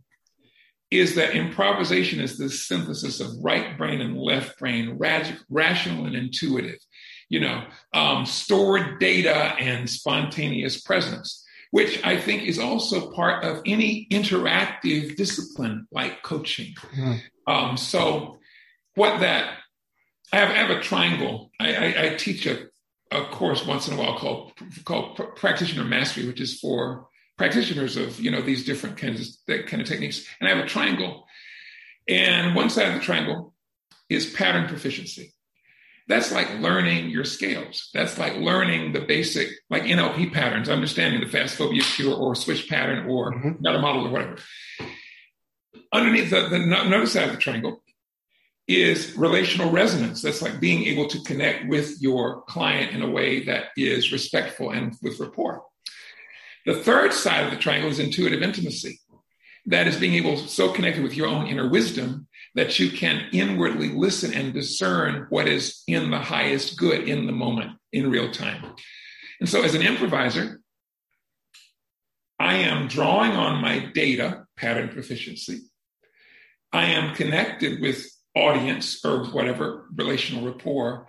is 0.90 1.14
that 1.16 1.36
improvisation 1.36 2.20
is 2.20 2.38
the 2.38 2.48
synthesis 2.48 3.20
of 3.20 3.28
right 3.42 3.76
brain 3.76 4.00
and 4.00 4.16
left 4.16 4.58
brain, 4.58 4.96
rag- 4.98 5.36
rational 5.50 6.06
and 6.06 6.14
intuitive, 6.14 6.78
you 7.28 7.40
know, 7.40 7.64
um, 7.92 8.24
stored 8.24 8.98
data 8.98 9.54
and 9.58 9.88
spontaneous 9.88 10.80
presence, 10.80 11.44
which 11.72 12.02
I 12.04 12.18
think 12.18 12.44
is 12.44 12.58
also 12.58 13.10
part 13.10 13.44
of 13.44 13.60
any 13.66 14.06
interactive 14.10 15.16
discipline 15.16 15.86
like 15.92 16.22
coaching. 16.22 16.74
Mm. 16.96 17.20
Um, 17.46 17.76
so, 17.76 18.38
what 18.94 19.20
that 19.20 19.58
I 20.32 20.38
have, 20.38 20.50
I 20.50 20.54
have 20.54 20.70
a 20.70 20.80
triangle. 20.80 21.50
I, 21.60 21.74
I, 21.74 22.04
I, 22.06 22.14
teach 22.16 22.46
a, 22.46 22.66
a 23.12 23.24
course 23.26 23.64
once 23.64 23.88
in 23.88 23.94
a 23.94 23.96
while 23.96 24.18
called 24.18 24.52
called 24.84 25.20
practitioner 25.36 25.84
mastery, 25.84 26.26
which 26.26 26.40
is 26.40 26.58
for 26.58 27.07
practitioners 27.38 27.96
of 27.96 28.20
you 28.20 28.30
know 28.30 28.42
these 28.42 28.66
different 28.66 28.98
kinds 28.98 29.20
of 29.20 29.26
that 29.46 29.66
kind 29.68 29.80
of 29.80 29.88
techniques. 29.88 30.26
And 30.40 30.48
i 30.48 30.54
have 30.54 30.62
a 30.62 30.68
triangle. 30.68 31.24
And 32.06 32.54
one 32.54 32.68
side 32.68 32.88
of 32.88 32.94
the 32.94 33.00
triangle 33.00 33.54
is 34.08 34.30
pattern 34.30 34.66
proficiency. 34.66 35.34
That's 36.08 36.32
like 36.32 36.48
learning 36.60 37.10
your 37.10 37.24
scales. 37.24 37.90
That's 37.92 38.18
like 38.18 38.34
learning 38.36 38.92
the 38.92 39.00
basic 39.00 39.48
like 39.70 39.84
nlp 39.84 40.32
patterns 40.32 40.68
understanding 40.68 41.20
the 41.20 41.28
fast 41.28 41.56
phobia 41.56 41.82
cure 41.82 42.14
or 42.14 42.34
switch 42.34 42.68
pattern 42.68 43.08
or 43.08 43.32
mm-hmm. 43.32 43.52
meta 43.60 43.78
model 43.78 44.06
or 44.06 44.10
whatever. 44.10 44.38
Underneath 45.92 46.30
the, 46.30 46.48
the 46.48 46.56
another 46.56 47.06
side 47.06 47.28
of 47.28 47.34
the 47.34 47.40
triangle 47.40 47.82
is 48.66 49.16
relational 49.16 49.70
resonance. 49.70 50.20
That's 50.20 50.42
like 50.42 50.60
being 50.60 50.84
able 50.84 51.08
to 51.08 51.22
connect 51.22 51.68
with 51.68 52.02
your 52.02 52.42
client 52.42 52.94
in 52.94 53.02
a 53.02 53.10
way 53.10 53.44
that 53.44 53.66
is 53.76 54.12
respectful 54.12 54.70
and 54.70 54.94
with 55.02 55.20
rapport 55.20 55.62
the 56.68 56.74
third 56.74 57.14
side 57.14 57.44
of 57.44 57.50
the 57.50 57.56
triangle 57.56 57.88
is 57.88 57.98
intuitive 57.98 58.42
intimacy. 58.42 59.00
That 59.64 59.86
is 59.86 59.96
being 59.96 60.14
able 60.14 60.36
so 60.36 60.70
connected 60.70 61.02
with 61.02 61.16
your 61.16 61.26
own 61.26 61.46
inner 61.46 61.66
wisdom 61.66 62.26
that 62.56 62.78
you 62.78 62.90
can 62.90 63.26
inwardly 63.32 63.88
listen 63.88 64.34
and 64.34 64.52
discern 64.52 65.26
what 65.30 65.48
is 65.48 65.82
in 65.86 66.10
the 66.10 66.18
highest 66.18 66.78
good 66.78 67.08
in 67.08 67.26
the 67.26 67.32
moment 67.32 67.72
in 67.90 68.10
real 68.10 68.30
time. 68.30 68.74
And 69.40 69.48
so, 69.48 69.62
as 69.62 69.74
an 69.74 69.80
improviser, 69.80 70.60
I 72.38 72.56
am 72.56 72.86
drawing 72.86 73.32
on 73.32 73.62
my 73.62 73.90
data, 73.94 74.44
pattern 74.56 74.90
proficiency. 74.90 75.60
I 76.70 76.90
am 76.90 77.14
connected 77.14 77.80
with 77.80 78.06
audience 78.34 79.02
or 79.06 79.24
whatever 79.26 79.86
relational 79.96 80.44
rapport 80.44 81.08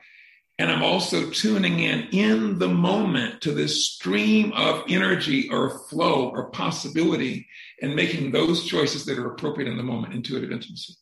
and 0.59 0.69
I'm 0.69 0.83
also 0.83 1.29
tuning 1.29 1.79
in 1.79 2.09
in 2.11 2.59
the 2.59 2.67
moment 2.67 3.41
to 3.41 3.53
this 3.53 3.85
stream 3.85 4.51
of 4.51 4.83
energy 4.89 5.49
or 5.49 5.79
flow 5.87 6.29
or 6.29 6.51
possibility 6.51 7.47
and 7.81 7.95
making 7.95 8.31
those 8.31 8.65
choices 8.65 9.05
that 9.05 9.17
are 9.17 9.31
appropriate 9.31 9.69
in 9.69 9.77
the 9.77 9.83
moment, 9.83 10.13
intuitive 10.13 10.51
intimacy. 10.51 10.95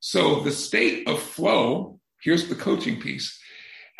So 0.00 0.40
the 0.40 0.50
state 0.50 1.06
of 1.06 1.22
flow, 1.22 2.00
here's 2.22 2.48
the 2.48 2.54
coaching 2.54 3.00
piece. 3.00 3.38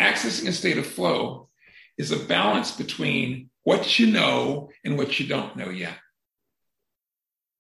Accessing 0.00 0.48
a 0.48 0.52
state 0.52 0.78
of 0.78 0.86
flow 0.86 1.50
is 1.98 2.10
a 2.10 2.16
balance 2.16 2.72
between 2.72 3.50
what 3.64 3.98
you 3.98 4.06
know 4.06 4.70
and 4.82 4.96
what 4.96 5.20
you 5.20 5.28
don't 5.28 5.56
know 5.56 5.68
yet. 5.68 5.98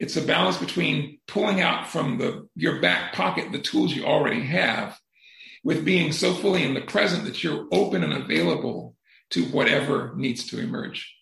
It's 0.00 0.16
a 0.16 0.22
balance 0.22 0.56
between 0.56 1.20
pulling 1.28 1.60
out 1.60 1.88
from 1.88 2.16
the, 2.16 2.48
your 2.56 2.80
back 2.80 3.12
pocket 3.12 3.52
the 3.52 3.60
tools 3.60 3.94
you 3.94 4.06
already 4.06 4.40
have 4.40 4.98
with 5.64 5.84
being 5.84 6.12
so 6.12 6.34
fully 6.34 6.64
in 6.64 6.74
the 6.74 6.80
present 6.80 7.24
that 7.24 7.42
you're 7.42 7.66
open 7.72 8.02
and 8.02 8.12
available 8.12 8.96
to 9.30 9.44
whatever 9.46 10.12
needs 10.16 10.46
to 10.48 10.58
emerge. 10.58 11.14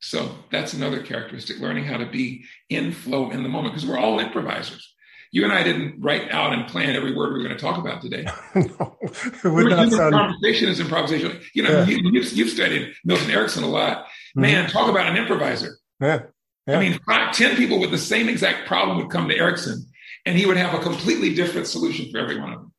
So 0.00 0.36
that's 0.50 0.72
another 0.72 1.02
characteristic, 1.02 1.58
learning 1.58 1.84
how 1.84 1.96
to 1.96 2.06
be 2.06 2.44
in 2.68 2.92
flow 2.92 3.30
in 3.30 3.42
the 3.42 3.48
moment, 3.48 3.74
because 3.74 3.88
we're 3.88 3.98
all 3.98 4.20
improvisers. 4.20 4.94
You 5.32 5.44
and 5.44 5.52
I 5.52 5.62
didn't 5.62 6.00
write 6.00 6.30
out 6.30 6.52
and 6.52 6.68
plan 6.68 6.94
every 6.94 7.14
word 7.14 7.32
we 7.32 7.40
are 7.40 7.44
going 7.44 7.56
to 7.56 7.62
talk 7.62 7.78
about 7.78 8.00
today. 8.00 8.24
no, 8.54 8.96
it 9.02 9.44
would 9.44 9.68
not 9.68 9.90
sound... 9.90 10.14
Conversation 10.14 10.68
is 10.68 10.78
improvisation. 10.78 11.40
You 11.54 11.64
know, 11.64 11.70
yeah. 11.70 11.86
you, 11.86 12.22
have 12.22 12.32
you've 12.32 12.50
studied 12.50 12.94
Milton 13.04 13.30
Erickson 13.30 13.64
a 13.64 13.68
lot. 13.68 14.04
Mm-hmm. 14.04 14.40
Man, 14.42 14.70
talk 14.70 14.88
about 14.88 15.08
an 15.08 15.16
improviser. 15.16 15.78
Yeah. 16.00 16.22
yeah. 16.66 16.78
I 16.78 16.80
mean, 16.80 17.00
five, 17.06 17.34
10 17.34 17.56
people 17.56 17.80
with 17.80 17.90
the 17.90 17.98
same 17.98 18.28
exact 18.28 18.68
problem 18.68 18.98
would 18.98 19.10
come 19.10 19.28
to 19.28 19.36
Erickson, 19.36 19.86
and 20.24 20.38
he 20.38 20.46
would 20.46 20.56
have 20.56 20.74
a 20.74 20.82
completely 20.82 21.34
different 21.34 21.66
solution 21.66 22.10
for 22.12 22.18
every 22.18 22.38
one 22.38 22.52
of 22.52 22.60
them. 22.60 22.72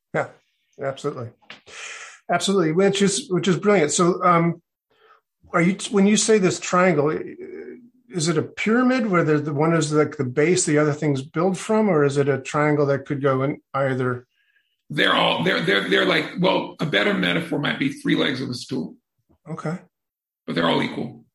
Absolutely, 0.81 1.29
absolutely, 2.31 2.71
which 2.71 3.01
is 3.01 3.27
which 3.29 3.47
is 3.47 3.57
brilliant. 3.57 3.91
So, 3.91 4.23
um, 4.23 4.61
are 5.53 5.61
you 5.61 5.77
when 5.91 6.05
you 6.05 6.17
say 6.17 6.37
this 6.37 6.59
triangle? 6.59 7.09
Is 8.09 8.27
it 8.27 8.37
a 8.37 8.43
pyramid 8.43 9.07
where 9.07 9.23
the 9.23 9.53
one 9.53 9.73
is 9.73 9.91
like 9.91 10.17
the 10.17 10.23
base, 10.23 10.65
the 10.65 10.77
other 10.77 10.93
things 10.93 11.21
build 11.21 11.57
from, 11.57 11.89
or 11.89 12.03
is 12.03 12.17
it 12.17 12.29
a 12.29 12.39
triangle 12.39 12.85
that 12.87 13.05
could 13.05 13.21
go 13.21 13.43
in 13.43 13.61
either? 13.73 14.25
They're 14.89 15.13
all 15.13 15.43
they're 15.43 15.61
they're 15.61 15.89
they're 15.89 16.05
like 16.05 16.33
well, 16.39 16.75
a 16.79 16.85
better 16.85 17.13
metaphor 17.13 17.59
might 17.59 17.79
be 17.79 17.89
three 17.89 18.15
legs 18.15 18.39
of 18.39 18.49
a 18.49 18.53
stool. 18.53 18.95
Okay, 19.49 19.79
but 20.45 20.55
they're 20.55 20.69
all 20.69 20.81
equal. 20.81 21.25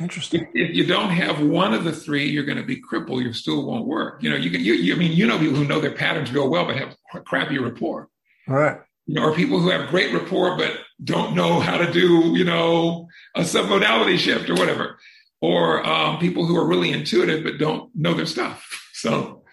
Interesting. 0.00 0.42
If, 0.54 0.70
if, 0.70 0.76
you 0.76 0.86
don't 0.86 1.10
have 1.10 1.42
one 1.42 1.74
of 1.74 1.82
the 1.82 1.92
three, 1.92 2.28
you're 2.28 2.44
going 2.44 2.58
to 2.58 2.64
be 2.64 2.76
crippled. 2.76 3.22
Your 3.22 3.32
stool 3.32 3.66
won't 3.66 3.86
work. 3.86 4.22
You 4.22 4.30
know, 4.30 4.36
you 4.36 4.50
can. 4.50 4.62
You, 4.62 4.74
you, 4.74 4.94
I 4.94 4.98
mean, 4.98 5.12
you 5.12 5.26
know 5.26 5.38
people 5.38 5.56
who 5.56 5.64
know 5.64 5.80
their 5.80 5.92
patterns 5.92 6.32
real 6.32 6.48
well, 6.48 6.64
but 6.64 6.76
have 6.76 6.96
crappy 7.24 7.58
rapport. 7.58 8.08
All 8.48 8.56
right. 8.56 8.78
You 9.06 9.14
know, 9.14 9.22
or 9.24 9.34
people 9.34 9.58
who 9.60 9.70
have 9.70 9.88
great 9.90 10.12
rapport 10.12 10.56
but 10.56 10.72
don't 11.02 11.34
know 11.34 11.60
how 11.60 11.78
to 11.78 11.90
do, 11.92 12.36
you 12.36 12.44
know, 12.44 13.08
a 13.34 13.40
submodality 13.40 14.18
shift 14.18 14.50
or 14.50 14.54
whatever. 14.54 14.98
or 15.40 15.86
um, 15.86 16.18
people 16.18 16.44
who 16.46 16.56
are 16.56 16.66
really 16.66 16.90
intuitive 16.90 17.44
but 17.44 17.58
don't 17.58 17.90
know 17.94 18.14
their 18.14 18.26
stuff. 18.26 18.64
So, 18.98 19.44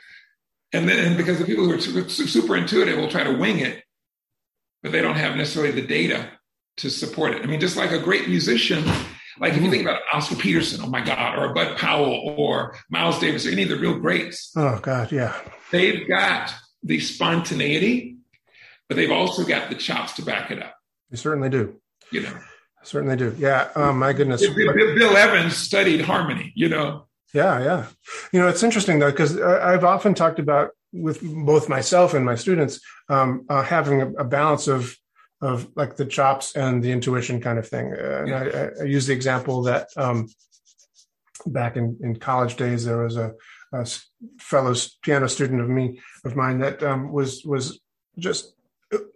and 0.74 0.90
then 0.90 0.98
and 1.06 1.18
because 1.18 1.38
the 1.38 1.46
people 1.46 1.66
who 1.66 1.74
are 1.76 1.80
super 2.10 2.56
intuitive 2.58 2.98
will 2.98 3.08
try 3.12 3.24
to 3.24 3.38
wing 3.38 3.60
it, 3.60 3.84
but 4.82 4.92
they 4.92 5.02
don't 5.02 5.18
have 5.18 5.36
necessarily 5.36 5.72
the 5.80 5.86
data 5.86 6.30
to 6.78 6.90
support 6.90 7.36
it. 7.36 7.44
I 7.44 7.46
mean, 7.46 7.60
just 7.60 7.78
like 7.78 7.92
a 7.92 8.00
great 8.00 8.28
musician, 8.28 8.84
like 9.40 9.54
if 9.54 9.62
you 9.62 9.70
think 9.70 9.84
about 9.84 10.02
Oscar 10.12 10.36
Peterson, 10.36 10.82
oh 10.84 10.90
my 10.90 11.02
God, 11.02 11.38
or 11.38 11.54
Bud 11.54 11.78
Powell 11.78 12.34
or 12.36 12.76
Miles 12.90 13.20
Davis 13.20 13.46
or 13.46 13.52
any 13.52 13.62
of 13.62 13.70
the 13.70 13.78
real 13.78 14.00
greats. 14.00 14.52
Oh 14.56 14.80
God, 14.82 15.12
yeah. 15.12 15.36
They've 15.70 16.08
got 16.08 16.52
the 16.82 17.00
spontaneity, 17.00 18.15
but 18.88 18.98
they've 18.98 19.12
also 19.12 19.44
got 19.44 19.70
the 19.70 19.76
chops 19.76 20.14
to 20.14 20.22
back 20.22 20.52
it 20.52 20.62
up. 20.62 20.76
They 21.10 21.18
certainly 21.18 21.50
do. 21.50 21.80
You 22.12 22.22
know. 22.22 22.38
Certainly 22.84 23.16
do. 23.18 23.36
Yeah. 23.40 23.70
Oh 23.76 23.94
my 23.94 24.14
goodness. 24.14 24.42
Bill, 24.48 24.74
Bill 24.74 25.18
Evans 25.18 25.58
studied 25.58 26.02
harmony, 26.02 26.54
you 26.56 26.70
know. 26.70 27.08
Yeah, 27.34 27.60
yeah. 27.64 27.86
You 28.32 28.40
know, 28.40 28.48
it's 28.48 28.64
interesting 28.64 29.00
though, 29.00 29.12
because 29.12 29.40
I've 29.42 29.84
often 29.84 30.14
talked 30.14 30.40
about 30.40 30.72
with 30.94 31.20
both 31.22 31.68
myself 31.68 32.14
and 32.14 32.26
my 32.26 32.36
students 32.36 32.80
um, 33.10 33.46
uh, 33.50 33.64
having 33.64 34.02
a, 34.02 34.10
a, 34.14 34.24
balance 34.24 34.68
of 34.68 34.96
of 35.42 35.68
like 35.76 35.98
the 35.98 36.06
chops 36.06 36.56
and 36.56 36.82
the 36.82 36.92
intuition 36.92 37.42
kind 37.42 37.60
of 37.60 37.68
thing. 37.68 37.94
Uh, 37.94 38.24
and 38.26 38.34
I, 38.34 38.70
I, 38.82 38.84
use 38.86 39.08
the 39.08 39.14
example 39.14 39.64
that 39.64 39.90
um, 39.98 40.30
back 41.46 41.76
in, 41.76 41.98
in 42.02 42.16
college 42.16 42.56
days 42.56 42.86
there 42.86 43.04
was 43.04 43.18
a, 43.18 43.34
a, 43.74 43.86
fellow 44.40 44.74
piano 45.02 45.28
student 45.28 45.60
of 45.60 45.70
me 45.70 46.00
of 46.24 46.36
mine 46.36 46.60
that 46.60 46.82
um, 46.82 47.12
was 47.12 47.44
was 47.44 47.80
just 48.18 48.54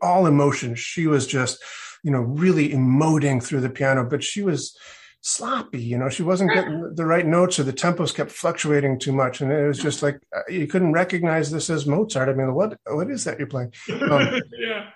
all 0.02 0.26
emotion. 0.26 0.76
She 0.76 1.08
was 1.08 1.28
just 1.28 1.64
you 2.04 2.12
know 2.12 2.22
really 2.22 2.70
emoting 2.70 3.44
through 3.44 3.62
the 3.62 3.70
piano, 3.70 4.06
but 4.06 4.24
she 4.24 4.42
was 4.42 4.78
sloppy. 5.22 5.82
You 5.82 5.98
know, 5.98 6.10
she 6.10 6.24
wasn't 6.24 6.54
getting 6.54 6.94
the 6.96 7.06
right 7.06 7.26
notes 7.26 7.60
or 7.60 7.64
the 7.64 7.74
tempos 7.74 8.14
kept 8.14 8.32
fluctuating 8.32 9.00
too 9.00 9.12
much. 9.12 9.42
And 9.42 9.52
it 9.52 9.68
was 9.68 9.80
just 9.80 10.02
like, 10.02 10.20
uh, 10.36 10.42
you 10.50 10.68
couldn't 10.68 10.94
recognize 10.94 11.52
this 11.52 11.70
as 11.70 11.86
Mozart. 11.86 12.30
I 12.30 12.34
mean, 12.34 12.54
what, 12.54 12.78
what 12.88 13.10
is 13.10 13.26
that 13.26 13.38
you're 13.38 13.48
playing? 13.48 13.74
Um, 14.02 14.42
yeah. 14.58 14.90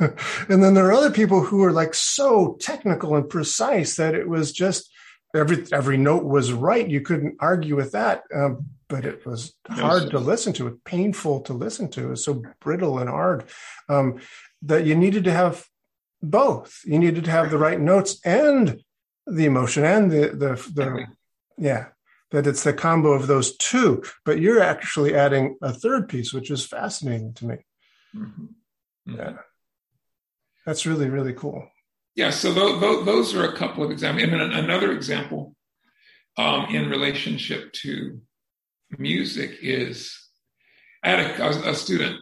and 0.48 0.62
then 0.62 0.74
there 0.74 0.86
are 0.86 0.92
other 0.92 1.10
people 1.10 1.40
who 1.40 1.62
are 1.62 1.72
like 1.72 1.94
so 1.94 2.56
technical 2.60 3.14
and 3.14 3.28
precise 3.28 3.96
that 3.96 4.14
it 4.14 4.28
was 4.28 4.52
just 4.52 4.90
every, 5.34 5.64
every 5.72 5.96
note 5.96 6.24
was 6.24 6.52
right. 6.52 6.88
You 6.88 7.00
couldn't 7.00 7.36
argue 7.40 7.76
with 7.76 7.92
that. 7.92 8.22
Um, 8.34 8.66
but 8.88 9.04
it 9.04 9.26
was 9.26 9.54
hard 9.68 10.10
to 10.10 10.18
listen 10.18 10.52
to, 10.54 10.66
It 10.68 10.84
painful 10.84 11.40
to 11.42 11.52
listen 11.52 11.90
to. 11.90 12.06
It 12.06 12.10
was 12.10 12.24
so 12.24 12.42
brittle 12.60 12.98
and 12.98 13.08
hard 13.08 13.44
um, 13.88 14.20
that 14.62 14.86
you 14.86 14.94
needed 14.94 15.24
to 15.24 15.32
have 15.32 15.66
both. 16.22 16.80
You 16.84 16.98
needed 16.98 17.24
to 17.24 17.30
have 17.30 17.50
the 17.50 17.58
right 17.58 17.80
notes 17.80 18.20
and 18.24 18.82
the 19.26 19.46
emotion 19.46 19.84
and 19.84 20.10
the 20.10 20.28
the, 20.28 20.72
the 20.74 21.06
yeah 21.56 21.86
that 22.30 22.46
it's 22.46 22.64
the 22.64 22.72
combo 22.72 23.12
of 23.12 23.26
those 23.26 23.56
two 23.56 24.02
but 24.24 24.40
you're 24.40 24.60
actually 24.60 25.14
adding 25.14 25.56
a 25.62 25.72
third 25.72 26.08
piece 26.08 26.32
which 26.32 26.50
is 26.50 26.66
fascinating 26.66 27.32
to 27.32 27.46
me 27.46 27.54
mm-hmm. 28.14 28.44
Mm-hmm. 29.08 29.16
yeah 29.16 29.36
that's 30.66 30.86
really 30.86 31.08
really 31.08 31.32
cool 31.32 31.68
yeah 32.14 32.30
so 32.30 32.52
th- 32.52 32.80
th- 32.80 33.04
those 33.04 33.34
are 33.34 33.48
a 33.48 33.56
couple 33.56 33.84
of 33.84 33.90
examples 33.90 34.24
and 34.24 34.34
another 34.34 34.92
example 34.92 35.54
um, 36.36 36.66
in 36.66 36.90
relationship 36.90 37.72
to 37.72 38.20
music 38.98 39.58
is 39.62 40.16
i 41.02 41.10
had 41.10 41.20
a, 41.20 41.44
I 41.44 41.48
was 41.48 41.56
a 41.58 41.74
student 41.74 42.18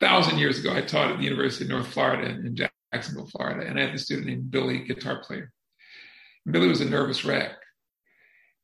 thousand 0.00 0.38
years 0.38 0.58
ago 0.58 0.72
i 0.72 0.80
taught 0.80 1.10
at 1.10 1.18
the 1.18 1.24
university 1.24 1.64
of 1.64 1.70
north 1.70 1.88
florida 1.88 2.30
in 2.30 2.56
jacksonville 2.92 3.26
florida 3.26 3.66
and 3.66 3.78
i 3.78 3.84
had 3.84 3.94
a 3.94 3.98
student 3.98 4.26
named 4.26 4.50
billy 4.50 4.84
guitar 4.84 5.22
player 5.22 5.52
Billy 6.50 6.68
was 6.68 6.80
a 6.80 6.88
nervous 6.88 7.24
wreck. 7.24 7.52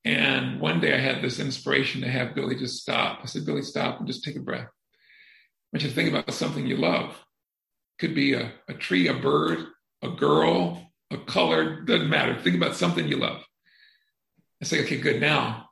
And 0.04 0.60
one 0.60 0.80
day 0.80 0.94
I 0.94 0.98
had 0.98 1.22
this 1.22 1.40
inspiration 1.40 2.02
to 2.02 2.08
have 2.08 2.34
Billy 2.34 2.56
just 2.56 2.80
stop. 2.80 3.20
I 3.22 3.26
said, 3.26 3.46
Billy, 3.46 3.62
stop 3.62 3.98
and 3.98 4.06
just 4.06 4.24
take 4.24 4.36
a 4.36 4.40
breath. 4.40 4.68
I 4.68 5.76
want 5.76 5.82
you 5.82 5.88
to 5.88 5.94
think 5.94 6.10
about 6.10 6.32
something 6.32 6.66
you 6.66 6.76
love. 6.76 7.16
Could 7.98 8.14
be 8.14 8.34
a, 8.34 8.52
a 8.68 8.74
tree, 8.74 9.08
a 9.08 9.14
bird, 9.14 9.66
a 10.02 10.10
girl, 10.10 10.90
a 11.10 11.18
color, 11.18 11.82
doesn't 11.82 12.08
matter. 12.08 12.38
Think 12.40 12.56
about 12.56 12.76
something 12.76 13.08
you 13.08 13.16
love. 13.16 13.42
I 14.62 14.66
say, 14.66 14.82
okay, 14.82 14.98
good. 14.98 15.20
Now 15.20 15.68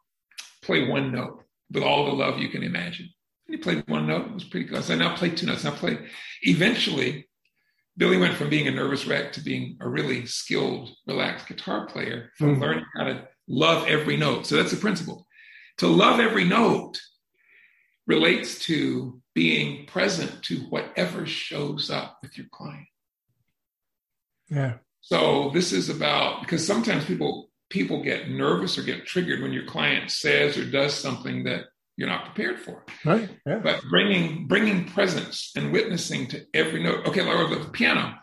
play 0.62 0.86
one 0.86 1.12
note 1.12 1.41
with 1.72 1.82
all 1.82 2.06
the 2.06 2.12
love 2.12 2.38
you 2.38 2.48
can 2.48 2.62
imagine. 2.62 3.08
And 3.46 3.56
he 3.56 3.62
played 3.62 3.84
one 3.88 4.06
note. 4.06 4.26
It 4.26 4.34
was 4.34 4.44
pretty 4.44 4.66
good. 4.66 4.78
I 4.78 4.82
said, 4.82 4.98
now 4.98 5.16
play 5.16 5.30
two 5.30 5.46
notes. 5.46 5.64
Now 5.64 5.72
play. 5.72 5.98
Eventually, 6.42 7.28
Billy 7.96 8.16
went 8.16 8.36
from 8.36 8.48
being 8.48 8.68
a 8.68 8.70
nervous 8.70 9.06
wreck 9.06 9.32
to 9.32 9.40
being 9.40 9.76
a 9.80 9.88
really 9.88 10.26
skilled, 10.26 10.90
relaxed 11.06 11.48
guitar 11.48 11.86
player 11.86 12.30
from 12.38 12.52
mm-hmm. 12.52 12.62
learning 12.62 12.84
how 12.96 13.04
to 13.04 13.28
love 13.48 13.86
every 13.86 14.16
note. 14.16 14.46
So 14.46 14.56
that's 14.56 14.70
the 14.70 14.76
principle. 14.76 15.26
To 15.78 15.86
love 15.86 16.20
every 16.20 16.44
note 16.44 17.00
relates 18.06 18.58
to 18.66 19.20
being 19.34 19.86
present 19.86 20.42
to 20.44 20.56
whatever 20.70 21.26
shows 21.26 21.90
up 21.90 22.18
with 22.22 22.36
your 22.36 22.46
client. 22.50 22.86
Yeah. 24.48 24.74
So 25.00 25.50
this 25.52 25.72
is 25.72 25.88
about 25.88 26.42
because 26.42 26.66
sometimes 26.66 27.04
people 27.04 27.50
people 27.72 28.02
get 28.02 28.30
nervous 28.30 28.76
or 28.76 28.82
get 28.82 29.06
triggered 29.06 29.42
when 29.42 29.52
your 29.52 29.64
client 29.64 30.10
says 30.10 30.58
or 30.58 30.64
does 30.64 30.94
something 30.94 31.44
that 31.44 31.64
you're 31.96 32.08
not 32.08 32.26
prepared 32.26 32.60
for. 32.60 32.84
Right. 33.04 33.28
Yeah. 33.46 33.58
But 33.58 33.82
bringing 33.88 34.46
bringing 34.46 34.84
presence 34.84 35.52
and 35.56 35.72
witnessing 35.72 36.28
to 36.28 36.46
every 36.54 36.82
note. 36.82 37.06
Okay, 37.08 37.22
Laura, 37.22 37.48
the 37.48 37.64
piano. 37.70 38.14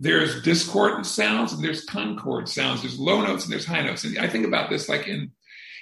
There's 0.00 0.42
discordant 0.42 1.06
sounds 1.06 1.52
and 1.52 1.62
there's 1.62 1.84
concord 1.84 2.48
sounds. 2.48 2.82
There's 2.82 2.98
low 2.98 3.20
notes 3.20 3.44
and 3.44 3.52
there's 3.52 3.66
high 3.66 3.82
notes. 3.82 4.04
And 4.04 4.18
I 4.18 4.26
think 4.26 4.46
about 4.46 4.70
this 4.70 4.88
like 4.88 5.06
in 5.06 5.30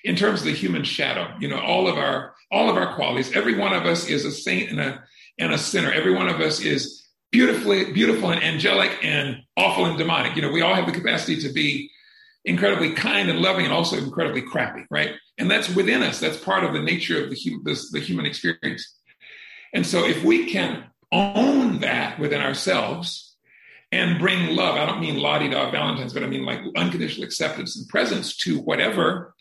in 0.04 0.16
terms 0.16 0.40
of 0.40 0.46
the 0.46 0.52
human 0.52 0.84
shadow. 0.84 1.32
You 1.40 1.48
know, 1.48 1.60
all 1.60 1.88
of 1.88 1.96
our 1.96 2.34
all 2.50 2.68
of 2.68 2.76
our 2.76 2.94
qualities. 2.94 3.34
Every 3.34 3.56
one 3.56 3.72
of 3.72 3.86
us 3.86 4.08
is 4.08 4.24
a 4.24 4.32
saint 4.32 4.70
and 4.70 4.80
a 4.80 5.02
and 5.38 5.52
a 5.52 5.58
sinner. 5.58 5.92
Every 5.92 6.12
one 6.12 6.28
of 6.28 6.40
us 6.40 6.60
is 6.60 7.02
beautifully 7.30 7.92
beautiful 7.92 8.30
and 8.30 8.42
angelic 8.42 8.92
and 9.02 9.38
awful 9.56 9.86
and 9.86 9.96
demonic. 9.96 10.36
You 10.36 10.42
know, 10.42 10.52
we 10.52 10.60
all 10.60 10.74
have 10.74 10.86
the 10.86 10.92
capacity 10.92 11.40
to 11.40 11.52
be 11.52 11.90
incredibly 12.44 12.92
kind 12.92 13.30
and 13.30 13.40
loving 13.40 13.64
and 13.64 13.74
also 13.74 13.96
incredibly 13.96 14.42
crappy, 14.42 14.84
right? 14.90 15.12
And 15.38 15.50
that's 15.50 15.74
within 15.74 16.02
us. 16.02 16.20
That's 16.20 16.36
part 16.36 16.64
of 16.64 16.72
the 16.72 16.82
nature 16.82 17.22
of 17.22 17.30
the, 17.30 17.36
hum- 17.36 17.62
the, 17.64 17.80
the 17.92 18.00
human 18.00 18.26
experience. 18.26 18.98
And 19.72 19.86
so 19.86 20.04
if 20.06 20.22
we 20.24 20.50
can 20.50 20.84
own 21.10 21.80
that 21.80 22.18
within 22.18 22.40
ourselves 22.40 23.36
and 23.90 24.18
bring 24.18 24.56
love, 24.56 24.76
I 24.76 24.86
don't 24.86 25.00
mean 25.00 25.18
la-di-da 25.18 25.70
Valentine's, 25.70 26.12
but 26.12 26.24
I 26.24 26.26
mean 26.26 26.44
like 26.44 26.60
unconditional 26.76 27.24
acceptance 27.24 27.76
and 27.76 27.88
presence 27.88 28.36
to 28.38 28.58
whatever, 28.60 29.34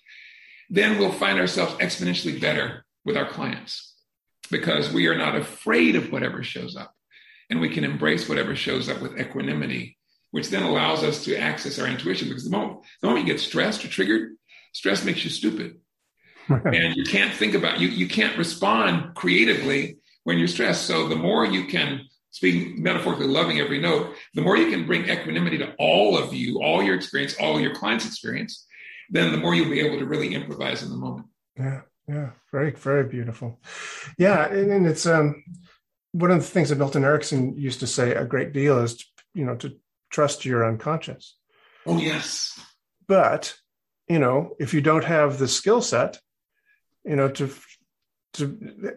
then 0.69 0.97
we'll 0.97 1.11
find 1.11 1.39
ourselves 1.39 1.73
exponentially 1.75 2.39
better 2.39 2.85
with 3.03 3.17
our 3.17 3.27
clients 3.27 3.95
because 4.49 4.91
we 4.91 5.07
are 5.07 5.17
not 5.17 5.35
afraid 5.35 5.95
of 5.95 6.11
whatever 6.11 6.43
shows 6.43 6.75
up 6.75 6.93
and 7.49 7.59
we 7.59 7.69
can 7.69 7.83
embrace 7.83 8.29
whatever 8.29 8.55
shows 8.55 8.89
up 8.89 9.01
with 9.01 9.19
equanimity 9.19 9.97
which 10.31 10.49
then 10.49 10.63
allows 10.63 11.03
us 11.03 11.23
to 11.25 11.37
access 11.37 11.79
our 11.79 11.87
intuition. 11.87 12.27
Because 12.27 12.43
the 12.43 12.49
moment, 12.49 12.81
the 13.01 13.07
moment 13.07 13.27
you 13.27 13.33
get 13.33 13.41
stressed 13.41 13.85
or 13.85 13.87
triggered, 13.87 14.33
stress 14.73 15.05
makes 15.05 15.23
you 15.23 15.29
stupid. 15.29 15.77
and 16.49 16.95
you 16.95 17.03
can't 17.03 17.33
think 17.33 17.53
about 17.53 17.79
you 17.79 17.87
you 17.87 18.07
can't 18.07 18.37
respond 18.37 19.13
creatively 19.15 19.97
when 20.23 20.37
you're 20.37 20.47
stressed. 20.47 20.85
So 20.85 21.07
the 21.07 21.15
more 21.15 21.45
you 21.45 21.65
can 21.65 22.01
speaking 22.31 22.81
metaphorically 22.81 23.27
loving 23.27 23.59
every 23.59 23.79
note, 23.79 24.15
the 24.33 24.41
more 24.41 24.57
you 24.57 24.69
can 24.69 24.85
bring 24.85 25.09
equanimity 25.09 25.57
to 25.59 25.73
all 25.77 26.17
of 26.17 26.33
you, 26.33 26.61
all 26.61 26.81
your 26.81 26.95
experience, 26.95 27.35
all 27.39 27.59
your 27.59 27.75
clients' 27.75 28.05
experience, 28.05 28.65
then 29.09 29.31
the 29.33 29.37
more 29.37 29.53
you'll 29.53 29.69
be 29.69 29.81
able 29.81 29.99
to 29.99 30.05
really 30.05 30.33
improvise 30.33 30.81
in 30.81 30.89
the 30.89 30.95
moment. 30.95 31.27
Yeah, 31.57 31.81
yeah, 32.07 32.29
very, 32.51 32.71
very 32.71 33.03
beautiful. 33.03 33.59
Yeah, 34.17 34.47
and, 34.47 34.71
and 34.71 34.87
it's 34.87 35.05
um 35.05 35.43
one 36.13 36.31
of 36.31 36.39
the 36.39 36.45
things 36.45 36.69
that 36.69 36.77
Milton 36.77 37.03
Erickson 37.03 37.55
used 37.57 37.79
to 37.81 37.87
say 37.87 38.13
a 38.13 38.25
great 38.25 38.53
deal 38.53 38.79
is 38.79 39.05
you 39.33 39.45
know 39.45 39.55
to 39.57 39.75
trust 40.11 40.45
your 40.45 40.67
unconscious. 40.67 41.35
Oh, 41.85 41.97
yes. 41.97 42.59
But, 43.07 43.55
you 44.07 44.19
know, 44.19 44.55
if 44.59 44.73
you 44.73 44.81
don't 44.81 45.05
have 45.05 45.39
the 45.39 45.47
skill 45.47 45.81
set, 45.81 46.19
you 47.03 47.15
know, 47.15 47.29
to, 47.29 47.51
to, 48.33 48.95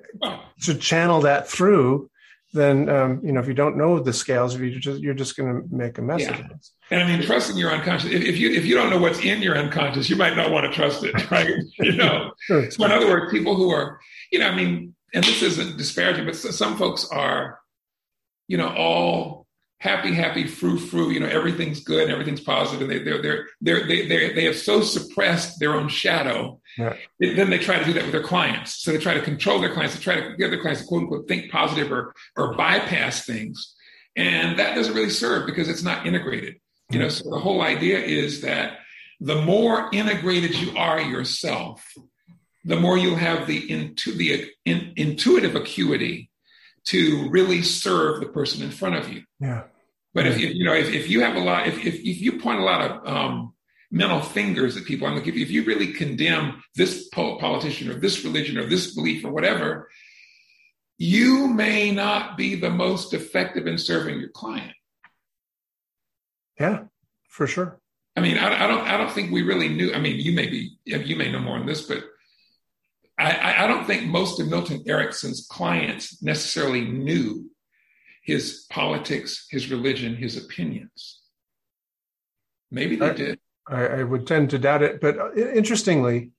to 0.62 0.74
channel 0.74 1.22
that 1.22 1.48
through, 1.48 2.10
then, 2.52 2.88
um, 2.88 3.20
you 3.24 3.32
know, 3.32 3.40
if 3.40 3.48
you 3.48 3.54
don't 3.54 3.76
know 3.76 3.98
the 3.98 4.12
scales, 4.12 4.54
if 4.54 4.60
you're 4.60 4.78
just, 4.78 5.00
you're 5.00 5.14
just 5.14 5.36
going 5.36 5.52
to 5.52 5.74
make 5.74 5.98
a 5.98 6.02
mess 6.02 6.20
yeah. 6.20 6.34
of 6.34 6.40
it. 6.40 6.66
And 6.90 7.02
I 7.02 7.06
mean, 7.06 7.26
trusting 7.26 7.56
your 7.56 7.72
unconscious, 7.72 8.10
if, 8.10 8.22
if, 8.22 8.38
you, 8.38 8.50
if 8.50 8.64
you 8.64 8.76
don't 8.76 8.90
know 8.90 8.98
what's 8.98 9.18
in 9.24 9.42
your 9.42 9.56
unconscious, 9.56 10.08
you 10.08 10.16
might 10.16 10.36
not 10.36 10.52
want 10.52 10.70
to 10.70 10.72
trust 10.72 11.02
it, 11.02 11.30
right? 11.30 11.50
you 11.80 11.96
know, 11.96 12.32
sure. 12.40 12.70
so 12.70 12.84
in 12.84 12.92
other 12.92 13.08
words, 13.08 13.32
people 13.32 13.56
who 13.56 13.70
are, 13.70 13.98
you 14.30 14.38
know, 14.38 14.48
I 14.48 14.54
mean, 14.54 14.94
and 15.12 15.24
this 15.24 15.42
isn't 15.42 15.78
disparaging, 15.78 16.26
but 16.26 16.36
some 16.36 16.76
folks 16.76 17.08
are, 17.10 17.58
you 18.46 18.56
know, 18.56 18.68
all 18.68 19.43
happy, 19.84 20.14
happy, 20.14 20.46
frou 20.46 20.78
frou. 20.78 21.10
You 21.10 21.20
know, 21.20 21.28
everything's 21.28 21.80
good, 21.84 22.08
everything's 22.08 22.40
positive, 22.40 22.80
and 22.82 22.90
they 22.90 23.04
they're 23.04 23.22
they're 23.22 23.46
they're 23.60 23.86
they 23.86 24.08
they 24.08 24.32
they 24.32 24.44
have 24.44 24.56
so 24.56 24.80
suppressed 24.80 25.60
their 25.60 25.74
own 25.74 25.88
shadow. 25.88 26.60
Yeah. 26.78 26.96
Then 27.20 27.50
they 27.50 27.58
try 27.58 27.78
to 27.78 27.84
do 27.84 27.92
that 27.92 28.02
with 28.02 28.12
their 28.12 28.22
clients. 28.22 28.82
So 28.82 28.90
they 28.90 28.98
try 28.98 29.14
to 29.14 29.20
control 29.20 29.60
their 29.60 29.72
clients. 29.72 29.94
They 29.94 30.02
try 30.02 30.20
to 30.20 30.36
get 30.36 30.50
their 30.50 30.60
clients 30.60 30.80
to 30.80 30.88
quote 30.88 31.02
unquote 31.02 31.28
think 31.28 31.52
positive 31.52 31.92
or 31.92 32.14
or 32.36 32.54
bypass 32.54 33.26
things, 33.26 33.76
and 34.16 34.58
that 34.58 34.74
doesn't 34.74 34.94
really 34.94 35.10
serve 35.10 35.46
because 35.46 35.68
it's 35.68 35.82
not 35.84 36.06
integrated. 36.06 36.56
You 36.90 36.98
know, 36.98 37.06
mm-hmm. 37.06 37.24
so 37.24 37.30
the 37.30 37.40
whole 37.40 37.62
idea 37.62 37.98
is 37.98 38.40
that 38.40 38.78
the 39.20 39.40
more 39.42 39.88
integrated 39.92 40.54
you 40.54 40.76
are 40.76 41.00
yourself, 41.00 41.86
the 42.64 42.76
more 42.76 42.98
you'll 42.98 43.16
have 43.16 43.46
the, 43.46 43.70
into, 43.70 44.12
the 44.12 44.50
in, 44.64 44.92
intuitive 44.96 45.54
acuity 45.54 46.30
to 46.86 47.30
really 47.30 47.62
serve 47.62 48.20
the 48.20 48.26
person 48.26 48.62
in 48.62 48.70
front 48.70 48.96
of 48.96 49.10
you. 49.10 49.22
Yeah. 49.40 49.64
But 50.14 50.26
if, 50.28 50.38
if 50.38 50.54
you 50.54 50.64
know, 50.64 50.72
if, 50.74 50.92
if 50.92 51.10
you 51.10 51.22
have 51.22 51.34
a 51.34 51.40
lot, 51.40 51.66
if, 51.66 51.84
if, 51.84 51.94
if 51.96 52.20
you 52.20 52.38
point 52.38 52.60
a 52.60 52.64
lot 52.64 52.88
of 52.88 53.06
um, 53.06 53.52
mental 53.90 54.20
fingers 54.20 54.76
at 54.76 54.84
people, 54.84 55.08
I'm 55.08 55.16
like, 55.16 55.26
if, 55.26 55.34
if 55.34 55.50
you 55.50 55.64
really 55.64 55.92
condemn 55.92 56.62
this 56.76 57.08
politician 57.08 57.90
or 57.90 57.94
this 57.94 58.24
religion 58.24 58.56
or 58.56 58.66
this 58.66 58.94
belief 58.94 59.24
or 59.24 59.32
whatever, 59.32 59.90
you 60.96 61.48
may 61.48 61.90
not 61.90 62.36
be 62.36 62.54
the 62.54 62.70
most 62.70 63.12
effective 63.12 63.66
in 63.66 63.76
serving 63.76 64.20
your 64.20 64.28
client. 64.28 64.72
Yeah, 66.60 66.84
for 67.28 67.48
sure. 67.48 67.80
I 68.16 68.20
mean, 68.20 68.38
I, 68.38 68.64
I 68.64 68.66
don't, 68.68 68.86
I 68.86 68.96
don't 68.96 69.10
think 69.10 69.32
we 69.32 69.42
really 69.42 69.68
knew. 69.68 69.92
I 69.92 69.98
mean, 69.98 70.20
you 70.20 70.30
may 70.30 70.46
be, 70.46 70.78
you 70.84 71.16
may 71.16 71.32
know 71.32 71.40
more 71.40 71.58
on 71.58 71.66
this, 71.66 71.82
but 71.82 72.04
I, 73.18 73.64
I 73.64 73.66
don't 73.66 73.84
think 73.84 74.06
most 74.06 74.38
of 74.38 74.48
Milton 74.48 74.84
Erickson's 74.86 75.46
clients 75.50 76.22
necessarily 76.22 76.82
knew 76.82 77.50
his 78.24 78.66
politics, 78.70 79.46
his 79.50 79.70
religion, 79.70 80.16
his 80.16 80.36
opinions. 80.36 81.20
Maybe 82.70 82.96
they 82.96 83.10
I, 83.10 83.12
did. 83.12 83.38
I, 83.68 83.86
I, 83.86 84.02
would 84.02 84.26
tend 84.26 84.50
to 84.50 84.58
doubt 84.58 84.82
it. 84.82 85.00
But 85.00 85.18
uh, 85.18 85.34
interestingly, 85.34 86.32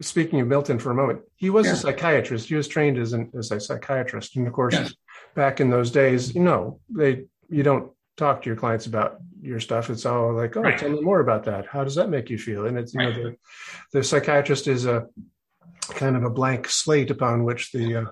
speaking 0.00 0.40
of 0.40 0.48
Milton 0.48 0.78
for 0.78 0.90
a 0.90 0.94
moment, 0.94 1.20
he 1.36 1.50
was 1.50 1.66
yeah. 1.66 1.72
a 1.72 1.76
psychiatrist. 1.76 2.48
He 2.48 2.54
was 2.54 2.68
trained 2.68 2.96
as, 2.96 3.12
an, 3.12 3.30
as 3.36 3.50
a 3.50 3.60
psychiatrist. 3.60 4.36
And 4.36 4.46
of 4.46 4.52
course, 4.52 4.94
back 5.34 5.60
in 5.60 5.68
those 5.68 5.90
days, 5.90 6.34
you 6.34 6.42
know, 6.42 6.80
they 6.88 7.24
you 7.48 7.62
don't 7.62 7.92
talk 8.16 8.42
to 8.42 8.48
your 8.48 8.56
clients 8.56 8.86
about 8.86 9.18
your 9.40 9.60
stuff. 9.60 9.90
It's 9.90 10.06
all 10.06 10.32
like, 10.32 10.56
oh, 10.56 10.62
right. 10.62 10.78
tell 10.78 10.90
me 10.90 11.00
more 11.00 11.20
about 11.20 11.44
that. 11.44 11.66
How 11.66 11.84
does 11.84 11.96
that 11.96 12.08
make 12.08 12.30
you 12.30 12.38
feel? 12.38 12.66
And 12.66 12.78
it's, 12.78 12.94
you 12.94 13.00
right. 13.00 13.16
know, 13.16 13.22
the, 13.22 13.36
the 13.92 14.04
psychiatrist 14.04 14.68
is 14.68 14.86
a 14.86 15.06
kind 15.80 16.16
of 16.16 16.22
a 16.22 16.30
blank 16.30 16.68
slate 16.68 17.10
upon 17.10 17.44
which 17.44 17.72
the, 17.72 17.96
uh, 17.96 18.04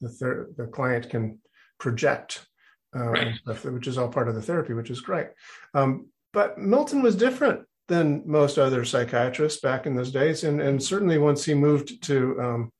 the, 0.00 0.08
ther- 0.08 0.50
the 0.56 0.66
client 0.66 1.08
can 1.08 1.38
project, 1.78 2.46
uh, 2.94 3.10
right. 3.10 3.34
which 3.64 3.86
is 3.86 3.98
all 3.98 4.08
part 4.08 4.28
of 4.28 4.34
the 4.34 4.42
therapy, 4.42 4.72
which 4.72 4.90
is 4.90 5.00
great. 5.00 5.28
Um, 5.74 6.08
but 6.32 6.58
Milton 6.58 7.02
was 7.02 7.16
different 7.16 7.66
than 7.88 8.22
most 8.26 8.58
other 8.58 8.84
psychiatrists 8.84 9.60
back 9.60 9.86
in 9.86 9.94
those 9.94 10.10
days. 10.10 10.44
And, 10.44 10.60
and 10.60 10.82
certainly 10.82 11.18
once 11.18 11.44
he 11.44 11.54
moved 11.54 12.02
to, 12.04 12.40
um, 12.40 12.72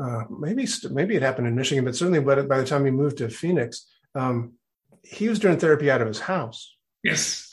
uh, 0.00 0.24
maybe 0.30 0.66
maybe 0.90 1.16
it 1.16 1.22
happened 1.22 1.48
in 1.48 1.56
Michigan, 1.56 1.84
but 1.84 1.96
certainly 1.96 2.20
by, 2.20 2.40
by 2.42 2.58
the 2.58 2.66
time 2.66 2.84
he 2.84 2.90
moved 2.90 3.18
to 3.18 3.28
Phoenix, 3.28 3.86
um, 4.14 4.54
he 5.02 5.28
was 5.28 5.38
doing 5.38 5.58
therapy 5.58 5.90
out 5.90 6.00
of 6.00 6.08
his 6.08 6.20
house. 6.20 6.76
Yes. 7.02 7.47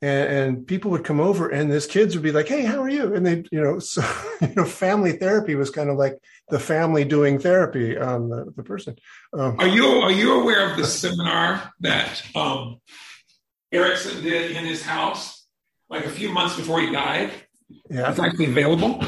And, 0.00 0.28
and, 0.28 0.66
people 0.66 0.92
would 0.92 1.02
come 1.02 1.18
over 1.18 1.48
and 1.48 1.68
his 1.70 1.86
kids 1.86 2.14
would 2.14 2.22
be 2.22 2.30
like, 2.30 2.46
Hey, 2.46 2.62
how 2.62 2.80
are 2.80 2.88
you? 2.88 3.14
And 3.14 3.26
they, 3.26 3.44
you 3.50 3.60
know, 3.60 3.78
so, 3.80 4.02
you 4.40 4.54
know, 4.54 4.64
family 4.64 5.12
therapy 5.12 5.56
was 5.56 5.70
kind 5.70 5.90
of 5.90 5.96
like 5.96 6.16
the 6.50 6.60
family 6.60 7.04
doing 7.04 7.38
therapy 7.38 7.98
on 7.98 8.28
the, 8.28 8.52
the 8.56 8.62
person. 8.62 8.96
Um, 9.32 9.56
are 9.58 9.66
you, 9.66 9.84
are 9.84 10.12
you 10.12 10.40
aware 10.40 10.70
of 10.70 10.76
the 10.76 10.84
seminar 10.84 11.72
that, 11.80 12.22
um, 12.36 12.80
Erickson 13.72 14.22
did 14.22 14.52
in 14.52 14.64
his 14.64 14.82
house, 14.82 15.46
like 15.90 16.04
a 16.04 16.10
few 16.10 16.30
months 16.30 16.56
before 16.56 16.80
he 16.80 16.90
died? 16.90 17.32
Yeah. 17.90 18.10
It's 18.10 18.18
actually 18.18 18.46
available. 18.46 19.02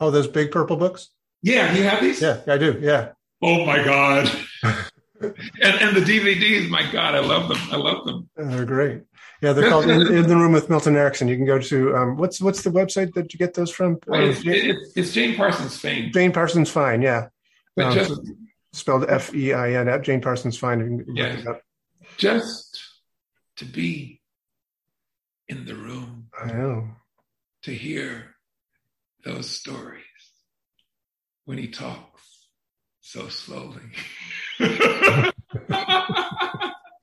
Oh, 0.00 0.10
those 0.10 0.28
big 0.28 0.50
purple 0.50 0.76
books? 0.76 1.10
Yeah. 1.42 1.72
You 1.72 1.84
have 1.84 2.00
these? 2.00 2.20
Yeah, 2.20 2.40
I 2.46 2.58
do. 2.58 2.78
Yeah. 2.80 3.12
Oh 3.42 3.64
my 3.64 3.82
God. 3.82 4.30
and, 5.20 5.34
and 5.62 5.96
the 5.96 6.00
DVDs, 6.00 6.68
my 6.68 6.90
God, 6.90 7.14
I 7.14 7.20
love 7.20 7.48
them. 7.48 7.58
I 7.70 7.76
love 7.76 8.04
them. 8.04 8.28
They're 8.36 8.64
great. 8.64 9.02
Yeah, 9.42 9.52
they're 9.52 9.68
called 9.68 9.84
in, 9.84 10.00
in, 10.14 10.26
the 10.26 10.36
Room 10.36 10.52
with 10.52 10.70
Milton 10.70 10.96
Erickson. 10.96 11.28
You 11.28 11.36
can 11.36 11.44
go 11.44 11.58
to 11.58 11.94
um, 11.94 12.16
what's 12.16 12.40
what's 12.40 12.62
the 12.62 12.70
website 12.70 13.12
that 13.14 13.32
you 13.32 13.38
get 13.38 13.54
those 13.54 13.70
from? 13.70 13.98
Uh, 14.10 14.16
it's, 14.16 14.40
it's, 14.44 14.92
it's, 14.96 15.12
Jane 15.12 15.36
Parsons 15.36 15.76
Fein. 15.76 16.10
Jane 16.12 16.32
Parsons 16.32 16.70
Fein, 16.70 17.02
yeah. 17.02 17.28
Um, 17.78 17.92
just, 17.92 18.20
spelled 18.72 19.04
F 19.08 19.34
E 19.34 19.52
I 19.52 19.72
N 19.72 19.88
at 19.88 20.02
Jane 20.02 20.20
Parsons 20.20 20.58
Fein. 20.58 21.04
Yeah. 21.14 21.42
Just 22.16 22.82
to 23.56 23.64
be 23.64 24.20
in 25.48 25.66
the 25.66 25.74
room. 25.74 26.28
I 26.38 26.52
know. 26.52 26.88
To 27.62 27.74
hear 27.74 28.36
those 29.24 29.50
stories 29.50 30.04
when 31.44 31.58
he 31.58 31.68
talks 31.68 32.22
so 33.00 33.28
slowly. 33.28 33.82
I 34.60 35.32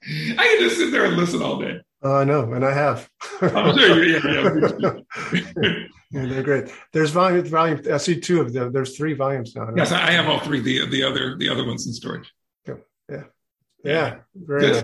can 0.05 0.59
just 0.59 0.77
sit 0.77 0.91
there 0.91 1.05
and 1.05 1.17
listen 1.17 1.41
all 1.41 1.59
day. 1.59 1.81
Oh, 2.03 2.15
I 2.17 2.25
know, 2.25 2.51
and 2.51 2.65
I 2.65 2.73
have. 2.73 3.09
I'm 3.41 3.77
sure. 3.77 4.03
Yeah, 4.03 4.19
yeah. 4.25 4.93
yeah, 6.11 6.25
they're 6.25 6.43
great. 6.43 6.65
There's 6.91 7.11
volume. 7.11 7.45
Volume. 7.45 7.81
I 7.91 7.97
see 7.97 8.19
two 8.19 8.41
of 8.41 8.51
them. 8.51 8.73
There's 8.73 8.97
three 8.97 9.13
volumes 9.13 9.55
now. 9.55 9.69
Yes, 9.75 9.93
I 9.93 10.11
have 10.11 10.27
all 10.27 10.39
three. 10.39 10.59
The 10.59 10.85
the 10.89 11.03
other 11.03 11.37
the 11.37 11.47
other 11.47 11.65
ones 11.65 11.87
in 11.87 11.93
storage. 11.93 12.29
Yeah, 12.67 12.75
yeah, 13.09 13.23
yeah. 13.85 14.15
Very 14.35 14.83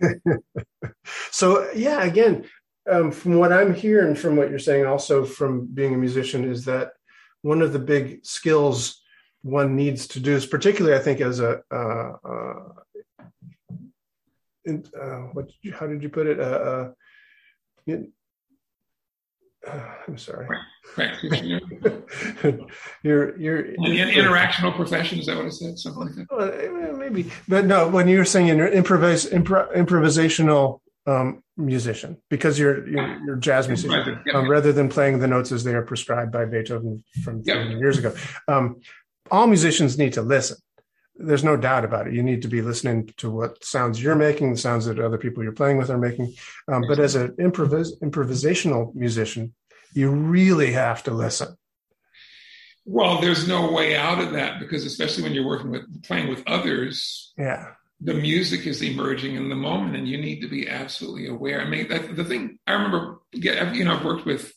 so 1.32 1.68
yeah, 1.74 2.04
again, 2.04 2.44
um, 2.88 3.10
from 3.10 3.34
what 3.34 3.52
I'm 3.52 3.74
hearing, 3.74 4.14
from 4.14 4.36
what 4.36 4.50
you're 4.50 4.60
saying, 4.60 4.86
also 4.86 5.24
from 5.24 5.66
being 5.66 5.94
a 5.94 5.98
musician, 5.98 6.48
is 6.48 6.64
that 6.66 6.92
one 7.42 7.60
of 7.60 7.72
the 7.72 7.80
big 7.80 8.24
skills 8.24 9.02
one 9.42 9.76
needs 9.76 10.08
to 10.08 10.20
do 10.20 10.34
is 10.34 10.46
particularly, 10.46 10.96
I 10.96 11.02
think, 11.02 11.20
as 11.20 11.40
a 11.40 11.62
uh, 11.70 12.12
uh, 12.24 12.54
uh, 14.66 15.28
what? 15.32 15.50
You, 15.62 15.72
how 15.72 15.86
did 15.86 16.02
you 16.02 16.08
put 16.08 16.26
it? 16.26 16.40
Uh, 16.40 16.90
uh, 17.88 17.96
uh, 19.66 19.94
I'm 20.06 20.18
sorry. 20.18 20.46
You're 23.02 23.38
you're 23.38 23.60
in, 23.64 24.08
interactional 24.08 24.74
profession. 24.74 25.18
Is 25.18 25.26
that 25.26 25.36
what 25.36 25.46
I 25.46 25.50
said? 25.50 25.78
Something 25.78 26.02
like 26.02 26.14
that. 26.14 26.72
Well, 26.72 26.96
maybe, 26.96 27.30
but 27.48 27.64
no. 27.64 27.88
When 27.88 28.08
you 28.08 28.18
were 28.18 28.24
saying 28.24 28.46
you're 28.46 28.68
improvise, 28.68 29.26
impro, 29.26 29.74
improvisational 29.74 30.80
um, 31.06 31.42
musician 31.56 32.20
because 32.30 32.58
you're 32.58 32.86
you're, 32.88 33.24
you're 33.24 33.36
jazz 33.36 33.68
musician 33.68 34.20
um, 34.34 34.48
rather 34.48 34.72
than 34.72 34.88
playing 34.88 35.18
the 35.18 35.26
notes 35.26 35.52
as 35.52 35.64
they 35.64 35.74
are 35.74 35.82
prescribed 35.82 36.32
by 36.32 36.44
Beethoven 36.44 37.02
from 37.24 37.42
years 37.44 37.98
ago. 37.98 38.14
Um, 38.48 38.80
all 39.30 39.46
musicians 39.46 39.98
need 39.98 40.12
to 40.14 40.22
listen. 40.22 40.56
There's 41.18 41.44
no 41.44 41.56
doubt 41.56 41.84
about 41.84 42.06
it. 42.06 42.14
You 42.14 42.22
need 42.22 42.42
to 42.42 42.48
be 42.48 42.62
listening 42.62 43.12
to 43.16 43.30
what 43.30 43.64
sounds 43.64 44.02
you're 44.02 44.14
making, 44.14 44.52
the 44.52 44.58
sounds 44.58 44.84
that 44.86 44.98
other 44.98 45.18
people 45.18 45.42
you're 45.42 45.52
playing 45.52 45.78
with 45.78 45.90
are 45.90 45.98
making. 45.98 46.34
Um, 46.68 46.84
but 46.86 46.98
as 46.98 47.14
an 47.14 47.32
improvis- 47.40 47.98
improvisational 48.00 48.94
musician, 48.94 49.54
you 49.94 50.10
really 50.10 50.72
have 50.72 51.02
to 51.04 51.10
listen. 51.10 51.56
Well, 52.84 53.20
there's 53.20 53.48
no 53.48 53.72
way 53.72 53.96
out 53.96 54.20
of 54.20 54.32
that 54.32 54.60
because 54.60 54.84
especially 54.84 55.24
when 55.24 55.32
you're 55.32 55.46
working 55.46 55.70
with 55.70 56.02
playing 56.04 56.28
with 56.28 56.44
others, 56.46 57.32
yeah, 57.36 57.72
the 58.00 58.14
music 58.14 58.66
is 58.66 58.82
emerging 58.82 59.36
in 59.36 59.48
the 59.48 59.56
moment, 59.56 59.96
and 59.96 60.06
you 60.06 60.18
need 60.18 60.40
to 60.42 60.48
be 60.48 60.68
absolutely 60.68 61.28
aware. 61.28 61.60
I 61.60 61.68
mean, 61.68 61.88
that, 61.88 62.14
the 62.14 62.24
thing 62.24 62.58
I 62.66 62.74
remember, 62.74 63.20
you 63.32 63.84
know, 63.84 63.96
I've 63.96 64.04
worked 64.04 64.26
with 64.26 64.52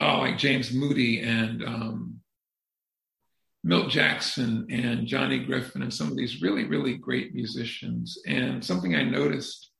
uh, 0.00 0.18
like 0.18 0.36
James 0.36 0.72
Moody 0.72 1.20
and 1.20 1.62
um, 1.62 2.09
Milt 3.62 3.90
Jackson 3.90 4.66
and 4.70 5.06
Johnny 5.06 5.38
Griffin 5.38 5.82
and 5.82 5.92
some 5.92 6.08
of 6.08 6.16
these 6.16 6.40
really, 6.40 6.64
really 6.64 6.96
great 6.96 7.34
musicians. 7.34 8.18
And 8.26 8.64
something 8.64 8.94
I 8.94 9.02
noticed 9.02 9.70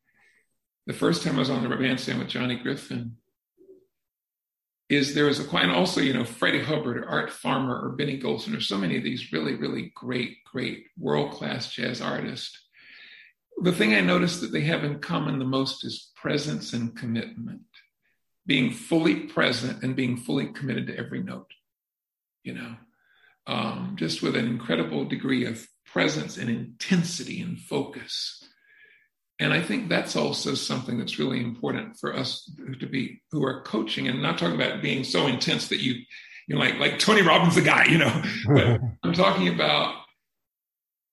the 0.87 0.93
first 0.93 1.23
time 1.23 1.37
I 1.37 1.41
was 1.41 1.51
on 1.51 1.63
the 1.63 1.77
bandstand 1.77 2.19
with 2.19 2.29
Johnny 2.29 2.57
Griffin 2.57 3.17
is 4.89 5.15
there 5.15 5.27
was 5.27 5.39
a 5.39 5.57
and 5.57 5.71
also 5.71 6.01
you 6.01 6.13
know 6.13 6.25
Freddie 6.25 6.63
Hubbard 6.63 6.99
or 6.99 7.09
Art 7.09 7.31
Farmer 7.31 7.81
or 7.81 7.91
Benny 7.91 8.21
Golson 8.21 8.57
or 8.57 8.61
so 8.61 8.77
many 8.77 8.99
of 8.99 9.05
these 9.05 9.33
really 9.33 9.55
really 9.55 9.93
great 9.95 10.39
great 10.45 10.87
world 10.99 11.33
class 11.33 11.73
jazz 11.73 12.01
artists. 12.01 12.59
The 13.63 13.73
thing 13.73 13.95
I 13.95 14.01
noticed 14.01 14.41
that 14.41 14.53
they 14.53 14.63
have 14.63 14.85
in 14.85 14.99
common 14.99 15.39
the 15.39 15.45
most 15.45 15.85
is 15.85 16.11
presence 16.17 16.73
and 16.73 16.97
commitment, 16.97 17.61
being 18.47 18.73
fully 18.73 19.27
present 19.27 19.83
and 19.85 19.95
being 19.95 20.17
fully 20.17 20.47
committed 20.47 20.89
to 20.89 20.99
every 20.99 21.23
note. 21.23 21.51
You 22.43 22.55
know, 22.55 22.75
um, 23.51 23.97
just 23.97 24.23
with 24.23 24.37
an 24.37 24.47
incredible 24.47 25.05
degree 25.05 25.45
of 25.45 25.67
presence 25.85 26.39
and 26.39 26.49
intensity 26.49 27.41
and 27.41 27.59
focus. 27.59 28.45
And 29.41 29.53
I 29.53 29.61
think 29.61 29.89
that's 29.89 30.15
also 30.15 30.55
something 30.55 30.99
that's 30.99 31.19
really 31.19 31.41
important 31.41 31.99
for 31.99 32.15
us 32.15 32.49
to 32.79 32.87
be 32.87 33.21
who 33.33 33.45
are 33.45 33.63
coaching 33.63 34.07
and 34.07 34.23
not 34.23 34.39
talking 34.39 34.55
about 34.55 34.83
being 34.83 35.03
so 35.03 35.27
intense 35.27 35.69
that 35.69 35.81
you, 35.81 35.95
you 36.47 36.55
know, 36.55 36.61
like 36.61 36.79
like 36.79 36.99
Tony 37.01 37.23
Robbins, 37.23 37.57
the 37.57 37.63
guy, 37.63 37.87
you 37.87 37.99
know. 37.99 38.23
But 38.47 38.81
I'm 39.03 39.15
talking 39.15 39.49
about 39.49 39.97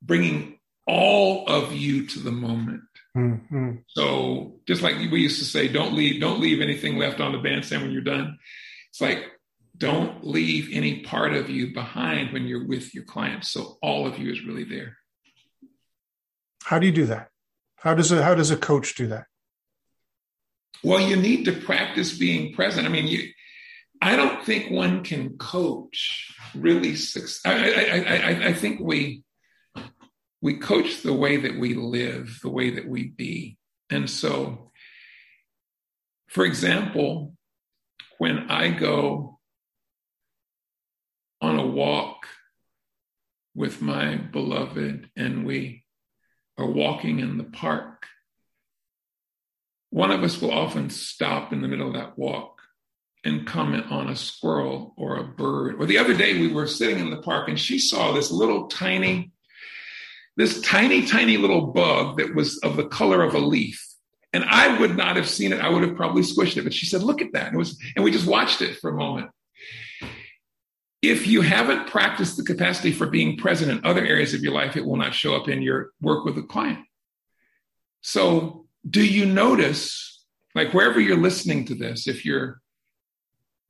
bringing 0.04 0.60
all 0.86 1.48
of 1.48 1.74
you 1.74 2.06
to 2.06 2.20
the 2.20 2.32
moment. 2.32 2.82
Mm-hmm. 3.16 3.72
So 3.88 4.60
just 4.68 4.84
like 4.84 4.98
we 4.98 5.22
used 5.22 5.40
to 5.40 5.46
say, 5.46 5.70
don't 5.70 5.96
leave, 5.96 6.22
don't 6.22 6.40
leave 6.40 6.62
anything 6.62 6.98
left 6.98 7.20
on 7.20 7.32
the 7.32 7.40
bandstand 7.40 7.82
when 7.82 7.92
you're 7.92 8.02
done. 8.02 8.38
It's 8.92 9.02
like 9.02 9.26
don't 9.78 10.26
leave 10.26 10.70
any 10.72 11.02
part 11.02 11.34
of 11.34 11.50
you 11.50 11.74
behind 11.74 12.34
when 12.34 12.48
you're 12.48 12.68
with 12.68 12.94
your 12.96 13.04
clients. 13.04 13.52
So 13.52 13.78
all 13.82 14.08
of 14.08 14.18
you 14.18 14.32
is 14.32 14.44
really 14.44 14.64
there. 14.64 14.98
How 16.64 16.80
do 16.80 16.86
you 16.86 16.92
do 16.92 17.06
that? 17.06 17.30
How 17.78 17.94
does 17.94 18.12
a 18.12 18.24
how 18.24 18.36
does 18.36 18.52
a 18.52 18.58
coach 18.58 18.96
do 18.96 19.08
that? 19.08 19.26
Well, 20.84 21.00
you 21.00 21.16
need 21.16 21.46
to 21.46 21.54
practice 21.54 22.18
being 22.18 22.54
present. 22.54 22.86
I 22.86 22.90
mean, 22.90 23.08
you, 23.08 23.30
I 24.02 24.16
don't 24.16 24.44
think 24.46 24.70
one 24.72 25.04
can 25.04 25.38
coach 25.38 26.36
really. 26.56 26.96
I, 27.46 27.52
I, 27.52 28.00
I, 28.00 28.48
I 28.48 28.54
think 28.54 28.80
we 28.80 29.24
we 30.42 30.58
coach 30.58 31.02
the 31.02 31.14
way 31.14 31.38
that 31.38 31.58
we 31.58 31.74
live, 31.74 32.40
the 32.44 32.50
way 32.50 32.72
that 32.72 32.88
we 32.88 33.08
be, 33.08 33.58
and 33.90 34.10
so, 34.10 34.72
for 36.28 36.46
example, 36.46 37.34
when 38.18 38.50
I 38.50 38.70
go 38.70 39.37
on 41.42 41.60
a 41.60 41.66
walk 41.66 42.28
with 43.56 43.82
my 43.82 44.16
beloved 44.16 45.10
and 45.16 45.46
we 45.46 45.84
are 46.58 46.70
walking 46.70 47.20
in 47.20 47.38
the 47.38 47.44
park, 47.44 48.06
one 49.90 50.12
of 50.12 50.24
us 50.24 50.42
will 50.42 50.52
often 50.52 50.90
stop 50.90 51.54
in 51.54 51.62
the 51.62 51.68
middle 51.68 51.88
of 51.88 51.94
that 51.94 52.18
walk 52.18 52.62
and 53.24 53.48
comment 53.48 53.92
on 53.92 54.10
a 54.10 54.16
squirrel 54.16 54.94
or 54.98 55.18
a 55.18 55.24
bird. 55.24 55.76
Or 55.80 55.86
the 55.86 55.98
other 55.98 56.16
day 56.16 56.40
we 56.40 56.52
were 56.52 56.68
sitting 56.68 57.00
in 57.00 57.10
the 57.10 57.22
park 57.22 57.50
and 57.50 57.60
she 57.60 57.80
saw 57.80 58.12
this 58.12 58.32
little 58.32 58.68
tiny, 58.68 59.32
this 60.36 60.62
tiny, 60.62 61.06
tiny 61.06 61.38
little 61.38 61.68
bug 61.68 62.18
that 62.18 62.36
was 62.36 62.58
of 62.60 62.78
the 62.78 62.88
color 62.88 63.24
of 63.24 63.34
a 63.34 63.40
leaf. 63.40 63.84
And 64.34 64.44
I 64.44 64.80
would 64.80 64.96
not 64.96 65.16
have 65.16 65.28
seen 65.28 65.54
it. 65.54 65.62
I 65.62 65.70
would 65.70 65.84
have 65.84 65.96
probably 65.96 66.22
squished 66.22 66.58
it. 66.58 66.64
But 66.64 66.74
she 66.74 66.86
said, 66.86 67.02
look 67.02 67.22
at 67.22 67.32
that. 67.34 67.48
And 67.48 67.56
it 67.56 67.58
was, 67.58 67.82
and 67.96 68.04
we 68.04 68.12
just 68.12 68.28
watched 68.28 68.62
it 68.62 68.78
for 68.78 68.90
a 68.92 68.96
moment. 68.96 69.30
If 71.10 71.26
you 71.26 71.42
haven't 71.42 71.88
practiced 71.88 72.36
the 72.38 72.44
capacity 72.44 72.92
for 72.92 73.08
being 73.08 73.38
present 73.38 73.72
in 73.72 73.86
other 73.86 74.06
areas 74.06 74.34
of 74.34 74.42
your 74.42 74.54
life, 74.54 74.76
it 74.76 74.86
will 74.86 74.98
not 74.98 75.14
show 75.14 75.36
up 75.36 75.48
in 75.48 75.62
your 75.62 75.92
work 76.02 76.26
with 76.26 76.38
a 76.38 76.44
client. 76.44 76.80
So 78.02 78.66
do 78.90 79.06
you 79.06 79.26
notice, 79.26 80.26
like 80.54 80.74
wherever 80.74 81.00
you're 81.00 81.18
listening 81.18 81.66
to 81.66 81.76
this, 81.76 82.08
if 82.08 82.26
you're, 82.26 82.62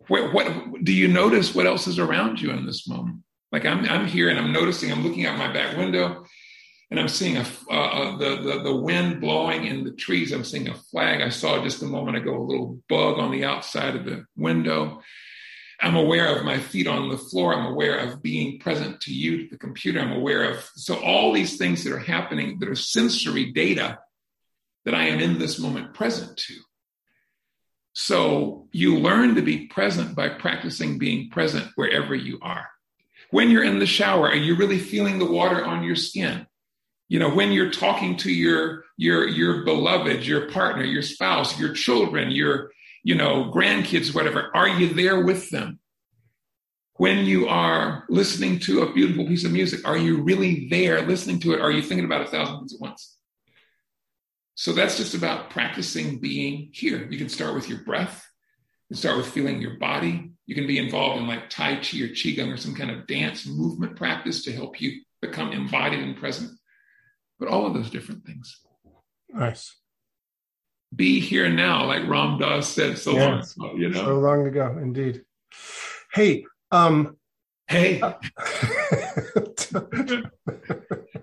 what, 0.07 0.33
what 0.33 0.47
do 0.83 0.93
you 0.93 1.07
notice 1.07 1.53
what 1.53 1.67
else 1.67 1.87
is 1.87 1.99
around 1.99 2.41
you 2.41 2.51
in 2.51 2.65
this 2.65 2.87
moment? 2.87 3.19
Like 3.51 3.65
I'm, 3.65 3.85
I'm 3.85 4.07
here 4.07 4.29
and 4.29 4.39
I'm 4.39 4.51
noticing, 4.51 4.91
I'm 4.91 5.03
looking 5.03 5.25
out 5.25 5.37
my 5.37 5.51
back 5.51 5.77
window 5.77 6.25
and 6.89 6.99
I'm 6.99 7.07
seeing 7.07 7.37
a, 7.37 7.45
uh, 7.69 8.17
the, 8.17 8.35
the, 8.41 8.63
the 8.63 8.75
wind 8.75 9.21
blowing 9.21 9.65
in 9.65 9.83
the 9.83 9.91
trees. 9.91 10.31
I'm 10.31 10.43
seeing 10.43 10.69
a 10.69 10.73
flag. 10.73 11.21
I 11.21 11.29
saw 11.29 11.63
just 11.63 11.81
a 11.81 11.85
moment 11.85 12.17
ago 12.17 12.35
a 12.35 12.47
little 12.49 12.79
bug 12.87 13.19
on 13.19 13.31
the 13.31 13.43
outside 13.43 13.95
of 13.95 14.05
the 14.05 14.25
window. 14.35 15.01
I'm 15.79 15.95
aware 15.95 16.35
of 16.35 16.43
my 16.43 16.57
feet 16.57 16.87
on 16.87 17.09
the 17.09 17.17
floor. 17.17 17.53
I'm 17.53 17.65
aware 17.65 17.99
of 17.99 18.23
being 18.23 18.59
present 18.59 19.01
to 19.01 19.13
you, 19.13 19.43
to 19.43 19.49
the 19.51 19.57
computer. 19.57 19.99
I'm 19.99 20.11
aware 20.11 20.51
of 20.51 20.63
so 20.75 20.95
all 20.95 21.31
these 21.31 21.57
things 21.57 21.83
that 21.83 21.93
are 21.93 21.99
happening 21.99 22.59
that 22.59 22.69
are 22.69 22.75
sensory 22.75 23.51
data 23.51 23.99
that 24.85 24.95
I 24.95 25.05
am 25.05 25.19
in 25.19 25.37
this 25.37 25.59
moment 25.59 25.93
present 25.93 26.37
to. 26.37 26.55
So 27.93 28.67
you 28.71 28.99
learn 28.99 29.35
to 29.35 29.41
be 29.41 29.67
present 29.67 30.15
by 30.15 30.29
practicing 30.29 30.97
being 30.97 31.29
present 31.29 31.67
wherever 31.75 32.15
you 32.15 32.39
are. 32.41 32.67
When 33.31 33.49
you're 33.49 33.63
in 33.63 33.79
the 33.79 33.85
shower, 33.85 34.29
are 34.29 34.35
you 34.35 34.55
really 34.55 34.79
feeling 34.79 35.19
the 35.19 35.31
water 35.31 35.65
on 35.65 35.83
your 35.83 35.95
skin? 35.95 36.47
You 37.09 37.19
know, 37.19 37.33
when 37.33 37.51
you're 37.51 37.71
talking 37.71 38.17
to 38.17 38.31
your 38.31 38.83
your 38.97 39.27
your 39.27 39.63
beloved, 39.63 40.25
your 40.25 40.49
partner, 40.49 40.83
your 40.83 41.01
spouse, 41.01 41.59
your 41.59 41.73
children, 41.73 42.31
your 42.31 42.71
you 43.07 43.15
know, 43.15 43.49
grandkids, 43.55 44.13
whatever, 44.13 44.51
are 44.53 44.67
you 44.67 44.93
there 44.93 45.23
with 45.23 45.49
them? 45.49 45.79
When 46.95 47.19
you 47.19 47.47
are 47.47 48.03
listening 48.09 48.59
to 48.59 48.81
a 48.81 48.91
beautiful 48.91 49.25
piece 49.25 49.45
of 49.45 49.53
music, 49.53 49.87
are 49.87 49.97
you 49.97 50.21
really 50.23 50.67
there 50.67 51.01
listening 51.03 51.39
to 51.39 51.53
it? 51.53 51.61
Are 51.61 51.71
you 51.71 51.81
thinking 51.81 52.03
about 52.03 52.23
a 52.23 52.27
thousand 52.27 52.57
things 52.57 52.73
at 52.73 52.81
once? 52.81 53.15
So 54.55 54.73
that's 54.73 54.97
just 54.97 55.13
about 55.13 55.51
practicing 55.51 56.19
being 56.19 56.69
here. 56.73 57.07
You 57.09 57.17
can 57.17 57.29
start 57.29 57.55
with 57.55 57.69
your 57.69 57.79
breath. 57.79 58.29
You 58.89 58.95
can 58.95 58.99
start 58.99 59.15
with 59.15 59.27
feeling 59.27 59.61
your 59.61 59.77
body. 59.77 60.33
You 60.45 60.55
can 60.55 60.67
be 60.67 60.77
involved 60.77 61.21
in 61.21 61.29
like 61.29 61.49
Tai 61.49 61.75
Chi 61.75 61.99
or 61.99 62.09
Qigong 62.09 62.53
or 62.53 62.57
some 62.57 62.75
kind 62.75 62.91
of 62.91 63.07
dance 63.07 63.47
movement 63.47 63.95
practice 63.95 64.43
to 64.43 64.51
help 64.51 64.81
you 64.81 65.01
become 65.21 65.53
embodied 65.53 66.01
and 66.01 66.17
present. 66.17 66.51
But 67.39 67.47
all 67.47 67.65
of 67.65 67.73
those 67.73 67.89
different 67.89 68.25
things. 68.25 68.59
Nice. 69.29 69.73
Be 70.95 71.19
here 71.19 71.49
now, 71.49 71.85
like 71.85 72.07
Ram 72.07 72.39
Dass 72.39 72.67
said 72.67 72.97
so 72.97 73.11
yes. 73.13 73.57
long 73.57 73.71
ago, 73.71 73.77
you 73.77 73.89
know. 73.89 74.05
So 74.05 74.19
long 74.19 74.47
ago, 74.47 74.77
indeed. 74.81 75.23
Hey, 76.13 76.45
um, 76.71 77.17
Hey. 77.67 78.01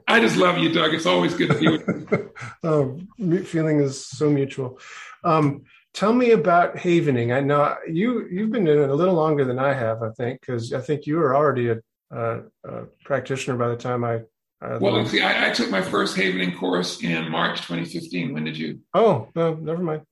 I 0.07 0.21
just 0.21 0.37
love 0.37 0.59
you, 0.59 0.71
Doug. 0.73 0.93
It's 0.93 1.07
always 1.07 1.35
good 1.35 1.51
to 1.51 1.59
be 1.59 1.69
with 1.69 1.89
you. 1.89 2.33
oh, 2.65 3.01
feeling 3.45 3.81
is 3.81 4.07
so 4.07 4.29
mutual. 4.29 4.79
Um, 5.25 5.63
tell 5.95 6.13
me 6.13 6.33
about 6.33 6.77
havening. 6.77 7.33
I 7.33 7.41
know 7.41 7.77
you 7.89 8.29
you've 8.31 8.51
been 8.51 8.69
in 8.69 8.79
it 8.79 8.91
a 8.91 8.95
little 8.95 9.15
longer 9.15 9.47
than 9.47 9.59
I 9.59 9.73
have. 9.73 10.03
I 10.03 10.11
think 10.11 10.43
because 10.43 10.75
I 10.75 10.81
think 10.81 11.07
you 11.07 11.17
were 11.17 11.35
already 11.35 11.71
a, 11.71 11.81
a, 12.11 12.41
a 12.65 12.85
practitioner 13.05 13.57
by 13.57 13.69
the 13.69 13.77
time 13.77 14.05
I. 14.05 14.21
Uh, 14.65 14.79
well, 14.81 15.05
see, 15.05 15.21
I, 15.21 15.49
I, 15.49 15.53
took 15.53 15.71
my 15.71 15.83
first 15.83 16.17
havening 16.17 16.57
course 16.57 17.03
in 17.03 17.29
March 17.29 17.61
2015. 17.63 18.33
When 18.33 18.45
did 18.45 18.57
you? 18.57 18.81
Oh 18.95 19.29
no, 19.35 19.55
never 19.55 19.83
mind. 19.83 20.03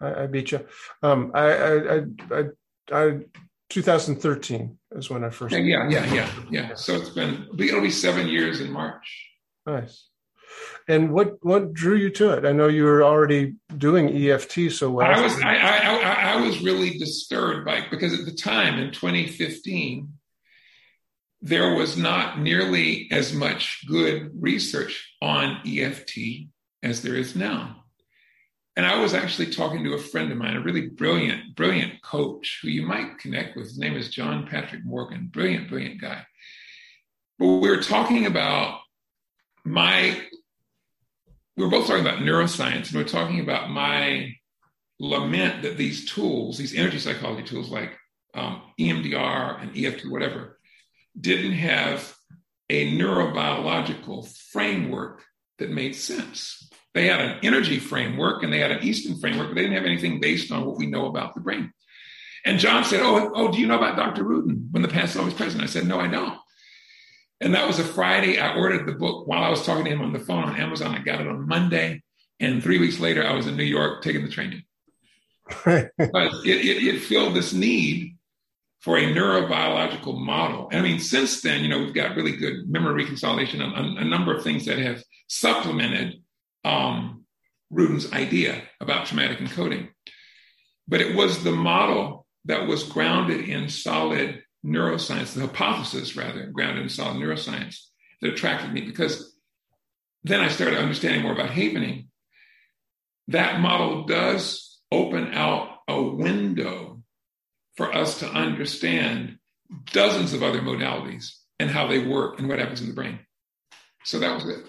I, 0.00 0.24
I 0.24 0.26
beat 0.26 0.52
you. 0.52 0.66
Um, 1.02 1.30
I, 1.34 1.52
I, 1.52 2.00
I, 2.30 2.44
I 2.92 3.18
2013 3.70 4.78
is 4.92 5.08
when 5.08 5.24
I 5.24 5.30
first. 5.30 5.54
Yeah, 5.54 5.60
yeah, 5.60 5.88
yeah, 5.88 6.14
yeah, 6.14 6.30
yeah. 6.50 6.74
So 6.74 6.96
it's 6.96 7.10
been 7.10 7.48
it'll 7.58 7.80
be 7.80 7.90
seven 7.90 8.28
years 8.28 8.60
in 8.60 8.70
March. 8.70 9.30
Nice. 9.64 10.08
And 10.86 11.12
what 11.12 11.36
what 11.42 11.72
drew 11.72 11.96
you 11.96 12.10
to 12.10 12.30
it? 12.32 12.44
I 12.44 12.52
know 12.52 12.68
you 12.68 12.84
were 12.84 13.02
already 13.02 13.54
doing 13.76 14.08
EFT 14.08 14.70
so 14.70 14.90
well. 14.90 15.06
I 15.06 15.20
was 15.20 15.34
I 15.40 15.56
I, 15.56 15.76
I, 15.78 16.12
I 16.32 16.46
was 16.46 16.60
really 16.60 16.98
disturbed 16.98 17.64
by 17.64 17.86
because 17.90 18.18
at 18.18 18.26
the 18.26 18.32
time 18.32 18.78
in 18.78 18.92
2015 18.92 20.12
there 21.40 21.74
was 21.74 21.96
not 21.96 22.40
nearly 22.40 23.08
as 23.10 23.32
much 23.32 23.84
good 23.86 24.30
research 24.40 25.14
on 25.22 25.60
EFT 25.66 26.48
as 26.82 27.02
there 27.02 27.14
is 27.14 27.36
now. 27.36 27.84
And 28.76 28.86
I 28.86 29.00
was 29.00 29.14
actually 29.14 29.50
talking 29.50 29.82
to 29.84 29.94
a 29.94 29.98
friend 29.98 30.30
of 30.30 30.38
mine, 30.38 30.56
a 30.56 30.60
really 30.60 30.88
brilliant, 30.88 31.56
brilliant 31.56 32.00
coach 32.02 32.60
who 32.62 32.68
you 32.68 32.82
might 32.82 33.18
connect 33.18 33.56
with. 33.56 33.66
His 33.66 33.78
name 33.78 33.96
is 33.96 34.08
John 34.08 34.46
Patrick 34.46 34.84
Morgan, 34.84 35.28
brilliant, 35.32 35.68
brilliant 35.68 36.00
guy. 36.00 36.24
But 37.38 37.46
we 37.46 37.68
were 37.68 37.82
talking 37.82 38.26
about 38.26 38.80
my, 39.64 40.20
we 41.56 41.64
were 41.64 41.70
both 41.70 41.86
talking 41.86 42.06
about 42.06 42.20
neuroscience, 42.20 42.86
and 42.86 42.94
we 42.94 43.00
are 43.00 43.08
talking 43.08 43.40
about 43.40 43.70
my 43.70 44.32
lament 45.00 45.62
that 45.62 45.76
these 45.76 46.04
tools, 46.10 46.58
these 46.58 46.76
energy 46.76 46.98
psychology 46.98 47.42
tools 47.44 47.70
like 47.70 47.96
um, 48.34 48.62
EMDR 48.78 49.62
and 49.62 49.76
EFT, 49.76 50.08
whatever, 50.08 50.57
didn't 51.20 51.52
have 51.52 52.14
a 52.70 52.96
neurobiological 52.96 54.28
framework 54.50 55.24
that 55.58 55.70
made 55.70 55.94
sense. 55.94 56.70
They 56.94 57.06
had 57.06 57.20
an 57.20 57.38
energy 57.42 57.78
framework 57.78 58.42
and 58.42 58.52
they 58.52 58.58
had 58.58 58.70
an 58.70 58.82
Eastern 58.82 59.18
framework, 59.18 59.48
but 59.48 59.54
they 59.54 59.62
didn't 59.62 59.76
have 59.76 59.86
anything 59.86 60.20
based 60.20 60.50
on 60.50 60.64
what 60.64 60.76
we 60.76 60.86
know 60.86 61.06
about 61.06 61.34
the 61.34 61.40
brain. 61.40 61.72
And 62.44 62.58
John 62.58 62.84
said, 62.84 63.00
Oh, 63.02 63.30
oh, 63.34 63.52
do 63.52 63.58
you 63.58 63.66
know 63.66 63.76
about 63.76 63.96
Dr. 63.96 64.24
Ruden 64.24 64.70
when 64.70 64.82
the 64.82 64.88
past 64.88 65.14
is 65.14 65.16
always 65.18 65.34
present? 65.34 65.62
I 65.62 65.66
said, 65.66 65.86
No, 65.86 66.00
I 66.00 66.08
don't. 66.08 66.38
And 67.40 67.54
that 67.54 67.66
was 67.66 67.78
a 67.78 67.84
Friday. 67.84 68.38
I 68.38 68.56
ordered 68.56 68.86
the 68.86 68.92
book 68.92 69.26
while 69.26 69.42
I 69.42 69.50
was 69.50 69.64
talking 69.64 69.84
to 69.84 69.90
him 69.90 70.00
on 70.00 70.12
the 70.12 70.18
phone 70.18 70.44
on 70.44 70.56
Amazon. 70.56 70.94
I 70.94 71.00
got 71.00 71.20
it 71.20 71.28
on 71.28 71.46
Monday. 71.46 72.02
And 72.40 72.62
three 72.62 72.78
weeks 72.78 72.98
later, 72.98 73.24
I 73.24 73.34
was 73.34 73.46
in 73.46 73.56
New 73.56 73.64
York 73.64 74.02
taking 74.02 74.22
the 74.22 74.30
training. 74.30 74.62
but 75.64 75.90
it, 75.96 76.46
it, 76.46 76.94
it 76.94 77.00
filled 77.00 77.34
this 77.34 77.52
need 77.52 78.17
for 78.80 78.96
a 78.96 79.02
neurobiological 79.02 80.18
model. 80.18 80.68
I 80.72 80.80
mean, 80.82 81.00
since 81.00 81.42
then, 81.42 81.62
you 81.62 81.68
know, 81.68 81.78
we've 81.78 81.94
got 81.94 82.16
really 82.16 82.36
good 82.36 82.68
memory 82.68 83.04
reconsolidation 83.04 83.60
and 83.60 83.98
a, 83.98 84.02
a 84.02 84.04
number 84.04 84.34
of 84.34 84.44
things 84.44 84.66
that 84.66 84.78
have 84.78 85.02
supplemented 85.28 86.22
um, 86.64 87.24
Ruden's 87.70 88.12
idea 88.12 88.62
about 88.80 89.06
traumatic 89.06 89.38
encoding. 89.38 89.88
But 90.86 91.00
it 91.00 91.16
was 91.16 91.42
the 91.42 91.52
model 91.52 92.26
that 92.44 92.66
was 92.66 92.84
grounded 92.84 93.48
in 93.48 93.68
solid 93.68 94.42
neuroscience, 94.64 95.34
the 95.34 95.42
hypothesis 95.42 96.16
rather, 96.16 96.46
grounded 96.46 96.84
in 96.84 96.88
solid 96.88 97.16
neuroscience 97.16 97.80
that 98.20 98.32
attracted 98.32 98.72
me 98.72 98.82
because 98.82 99.36
then 100.24 100.40
I 100.40 100.48
started 100.48 100.78
understanding 100.78 101.22
more 101.22 101.32
about 101.32 101.50
havening. 101.50 102.08
That 103.28 103.60
model 103.60 104.04
does 104.06 104.80
open 104.90 105.34
out 105.34 105.78
a 105.86 106.02
window 106.02 106.97
for 107.78 107.94
us 107.94 108.18
to 108.18 108.26
understand 108.26 109.38
dozens 109.92 110.34
of 110.34 110.42
other 110.42 110.60
modalities 110.60 111.36
and 111.60 111.70
how 111.70 111.86
they 111.86 112.04
work 112.04 112.40
and 112.40 112.48
what 112.48 112.58
happens 112.58 112.80
in 112.80 112.88
the 112.88 112.92
brain. 112.92 113.20
So 114.04 114.18
that 114.18 114.34
was 114.34 114.48
it. 114.48 114.66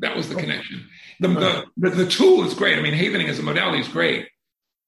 That 0.00 0.14
was 0.14 0.28
the 0.28 0.34
connection. 0.34 0.86
The, 1.20 1.28
the, 1.28 1.64
the, 1.78 1.90
the, 1.90 2.06
tool 2.06 2.44
is 2.44 2.52
great. 2.52 2.78
I 2.78 2.82
mean, 2.82 2.92
havening 2.92 3.28
as 3.28 3.38
a 3.38 3.42
modality 3.42 3.80
is 3.80 3.88
great. 3.88 4.28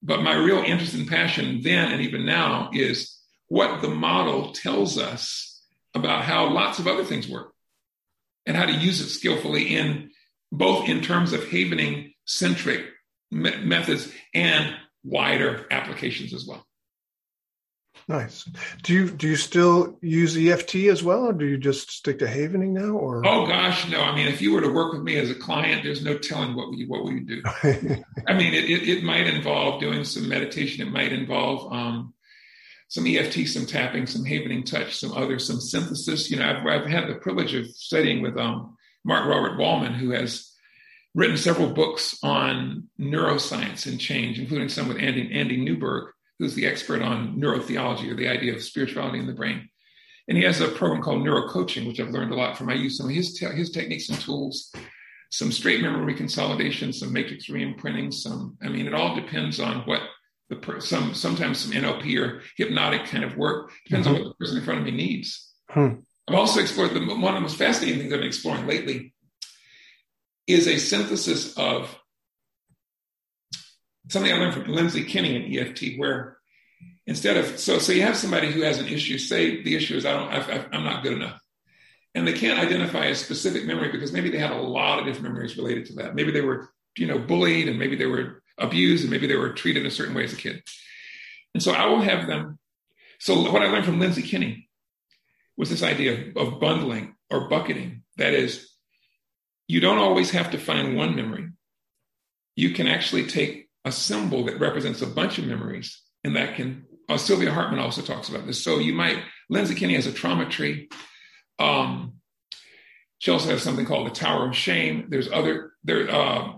But 0.03 0.21
my 0.21 0.35
real 0.35 0.59
interest 0.59 0.93
and 0.93 1.07
passion 1.07 1.61
then 1.63 1.91
and 1.91 2.03
even 2.03 2.27
now 2.27 2.69
is 2.73 3.17
what 3.47 3.81
the 3.81 3.89
model 3.89 4.51
tells 4.51 4.99
us 4.99 5.59
about 5.95 6.25
how 6.25 6.51
lots 6.51 6.77
of 6.77 6.87
other 6.87 7.05
things 7.05 7.27
work 7.27 7.53
and 8.45 8.55
how 8.55 8.67
to 8.67 8.73
use 8.73 9.01
it 9.01 9.09
skillfully 9.09 9.75
in 9.75 10.11
both 10.51 10.87
in 10.87 11.01
terms 11.01 11.33
of 11.33 11.49
havening 11.49 12.13
centric 12.25 12.85
me- 13.31 13.63
methods 13.63 14.11
and 14.35 14.75
wider 15.03 15.65
applications 15.71 16.35
as 16.35 16.45
well. 16.45 16.66
Nice. 18.09 18.49
Do 18.83 18.93
you 18.93 19.09
do 19.09 19.27
you 19.27 19.35
still 19.35 19.97
use 20.01 20.37
EFT 20.37 20.75
as 20.75 21.03
well, 21.03 21.25
or 21.25 21.33
do 21.33 21.45
you 21.45 21.57
just 21.57 21.91
stick 21.91 22.19
to 22.19 22.25
Havening 22.25 22.69
now? 22.69 22.91
Or 22.91 23.25
oh 23.27 23.45
gosh, 23.45 23.89
no. 23.89 24.01
I 24.01 24.15
mean, 24.15 24.27
if 24.27 24.41
you 24.41 24.53
were 24.53 24.61
to 24.61 24.71
work 24.71 24.93
with 24.93 25.01
me 25.01 25.17
as 25.17 25.29
a 25.29 25.35
client, 25.35 25.83
there's 25.83 26.03
no 26.05 26.17
telling 26.17 26.55
what 26.55 26.69
we 26.69 26.85
what 26.85 27.03
we 27.03 27.15
would 27.15 27.27
do. 27.27 27.41
I 28.27 28.33
mean, 28.33 28.53
it, 28.53 28.63
it, 28.63 28.87
it 28.87 29.03
might 29.03 29.27
involve 29.27 29.81
doing 29.81 30.05
some 30.05 30.29
meditation. 30.29 30.87
It 30.87 30.91
might 30.91 31.11
involve 31.11 31.73
um, 31.73 32.13
some 32.87 33.05
EFT, 33.05 33.45
some 33.45 33.65
tapping, 33.65 34.07
some 34.07 34.23
Havening 34.23 34.65
touch, 34.65 34.95
some 34.95 35.11
other 35.11 35.37
some 35.37 35.59
synthesis. 35.59 36.31
You 36.31 36.37
know, 36.37 36.49
I've, 36.49 36.65
I've 36.65 36.87
had 36.87 37.09
the 37.09 37.15
privilege 37.15 37.53
of 37.55 37.67
studying 37.67 38.21
with 38.21 38.37
um, 38.37 38.77
Mark 39.03 39.27
Robert 39.27 39.57
Waldman, 39.57 39.93
who 39.93 40.11
has 40.11 40.53
written 41.13 41.35
several 41.35 41.73
books 41.73 42.17
on 42.23 42.87
neuroscience 42.97 43.85
and 43.85 43.99
change, 43.99 44.39
including 44.39 44.69
some 44.69 44.87
with 44.87 44.97
Andy 44.97 45.29
Andy 45.33 45.57
Newberg 45.57 46.13
who's 46.39 46.55
the 46.55 46.67
expert 46.67 47.01
on 47.01 47.39
neurotheology 47.39 48.11
or 48.11 48.15
the 48.15 48.27
idea 48.27 48.53
of 48.53 48.63
spirituality 48.63 49.19
in 49.19 49.27
the 49.27 49.33
brain. 49.33 49.69
And 50.27 50.37
he 50.37 50.43
has 50.43 50.59
a 50.59 50.67
program 50.67 51.01
called 51.01 51.23
neurocoaching, 51.23 51.87
which 51.87 51.99
I've 51.99 52.09
learned 52.09 52.31
a 52.31 52.35
lot 52.35 52.57
from. 52.57 52.69
I 52.69 52.73
use 52.73 52.97
some 52.97 53.07
of 53.07 53.15
his, 53.15 53.33
te- 53.33 53.45
his 53.55 53.71
techniques 53.71 54.09
and 54.09 54.19
tools, 54.19 54.73
some 55.31 55.51
straight 55.51 55.81
memory 55.81 56.15
consolidation, 56.15 56.91
some 56.91 57.13
matrix 57.13 57.47
reimprinting, 57.47 58.13
some, 58.13 58.57
I 58.61 58.67
mean, 58.67 58.87
it 58.87 58.93
all 58.93 59.15
depends 59.15 59.59
on 59.59 59.81
what 59.85 60.01
the 60.49 60.57
per- 60.57 60.79
some, 60.79 61.13
sometimes 61.13 61.59
some 61.59 61.71
NLP 61.71 62.19
or 62.19 62.41
hypnotic 62.57 63.05
kind 63.05 63.23
of 63.23 63.37
work, 63.37 63.71
depends 63.85 64.07
mm-hmm. 64.07 64.15
on 64.15 64.21
what 64.23 64.29
the 64.29 64.35
person 64.35 64.57
in 64.57 64.63
front 64.63 64.79
of 64.79 64.85
me 64.85 64.91
needs. 64.91 65.53
Hmm. 65.69 65.95
I've 66.27 66.35
also 66.35 66.59
explored 66.59 66.93
the, 66.93 66.99
one 66.99 67.33
of 67.33 67.35
the 67.35 67.41
most 67.41 67.57
fascinating 67.57 67.99
things 67.99 68.13
I've 68.13 68.19
been 68.19 68.27
exploring 68.27 68.67
lately 68.67 69.13
is 70.45 70.67
a 70.67 70.77
synthesis 70.77 71.57
of 71.57 71.97
something 74.09 74.31
I 74.31 74.37
learned 74.37 74.53
from 74.53 74.71
Lindsay 74.71 75.03
Kenny 75.03 75.35
in 75.35 75.67
EFT, 75.67 75.97
where 75.97 76.37
instead 77.05 77.37
of 77.37 77.59
so 77.59 77.79
so 77.79 77.91
you 77.91 78.01
have 78.03 78.17
somebody 78.17 78.51
who 78.51 78.61
has 78.61 78.79
an 78.79 78.87
issue, 78.87 79.17
say 79.17 79.63
the 79.63 79.75
issue 79.75 79.95
is 79.95 80.05
I 80.05 80.13
don't 80.13 80.31
I, 80.31 80.65
I'm 80.71 80.83
not 80.83 81.03
good 81.03 81.13
enough, 81.13 81.39
and 82.15 82.27
they 82.27 82.33
can't 82.33 82.59
identify 82.59 83.05
a 83.05 83.15
specific 83.15 83.65
memory 83.65 83.91
because 83.91 84.11
maybe 84.11 84.29
they 84.29 84.37
had 84.37 84.51
a 84.51 84.61
lot 84.61 84.99
of 84.99 85.05
different 85.05 85.33
memories 85.33 85.57
related 85.57 85.85
to 85.87 85.93
that. 85.95 86.15
Maybe 86.15 86.31
they 86.31 86.41
were 86.41 86.69
you 86.97 87.07
know 87.07 87.19
bullied, 87.19 87.69
and 87.69 87.79
maybe 87.79 87.95
they 87.95 88.05
were 88.05 88.41
abused, 88.57 89.03
and 89.03 89.11
maybe 89.11 89.27
they 89.27 89.35
were 89.35 89.53
treated 89.53 89.85
a 89.85 89.91
certain 89.91 90.15
way 90.15 90.23
as 90.23 90.33
a 90.33 90.37
kid. 90.37 90.63
And 91.53 91.63
so 91.63 91.71
I 91.71 91.85
will 91.87 92.01
have 92.01 92.27
them. 92.27 92.59
So 93.19 93.51
what 93.51 93.63
I 93.63 93.71
learned 93.71 93.85
from 93.85 93.99
Lindsay 93.99 94.21
Kenny 94.21 94.69
was 95.57 95.69
this 95.69 95.83
idea 95.83 96.31
of 96.35 96.59
bundling 96.59 97.15
or 97.31 97.49
bucketing. 97.49 98.03
That 98.17 98.33
is, 98.33 98.71
you 99.67 99.79
don't 99.79 99.97
always 99.97 100.31
have 100.31 100.51
to 100.51 100.59
find 100.59 100.95
one 100.95 101.15
memory. 101.15 101.49
You 102.55 102.71
can 102.71 102.87
actually 102.87 103.25
take 103.25 103.66
a 103.87 103.91
symbol 103.91 104.45
that 104.45 104.59
represents 104.59 105.01
a 105.01 105.07
bunch 105.07 105.37
of 105.37 105.45
memories, 105.45 106.01
and 106.23 106.35
that 106.35 106.55
can. 106.55 106.85
Uh, 107.09 107.17
Silvia 107.17 107.51
Hartmann 107.51 107.79
also 107.79 108.01
talks 108.01 108.27
about 108.27 108.45
this. 108.45 108.61
So 108.61 108.79
you 108.79 108.93
might 108.93 109.23
Lindsay 109.49 109.75
Kenny 109.75 109.95
has 109.95 110.07
a 110.07 110.11
trauma 110.11 110.45
tree. 110.45 110.89
Um, 111.57 112.15
she 113.19 113.31
also 113.31 113.49
has 113.49 113.63
something 113.63 113.85
called 113.85 114.07
the 114.07 114.11
Tower 114.11 114.49
of 114.49 114.55
Shame. 114.55 115.07
There's 115.09 115.31
other 115.31 115.71
there. 115.83 116.09
Uh, 116.09 116.53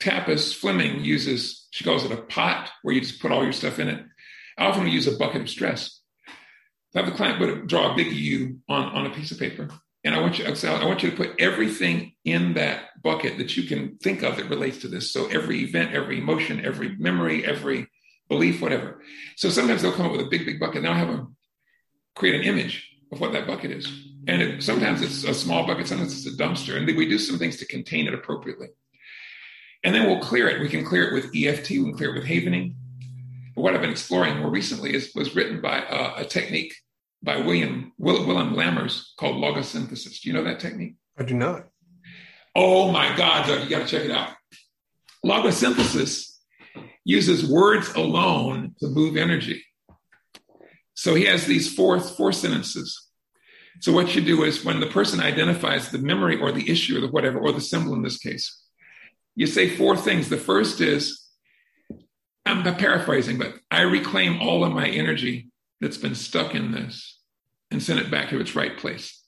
Tapas 0.00 0.54
Fleming 0.54 1.04
uses 1.04 1.66
she 1.72 1.84
calls 1.84 2.04
it 2.04 2.12
a 2.12 2.22
pot 2.22 2.70
where 2.82 2.94
you 2.94 3.00
just 3.00 3.20
put 3.20 3.32
all 3.32 3.42
your 3.42 3.52
stuff 3.52 3.78
in 3.78 3.88
it. 3.88 4.04
I 4.56 4.66
often 4.66 4.86
use 4.86 5.06
a 5.06 5.18
bucket 5.18 5.42
of 5.42 5.50
stress. 5.50 6.00
Have 6.94 7.06
the 7.06 7.12
client 7.12 7.38
put 7.38 7.66
draw 7.66 7.92
a 7.92 7.96
big 7.96 8.12
U 8.12 8.60
on, 8.68 8.84
on 8.84 9.06
a 9.06 9.10
piece 9.10 9.32
of 9.32 9.38
paper 9.38 9.68
and 10.08 10.16
I 10.16 10.22
want 10.22 10.38
you, 10.38 10.46
I 10.46 10.84
want 10.86 11.02
you 11.02 11.10
to 11.10 11.16
put 11.16 11.38
everything 11.38 12.14
in 12.24 12.54
that 12.54 13.02
bucket 13.02 13.36
that 13.36 13.58
you 13.58 13.64
can 13.64 13.98
think 13.98 14.22
of 14.22 14.36
that 14.36 14.48
relates 14.48 14.78
to 14.78 14.88
this. 14.88 15.12
So 15.12 15.26
every 15.26 15.58
event, 15.58 15.92
every 15.92 16.16
emotion, 16.16 16.64
every 16.64 16.96
memory, 16.96 17.44
every 17.44 17.88
belief, 18.26 18.62
whatever. 18.62 19.02
So 19.36 19.50
sometimes 19.50 19.82
they'll 19.82 19.92
come 19.92 20.06
up 20.06 20.12
with 20.12 20.22
a 20.22 20.30
big, 20.30 20.46
big 20.46 20.58
bucket. 20.58 20.82
Now 20.82 20.92
I 20.92 20.98
have 20.98 21.08
them 21.08 21.36
create 22.16 22.36
an 22.36 22.44
image 22.44 22.90
of 23.12 23.20
what 23.20 23.32
that 23.32 23.46
bucket 23.46 23.70
is. 23.70 23.86
And 24.26 24.40
it, 24.40 24.62
sometimes 24.62 25.02
it's 25.02 25.24
a 25.24 25.34
small 25.34 25.66
bucket, 25.66 25.86
sometimes 25.86 26.16
it's 26.16 26.34
a 26.34 26.42
dumpster. 26.42 26.78
And 26.78 26.86
we 26.86 27.06
do 27.06 27.18
some 27.18 27.38
things 27.38 27.58
to 27.58 27.66
contain 27.66 28.06
it 28.06 28.14
appropriately. 28.14 28.68
And 29.84 29.94
then 29.94 30.06
we'll 30.06 30.20
clear 30.20 30.48
it. 30.48 30.62
We 30.62 30.70
can 30.70 30.86
clear 30.86 31.08
it 31.08 31.12
with 31.12 31.36
EFT, 31.36 31.68
we 31.68 31.82
can 31.82 31.94
clear 31.94 32.14
it 32.14 32.18
with 32.18 32.24
havening. 32.24 32.76
But 33.54 33.60
what 33.60 33.74
I've 33.74 33.82
been 33.82 33.90
exploring 33.90 34.38
more 34.38 34.50
recently 34.50 34.94
is 34.94 35.12
was 35.14 35.36
written 35.36 35.60
by 35.60 35.80
uh, 35.80 36.14
a 36.16 36.24
technique 36.24 36.72
by 37.22 37.38
William 37.38 37.92
Will, 37.98 38.26
William 38.26 38.54
Lammers 38.54 39.08
called 39.18 39.36
logosynthesis. 39.36 40.20
Do 40.20 40.28
you 40.28 40.32
know 40.32 40.44
that 40.44 40.60
technique? 40.60 40.96
I 41.18 41.24
do 41.24 41.34
not. 41.34 41.66
Oh 42.54 42.90
my 42.90 43.16
God, 43.16 43.46
Doug, 43.46 43.64
you 43.64 43.70
got 43.70 43.86
to 43.86 43.86
check 43.86 44.04
it 44.04 44.10
out. 44.10 44.30
Logosynthesis 45.24 46.32
uses 47.04 47.48
words 47.48 47.92
alone 47.94 48.74
to 48.80 48.88
move 48.88 49.16
energy. 49.16 49.64
So 50.94 51.14
he 51.14 51.24
has 51.26 51.46
these 51.46 51.72
four, 51.72 52.00
four 52.00 52.32
sentences. 52.32 53.08
So 53.80 53.92
what 53.92 54.14
you 54.14 54.20
do 54.20 54.42
is 54.42 54.64
when 54.64 54.80
the 54.80 54.86
person 54.86 55.20
identifies 55.20 55.90
the 55.90 55.98
memory 55.98 56.40
or 56.40 56.50
the 56.50 56.68
issue 56.68 56.98
or 56.98 57.00
the 57.00 57.08
whatever, 57.08 57.38
or 57.38 57.52
the 57.52 57.60
symbol 57.60 57.94
in 57.94 58.02
this 58.02 58.18
case, 58.18 58.60
you 59.36 59.46
say 59.46 59.68
four 59.68 59.96
things. 59.96 60.28
The 60.28 60.36
first 60.36 60.80
is, 60.80 61.24
I'm 62.44 62.64
paraphrasing, 62.76 63.38
but 63.38 63.54
I 63.70 63.82
reclaim 63.82 64.40
all 64.40 64.64
of 64.64 64.72
my 64.72 64.88
energy 64.88 65.47
that's 65.80 65.96
been 65.96 66.14
stuck 66.14 66.54
in 66.54 66.72
this 66.72 67.18
and 67.70 67.82
send 67.82 68.00
it 68.00 68.10
back 68.10 68.30
to 68.30 68.40
its 68.40 68.56
right 68.56 68.76
place. 68.76 69.22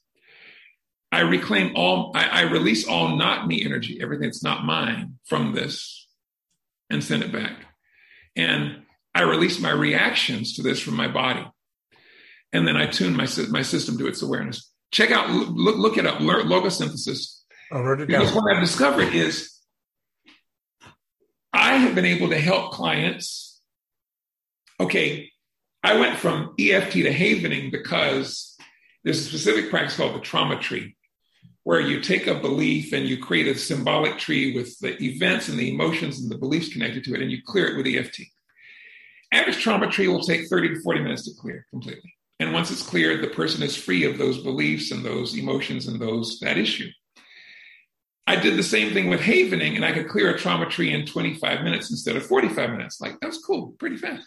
I 1.13 1.21
reclaim 1.21 1.73
all, 1.75 2.13
I, 2.15 2.29
I 2.29 2.41
release 2.43 2.87
all 2.87 3.17
not 3.17 3.47
me 3.47 3.65
energy, 3.65 3.99
everything 4.01 4.27
that's 4.29 4.45
not 4.45 4.65
mine 4.65 5.19
from 5.27 5.55
this 5.55 6.09
and 6.89 7.03
send 7.03 7.23
it 7.23 7.33
back. 7.33 7.53
And 8.37 8.83
I 9.15 9.23
release 9.23 9.61
my 9.61 9.71
reactions 9.71 10.55
to 10.57 10.63
this 10.63 10.81
from 10.81 10.95
my 10.95 11.09
body. 11.09 11.45
And 12.53 12.67
then 12.67 12.77
I 12.77 12.87
tune 12.87 13.17
my, 13.17 13.27
my 13.51 13.63
system 13.63 13.99
to 13.99 14.07
its 14.07 14.23
awareness. 14.23 14.73
Check 14.93 15.11
out, 15.11 15.31
look, 15.31 15.77
look 15.77 15.99
it 15.99 16.07
up, 16.07 16.19
logosynthesis. 16.19 17.41
I 17.73 17.77
oh, 17.77 17.83
wrote 17.83 18.01
it 18.01 18.07
down. 18.07 18.21
Because 18.21 18.35
what 18.35 18.53
I've 18.53 18.63
discovered 18.63 19.15
is 19.15 19.57
I 21.53 21.77
have 21.77 21.95
been 21.95 22.05
able 22.05 22.31
to 22.31 22.39
help 22.39 22.73
clients. 22.73 23.61
Okay, 24.79 25.30
I 25.83 25.99
went 25.99 26.19
from 26.19 26.55
EFT 26.59 26.93
to 26.93 27.13
havening 27.13 27.71
because 27.71 28.57
there's 29.03 29.21
a 29.21 29.29
specific 29.29 29.71
practice 29.71 29.97
called 29.97 30.15
the 30.15 30.21
trauma 30.21 30.59
tree, 30.59 30.97
where 31.65 31.81
you 31.81 32.01
take 32.01 32.27
a 32.27 32.35
belief 32.35 32.93
and 32.93 33.09
you 33.09 33.19
create 33.19 33.47
a 33.47 33.59
symbolic 33.59 34.19
tree 34.19 34.55
with 34.55 34.79
the 34.81 35.03
events 35.03 35.49
and 35.49 35.59
the 35.59 35.73
emotions 35.73 36.21
and 36.21 36.31
the 36.31 36.39
beliefs 36.39 36.73
connected 36.73 37.05
to 37.05 37.15
it, 37.15 37.23
and 37.23 37.31
you 37.31 37.39
clear 37.45 37.69
it 37.69 37.77
with 37.77 37.87
EFT. 37.87 38.23
Average 39.33 39.63
trauma 39.63 39.89
tree 39.89 40.09
will 40.09 40.23
take 40.23 40.49
30 40.49 40.75
to 40.75 40.81
40 40.81 41.01
minutes 41.01 41.25
to 41.25 41.41
clear 41.41 41.67
completely. 41.71 42.15
And 42.41 42.53
once 42.53 42.71
it's 42.71 42.83
cleared, 42.83 43.23
the 43.23 43.29
person 43.29 43.63
is 43.63 43.77
free 43.77 44.05
of 44.05 44.19
those 44.19 44.39
beliefs 44.39 44.91
and 44.91 45.05
those 45.05 45.37
emotions 45.37 45.87
and 45.87 46.01
those 46.01 46.41
that 46.41 46.59
issue. 46.59 46.89
I 48.27 48.37
did 48.37 48.57
the 48.57 48.63
same 48.63 48.93
thing 48.93 49.09
with 49.09 49.21
havening, 49.21 49.77
and 49.77 49.85
I 49.85 49.93
could 49.93 50.09
clear 50.09 50.35
a 50.35 50.39
trauma 50.39 50.67
tree 50.67 50.93
in 50.93 51.05
25 51.07 51.63
minutes 51.63 51.91
instead 51.91 52.17
of 52.17 52.25
45 52.27 52.71
minutes. 52.71 53.01
Like, 53.01 53.19
that's 53.21 53.45
cool, 53.45 53.75
pretty 53.79 53.97
fast. 53.97 54.27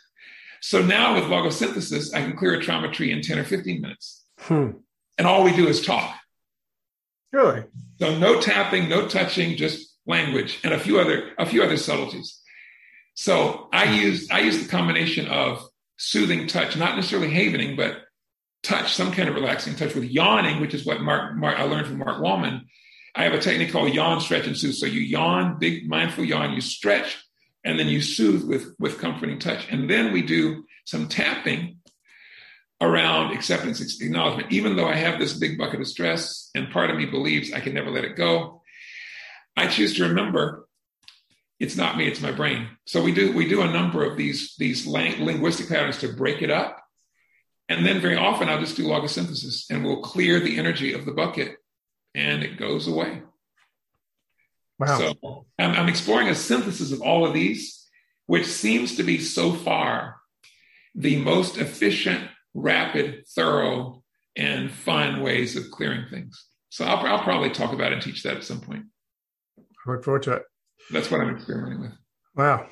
So 0.64 0.82
now 0.82 1.16
with 1.16 1.26
logosynthesis, 1.26 2.16
I 2.16 2.22
can 2.22 2.38
clear 2.38 2.54
a 2.54 2.62
trauma 2.62 2.90
tree 2.90 3.12
in 3.12 3.22
10 3.22 3.38
or 3.38 3.44
15 3.44 3.82
minutes. 3.82 4.24
Hmm. 4.40 4.70
And 5.18 5.28
all 5.28 5.44
we 5.44 5.54
do 5.54 5.68
is 5.68 5.86
talk. 5.86 6.16
Really? 7.34 7.66
So 8.00 8.18
no 8.18 8.40
tapping, 8.40 8.88
no 8.88 9.06
touching, 9.06 9.58
just 9.58 9.94
language 10.06 10.60
and 10.64 10.74
a 10.74 10.80
few 10.80 11.02
other 11.02 11.32
a 11.38 11.46
few 11.46 11.64
other 11.64 11.76
subtleties. 11.76 12.40
So 13.14 13.68
I 13.74 13.94
use 13.94 14.32
I 14.32 14.40
use 14.40 14.64
the 14.64 14.70
combination 14.70 15.28
of 15.28 15.68
soothing 15.98 16.48
touch, 16.48 16.78
not 16.78 16.96
necessarily 16.96 17.30
havening, 17.30 17.76
but 17.76 17.98
touch, 18.64 18.94
some 18.94 19.12
kind 19.12 19.28
of 19.28 19.36
relaxing 19.36 19.76
touch 19.76 19.94
with 19.94 20.06
yawning, 20.06 20.62
which 20.62 20.74
is 20.74 20.86
what 20.86 21.02
Mark, 21.02 21.36
Mark 21.36 21.60
I 21.60 21.64
learned 21.64 21.88
from 21.88 21.98
Mark 21.98 22.22
Waldman. 22.22 22.68
I 23.16 23.26
have 23.26 23.34
a 23.34 23.40
technique 23.40 23.74
called 23.74 23.94
yawn, 23.94 24.22
stretch, 24.22 24.48
and 24.48 24.58
soothe. 24.58 24.76
So 24.76 24.86
you 24.86 25.02
yawn, 25.02 25.60
big 25.60 25.90
mindful 25.90 26.24
yawn, 26.24 26.54
you 26.54 26.62
stretch, 26.62 27.22
and 27.64 27.80
then 27.80 27.88
you 27.88 28.02
soothe 28.02 28.48
with 28.48 28.76
with 28.80 29.00
comforting 29.00 29.40
touch. 29.40 29.68
And 29.72 29.90
then 29.90 30.12
we 30.12 30.22
do 30.22 30.66
some 30.86 31.08
tapping 31.08 31.78
around 32.82 33.34
acceptance 33.34 34.02
acknowledgement. 34.02 34.52
Even 34.52 34.76
though 34.76 34.88
i 34.88 34.96
have 34.96 35.20
this 35.20 35.34
big 35.34 35.58
bucket 35.58 35.80
of 35.80 35.88
stress 35.88 36.50
and 36.56 36.72
part 36.72 36.90
of 36.90 36.98
me 36.98 37.06
believes 37.06 37.54
i 37.54 37.60
can 37.60 37.74
never 37.74 37.90
let 37.90 38.04
it 38.04 38.16
go 38.16 38.62
i 39.56 39.68
choose 39.68 39.96
to 39.96 40.08
remember 40.08 40.68
it's 41.60 41.78
not 41.78 41.96
me 41.96 42.08
it's 42.08 42.22
my 42.22 42.32
brain. 42.32 42.68
So 42.86 43.02
we 43.02 43.14
do 43.14 43.32
we 43.32 43.48
do 43.48 43.62
a 43.62 43.72
number 43.72 44.04
of 44.04 44.18
these 44.18 44.56
these 44.58 44.86
linguistic 44.86 45.70
patterns 45.70 46.00
to 46.00 46.12
break 46.12 46.42
it 46.42 46.52
up. 46.52 46.80
And 47.70 47.86
then 47.86 48.02
very 48.02 48.18
often 48.18 48.50
i'll 48.50 48.60
just 48.60 48.76
do 48.76 48.86
logosynthesis 48.86 49.70
and 49.70 49.86
we'll 49.86 50.02
clear 50.02 50.40
the 50.40 50.58
energy 50.58 50.94
of 50.94 51.06
the 51.06 51.14
bucket 51.14 51.56
and 52.14 52.44
it 52.44 52.58
goes 52.58 52.88
away 52.88 53.22
Wow. 54.80 54.98
So 54.98 55.46
I'm, 55.60 55.72
I'm 55.72 55.90
exploring 55.90 56.30
a 56.30 56.36
synthesis 56.36 56.92
of 56.92 57.02
all 57.02 57.26
of 57.26 57.34
these, 57.34 57.88
which 58.26 58.46
seems 58.46 58.98
to 58.98 59.04
be 59.04 59.20
so 59.20 59.54
far 59.54 60.18
the 60.96 61.18
most 61.18 61.58
efficient, 61.58 62.30
rapid, 62.54 63.26
thorough, 63.28 64.04
and 64.36 64.72
fun 64.72 65.22
ways 65.22 65.56
of 65.56 65.70
clearing 65.72 66.06
things. 66.10 66.46
So 66.70 66.86
I'll, 66.86 67.06
I'll 67.06 67.24
probably 67.24 67.52
talk 67.52 67.74
about 67.74 67.94
and 67.94 68.02
teach 68.02 68.24
that 68.24 68.38
at 68.38 68.44
some 68.44 68.62
point. 68.62 68.86
I 69.58 69.92
look 69.92 70.04
forward 70.04 70.24
to 70.24 70.34
it. 70.34 70.44
That's 70.92 71.12
what 71.12 71.22
I'm 71.22 71.36
experimenting 71.36 71.82
with. 71.82 71.92
Wow. 72.36 72.68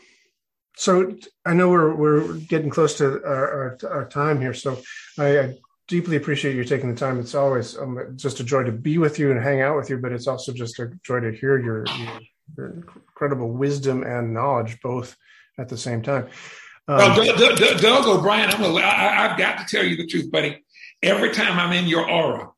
So 0.77 1.15
I 1.45 1.53
know 1.53 1.69
we're 1.69 1.93
we're 1.93 2.33
getting 2.37 2.69
close 2.69 2.97
to 2.97 3.23
our, 3.23 3.77
our, 3.83 3.91
our 3.91 4.07
time 4.07 4.41
here. 4.41 4.53
So 4.53 4.81
I, 5.19 5.39
I, 5.39 5.57
deeply 5.91 6.15
appreciate 6.15 6.55
you 6.55 6.63
taking 6.63 6.89
the 6.89 6.97
time. 6.97 7.19
It's 7.19 7.35
always 7.35 7.77
um, 7.77 8.13
just 8.15 8.39
a 8.39 8.45
joy 8.45 8.63
to 8.63 8.71
be 8.71 8.97
with 8.97 9.19
you 9.19 9.29
and 9.29 9.43
hang 9.43 9.59
out 9.59 9.75
with 9.75 9.89
you, 9.89 9.97
but 9.97 10.13
it's 10.13 10.25
also 10.25 10.53
just 10.53 10.79
a 10.79 10.89
joy 11.03 11.19
to 11.19 11.33
hear 11.33 11.59
your, 11.59 11.85
your, 11.85 12.19
your 12.57 12.67
incredible 12.69 13.51
wisdom 13.51 14.01
and 14.03 14.33
knowledge 14.33 14.79
both 14.81 15.17
at 15.59 15.67
the 15.67 15.77
same 15.77 16.01
time. 16.01 16.29
Um, 16.87 16.97
well, 16.97 17.37
Doug, 17.37 17.57
Doug, 17.57 17.81
Doug 17.81 18.07
O'Brien, 18.07 18.49
I'm 18.49 18.63
a, 18.63 18.73
I, 18.75 19.25
I've 19.25 19.37
got 19.37 19.57
to 19.57 19.65
tell 19.65 19.85
you 19.85 19.97
the 19.97 20.07
truth, 20.07 20.31
buddy. 20.31 20.63
Every 21.03 21.31
time 21.31 21.59
I'm 21.59 21.73
in 21.73 21.87
your 21.87 22.09
aura, 22.09 22.51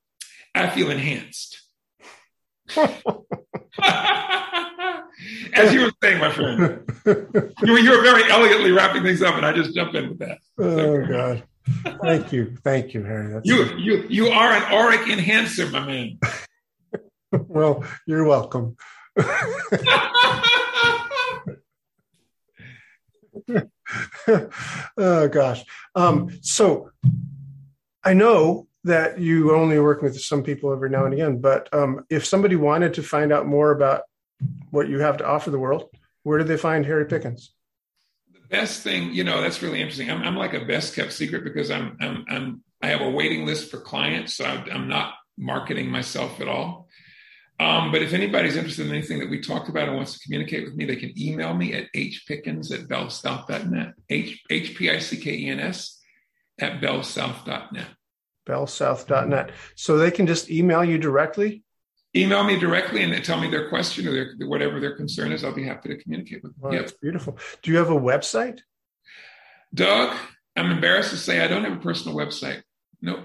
I 0.54 0.70
feel 0.70 0.92
enhanced. 0.92 1.60
As 5.54 5.74
you 5.74 5.86
were 5.86 5.92
saying, 6.04 6.20
my 6.20 6.32
friend, 6.32 6.84
you 7.06 7.72
were, 7.74 7.80
you 7.80 7.90
were 7.90 8.04
very 8.04 8.30
elegantly 8.30 8.72
wrapping 8.72 9.02
things 9.02 9.24
up, 9.24 9.36
and 9.36 9.46
I 9.46 9.54
just 9.54 9.74
jumped 9.74 9.96
in 9.96 10.10
with 10.10 10.20
that. 10.20 10.38
Oh 10.60 11.06
God! 11.06 11.44
Thank 12.02 12.34
you, 12.34 12.58
thank 12.64 12.94
you, 12.94 13.04
Harry. 13.04 13.34
That's 13.34 13.48
you, 13.48 13.66
you, 13.78 14.06
you 14.10 14.28
are 14.28 14.52
an 14.52 14.64
auric 14.74 15.08
enhancer, 15.08 15.68
my 15.70 15.86
man. 15.86 16.20
well, 17.32 17.84
you're 18.06 18.26
welcome. 18.26 18.76
oh 24.98 25.28
gosh. 25.28 25.64
Um, 25.96 26.30
so 26.42 26.92
I 28.04 28.14
know 28.14 28.68
that 28.84 29.20
you 29.20 29.56
only 29.56 29.80
work 29.80 30.02
with 30.02 30.20
some 30.20 30.44
people 30.44 30.74
every 30.74 30.90
now 30.90 31.06
and 31.06 31.14
again, 31.14 31.40
but 31.40 31.74
um, 31.74 32.06
if 32.10 32.26
somebody 32.26 32.56
wanted 32.56 32.96
to 32.96 33.04
find 33.04 33.32
out 33.32 33.48
more 33.48 33.72
about 33.72 34.02
what 34.72 34.90
you 34.90 35.00
have 35.00 35.18
to 35.18 35.26
offer 35.26 35.50
the 35.52 35.60
world, 35.60 35.90
where 36.24 36.38
do 36.38 36.44
they 36.44 36.58
find 36.58 36.86
Harry 36.86 37.06
Pickens? 37.06 37.54
Best 38.54 38.84
thing, 38.84 39.12
you 39.12 39.24
know, 39.24 39.42
that's 39.42 39.64
really 39.64 39.82
interesting. 39.82 40.12
I'm, 40.12 40.22
I'm 40.22 40.38
like 40.38 40.54
a 40.54 40.64
best 40.64 40.96
kept 40.96 41.12
secret 41.12 41.44
because 41.44 41.72
I'm, 41.72 41.98
I'm, 42.00 42.24
I'm, 42.30 42.64
I 42.84 42.88
have 42.90 43.02
a 43.02 43.10
waiting 43.10 43.48
list 43.48 43.72
for 43.72 43.80
clients, 43.80 44.36
so 44.36 44.46
I'm 44.46 44.88
not 44.88 45.16
marketing 45.40 45.90
myself 45.90 46.40
at 46.40 46.48
all. 46.48 46.88
Um, 47.60 47.92
but 47.92 48.04
if 48.04 48.14
anybody's 48.14 48.56
interested 48.56 48.86
in 48.86 48.94
anything 48.94 49.18
that 49.20 49.30
we 49.32 49.42
talked 49.42 49.70
about 49.70 49.88
and 49.88 49.98
wants 49.98 50.14
to 50.14 50.20
communicate 50.20 50.66
with 50.66 50.76
me, 50.76 50.86
they 50.86 50.98
can 50.98 51.20
email 51.20 51.56
me 51.56 51.74
at 51.74 51.92
hpickens 51.96 52.72
at 52.72 52.88
bellsouth.net, 52.88 53.94
H, 54.12 54.44
H-P-I-C-K-E-N-S 54.52 56.00
at 56.60 56.80
bellsouth.net. 56.80 57.88
Bellsouth.net. 58.48 59.50
So 59.76 59.98
they 59.98 60.12
can 60.12 60.28
just 60.28 60.52
email 60.52 60.84
you 60.84 61.00
directly? 61.00 61.64
Email 62.16 62.44
me 62.44 62.60
directly 62.60 63.02
and 63.02 63.24
tell 63.24 63.40
me 63.40 63.50
their 63.50 63.70
question 63.70 64.08
or 64.08 64.12
their, 64.12 64.48
whatever 64.48 64.80
their 64.80 64.96
concern 64.96 65.32
is. 65.32 65.44
I'll 65.44 65.54
be 65.54 65.66
happy 65.66 65.90
to 65.90 65.98
communicate 65.98 66.44
with 66.44 66.54
them. 66.54 66.62
Well, 66.62 66.74
yep. 66.74 66.82
That's 66.84 66.94
beautiful. 66.94 67.38
Do 67.64 67.72
you 67.72 67.78
have 67.78 67.90
a 67.90 68.00
website? 68.00 68.60
Doug, 69.74 70.16
I'm 70.56 70.72
embarrassed 70.72 71.10
to 71.10 71.18
say 71.18 71.44
I 71.44 71.48
don't 71.48 71.64
have 71.64 71.74
a 71.74 71.82
personal 71.82 72.16
website. 72.16 72.62
Nope. 73.02 73.20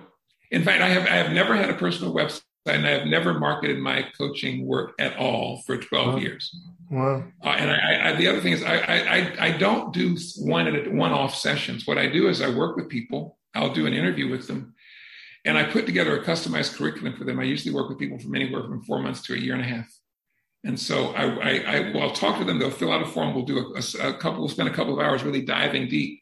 In 0.51 0.65
fact, 0.65 0.83
I 0.83 0.89
have 0.89 1.03
I 1.03 1.17
have 1.17 1.33
never 1.33 1.55
had 1.55 1.69
a 1.69 1.75
personal 1.75 2.15
website 2.15 2.41
and 2.65 2.87
I 2.87 2.91
have 2.91 3.07
never 3.07 3.39
marketed 3.39 3.79
my 3.79 4.07
coaching 4.17 4.67
work 4.67 4.95
at 4.99 5.17
all 5.17 5.63
for 5.67 5.77
12 5.77 6.15
wow. 6.15 6.21
years. 6.21 6.57
Wow. 6.91 7.25
Uh, 7.45 7.49
and 7.49 7.71
I, 7.71 8.11
I, 8.11 8.13
the 8.15 8.29
other 8.29 8.41
thing 8.41 8.53
is 8.53 8.63
I, 8.63 8.77
I, 8.77 9.47
I 9.47 9.51
don't 9.53 9.93
do 9.93 10.17
one 10.39 10.67
at 10.67 10.93
one-off 10.93 11.35
sessions. 11.35 11.87
What 11.87 11.99
I 11.99 12.09
do 12.09 12.29
is 12.29 12.41
I 12.41 12.49
work 12.49 12.77
with 12.77 12.89
people. 12.89 13.39
I'll 13.55 13.73
do 13.73 13.87
an 13.87 13.93
interview 13.93 14.31
with 14.31 14.47
them 14.47 14.75
and 15.49 15.57
I 15.57 15.65
put 15.65 15.87
together 15.87 16.15
a 16.15 16.23
customized 16.23 16.77
curriculum 16.77 17.15
for 17.17 17.25
them. 17.25 17.41
I 17.41 17.45
usually 17.45 17.75
work 17.75 17.89
with 17.89 17.99
people 17.99 18.19
from 18.19 18.35
anywhere 18.35 18.65
from 18.65 18.83
four 18.83 19.01
months 19.01 19.23
to 19.23 19.35
a 19.35 19.39
year 19.39 19.55
and 19.55 19.63
a 19.63 19.67
half. 19.67 19.89
And 20.63 20.79
so 20.79 21.15
I, 21.15 21.25
I, 21.25 21.77
I 21.77 21.93
will 21.93 22.11
talk 22.11 22.39
to 22.39 22.45
them. 22.45 22.59
They'll 22.59 22.71
fill 22.71 22.93
out 22.93 23.01
a 23.01 23.07
form. 23.07 23.35
We'll 23.35 23.47
do 23.47 23.59
a, 23.59 23.79
a, 23.79 24.11
a 24.11 24.19
couple, 24.19 24.41
we'll 24.41 24.51
spend 24.51 24.69
a 24.69 24.75
couple 24.75 24.93
of 24.93 25.01
hours 25.01 25.23
really 25.23 25.41
diving 25.41 25.89
deep. 25.89 26.21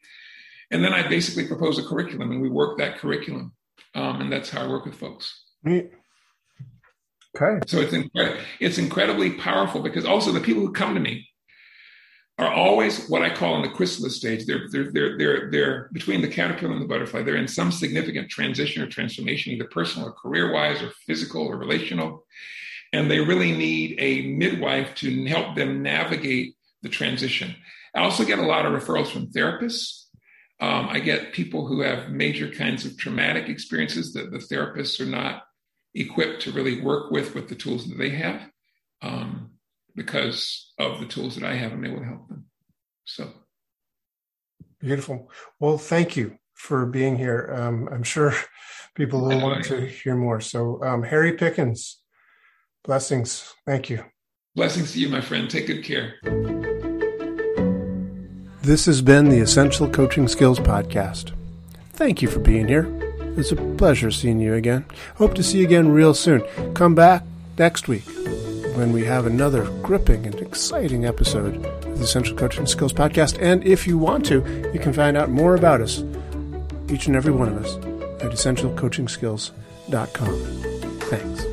And 0.71 0.81
then 0.81 0.93
I 0.93 1.05
basically 1.09 1.45
propose 1.45 1.77
a 1.77 1.83
curriculum 1.83 2.31
and 2.31 2.41
we 2.41 2.47
work 2.47 2.77
that 2.77 2.99
curriculum. 2.99 3.53
Um, 3.95 4.21
and 4.21 4.31
that's 4.31 4.49
how 4.49 4.63
I 4.63 4.67
work 4.69 4.85
with 4.85 4.95
folks. 4.95 5.43
Okay. 7.35 7.59
So 7.67 7.79
it's 7.79 7.93
incredible. 7.93 8.41
It's 8.61 8.77
incredibly 8.77 9.31
powerful 9.31 9.81
because 9.81 10.05
also 10.05 10.31
the 10.31 10.39
people 10.39 10.61
who 10.61 10.71
come 10.71 10.93
to 10.93 11.01
me 11.01 11.26
are 12.37 12.51
always 12.51 13.07
what 13.07 13.23
I 13.23 13.33
call 13.33 13.55
in 13.55 13.63
the 13.63 13.75
chrysalis 13.75 14.15
stage. 14.15 14.45
They're 14.45 14.67
they're 14.69 14.91
they're 14.91 15.17
they're 15.17 15.51
they're 15.51 15.89
between 15.91 16.21
the 16.21 16.27
caterpillar 16.27 16.73
and 16.73 16.81
the 16.81 16.87
butterfly. 16.87 17.23
They're 17.23 17.35
in 17.35 17.47
some 17.47 17.71
significant 17.71 18.29
transition 18.29 18.83
or 18.83 18.87
transformation, 18.87 19.53
either 19.53 19.65
personal 19.65 20.09
or 20.09 20.11
career 20.11 20.53
wise, 20.53 20.81
or 20.81 20.91
physical 21.05 21.47
or 21.47 21.57
relational, 21.57 22.25
and 22.93 23.09
they 23.09 23.19
really 23.19 23.51
need 23.51 23.95
a 23.97 24.27
midwife 24.27 24.93
to 24.95 25.25
help 25.25 25.55
them 25.55 25.81
navigate 25.81 26.55
the 26.83 26.89
transition. 26.89 27.55
I 27.95 28.01
also 28.01 28.23
get 28.23 28.39
a 28.39 28.45
lot 28.45 28.65
of 28.65 28.73
referrals 28.73 29.07
from 29.07 29.27
therapists. 29.27 30.03
Um, 30.59 30.89
I 30.89 30.99
get 30.99 31.33
people 31.33 31.67
who 31.67 31.81
have 31.81 32.09
major 32.09 32.49
kinds 32.49 32.85
of 32.85 32.97
traumatic 32.97 33.49
experiences 33.49 34.13
that 34.13 34.31
the 34.31 34.37
therapists 34.37 34.99
are 34.99 35.09
not 35.09 35.43
equipped 35.95 36.43
to 36.43 36.51
really 36.51 36.81
work 36.81 37.09
with 37.11 37.33
with 37.33 37.47
the 37.47 37.55
tools 37.55 37.87
that 37.87 37.97
they 37.97 38.09
have 38.09 38.41
um, 39.01 39.51
because 39.97 40.71
of 40.79 40.99
the 40.99 41.07
tools 41.07 41.35
that 41.35 41.43
I 41.43 41.55
have 41.55 41.73
and 41.73 41.83
they 41.83 41.89
will 41.89 42.03
help 42.03 42.29
them. 42.29 42.45
So 43.03 43.29
beautiful. 44.79 45.29
Well, 45.59 45.77
thank 45.77 46.15
you 46.15 46.37
for 46.53 46.85
being 46.85 47.17
here. 47.17 47.51
Um, 47.53 47.89
I'm 47.91 48.03
sure 48.03 48.33
people 48.95 49.21
will 49.21 49.41
want 49.41 49.65
to 49.65 49.81
hear 49.81 50.15
more. 50.15 50.39
So, 50.39 50.81
um, 50.83 51.03
Harry 51.03 51.33
Pickens, 51.33 51.99
blessings. 52.85 53.53
Thank 53.65 53.89
you. 53.89 54.05
Blessings 54.55 54.93
to 54.93 54.99
you, 54.99 55.09
my 55.09 55.21
friend. 55.21 55.49
Take 55.49 55.67
good 55.67 55.83
care. 55.83 56.15
This 58.61 58.85
has 58.85 59.01
been 59.01 59.29
the 59.29 59.39
Essential 59.39 59.89
Coaching 59.89 60.27
Skills 60.27 60.59
Podcast. 60.59 61.33
Thank 61.93 62.21
you 62.21 62.27
for 62.27 62.39
being 62.39 62.67
here. 62.67 62.87
It's 63.37 63.51
a 63.51 63.55
pleasure 63.55 64.11
seeing 64.11 64.39
you 64.39 64.55
again. 64.55 64.85
Hope 65.15 65.35
to 65.35 65.43
see 65.43 65.59
you 65.59 65.65
again 65.65 65.89
real 65.89 66.13
soon. 66.13 66.41
Come 66.73 66.95
back 66.95 67.23
next 67.57 67.87
week 67.87 68.03
when 68.77 68.93
we 68.93 69.03
have 69.03 69.25
another 69.25 69.65
gripping 69.81 70.27
and 70.27 70.35
exciting 70.35 71.05
episode 71.05 71.65
of 71.65 71.97
the 71.97 72.03
Essential 72.03 72.37
Coaching 72.37 72.67
Skills 72.67 72.93
Podcast. 72.93 73.41
And 73.41 73.65
if 73.65 73.87
you 73.87 73.97
want 73.97 74.23
to, 74.27 74.69
you 74.71 74.79
can 74.79 74.93
find 74.93 75.17
out 75.17 75.31
more 75.31 75.55
about 75.55 75.81
us, 75.81 76.03
each 76.87 77.07
and 77.07 77.15
every 77.15 77.31
one 77.31 77.49
of 77.49 77.65
us, 77.65 77.75
at 78.21 78.31
essentialcoachingskills.com. 78.31 80.39
Thanks. 81.09 81.46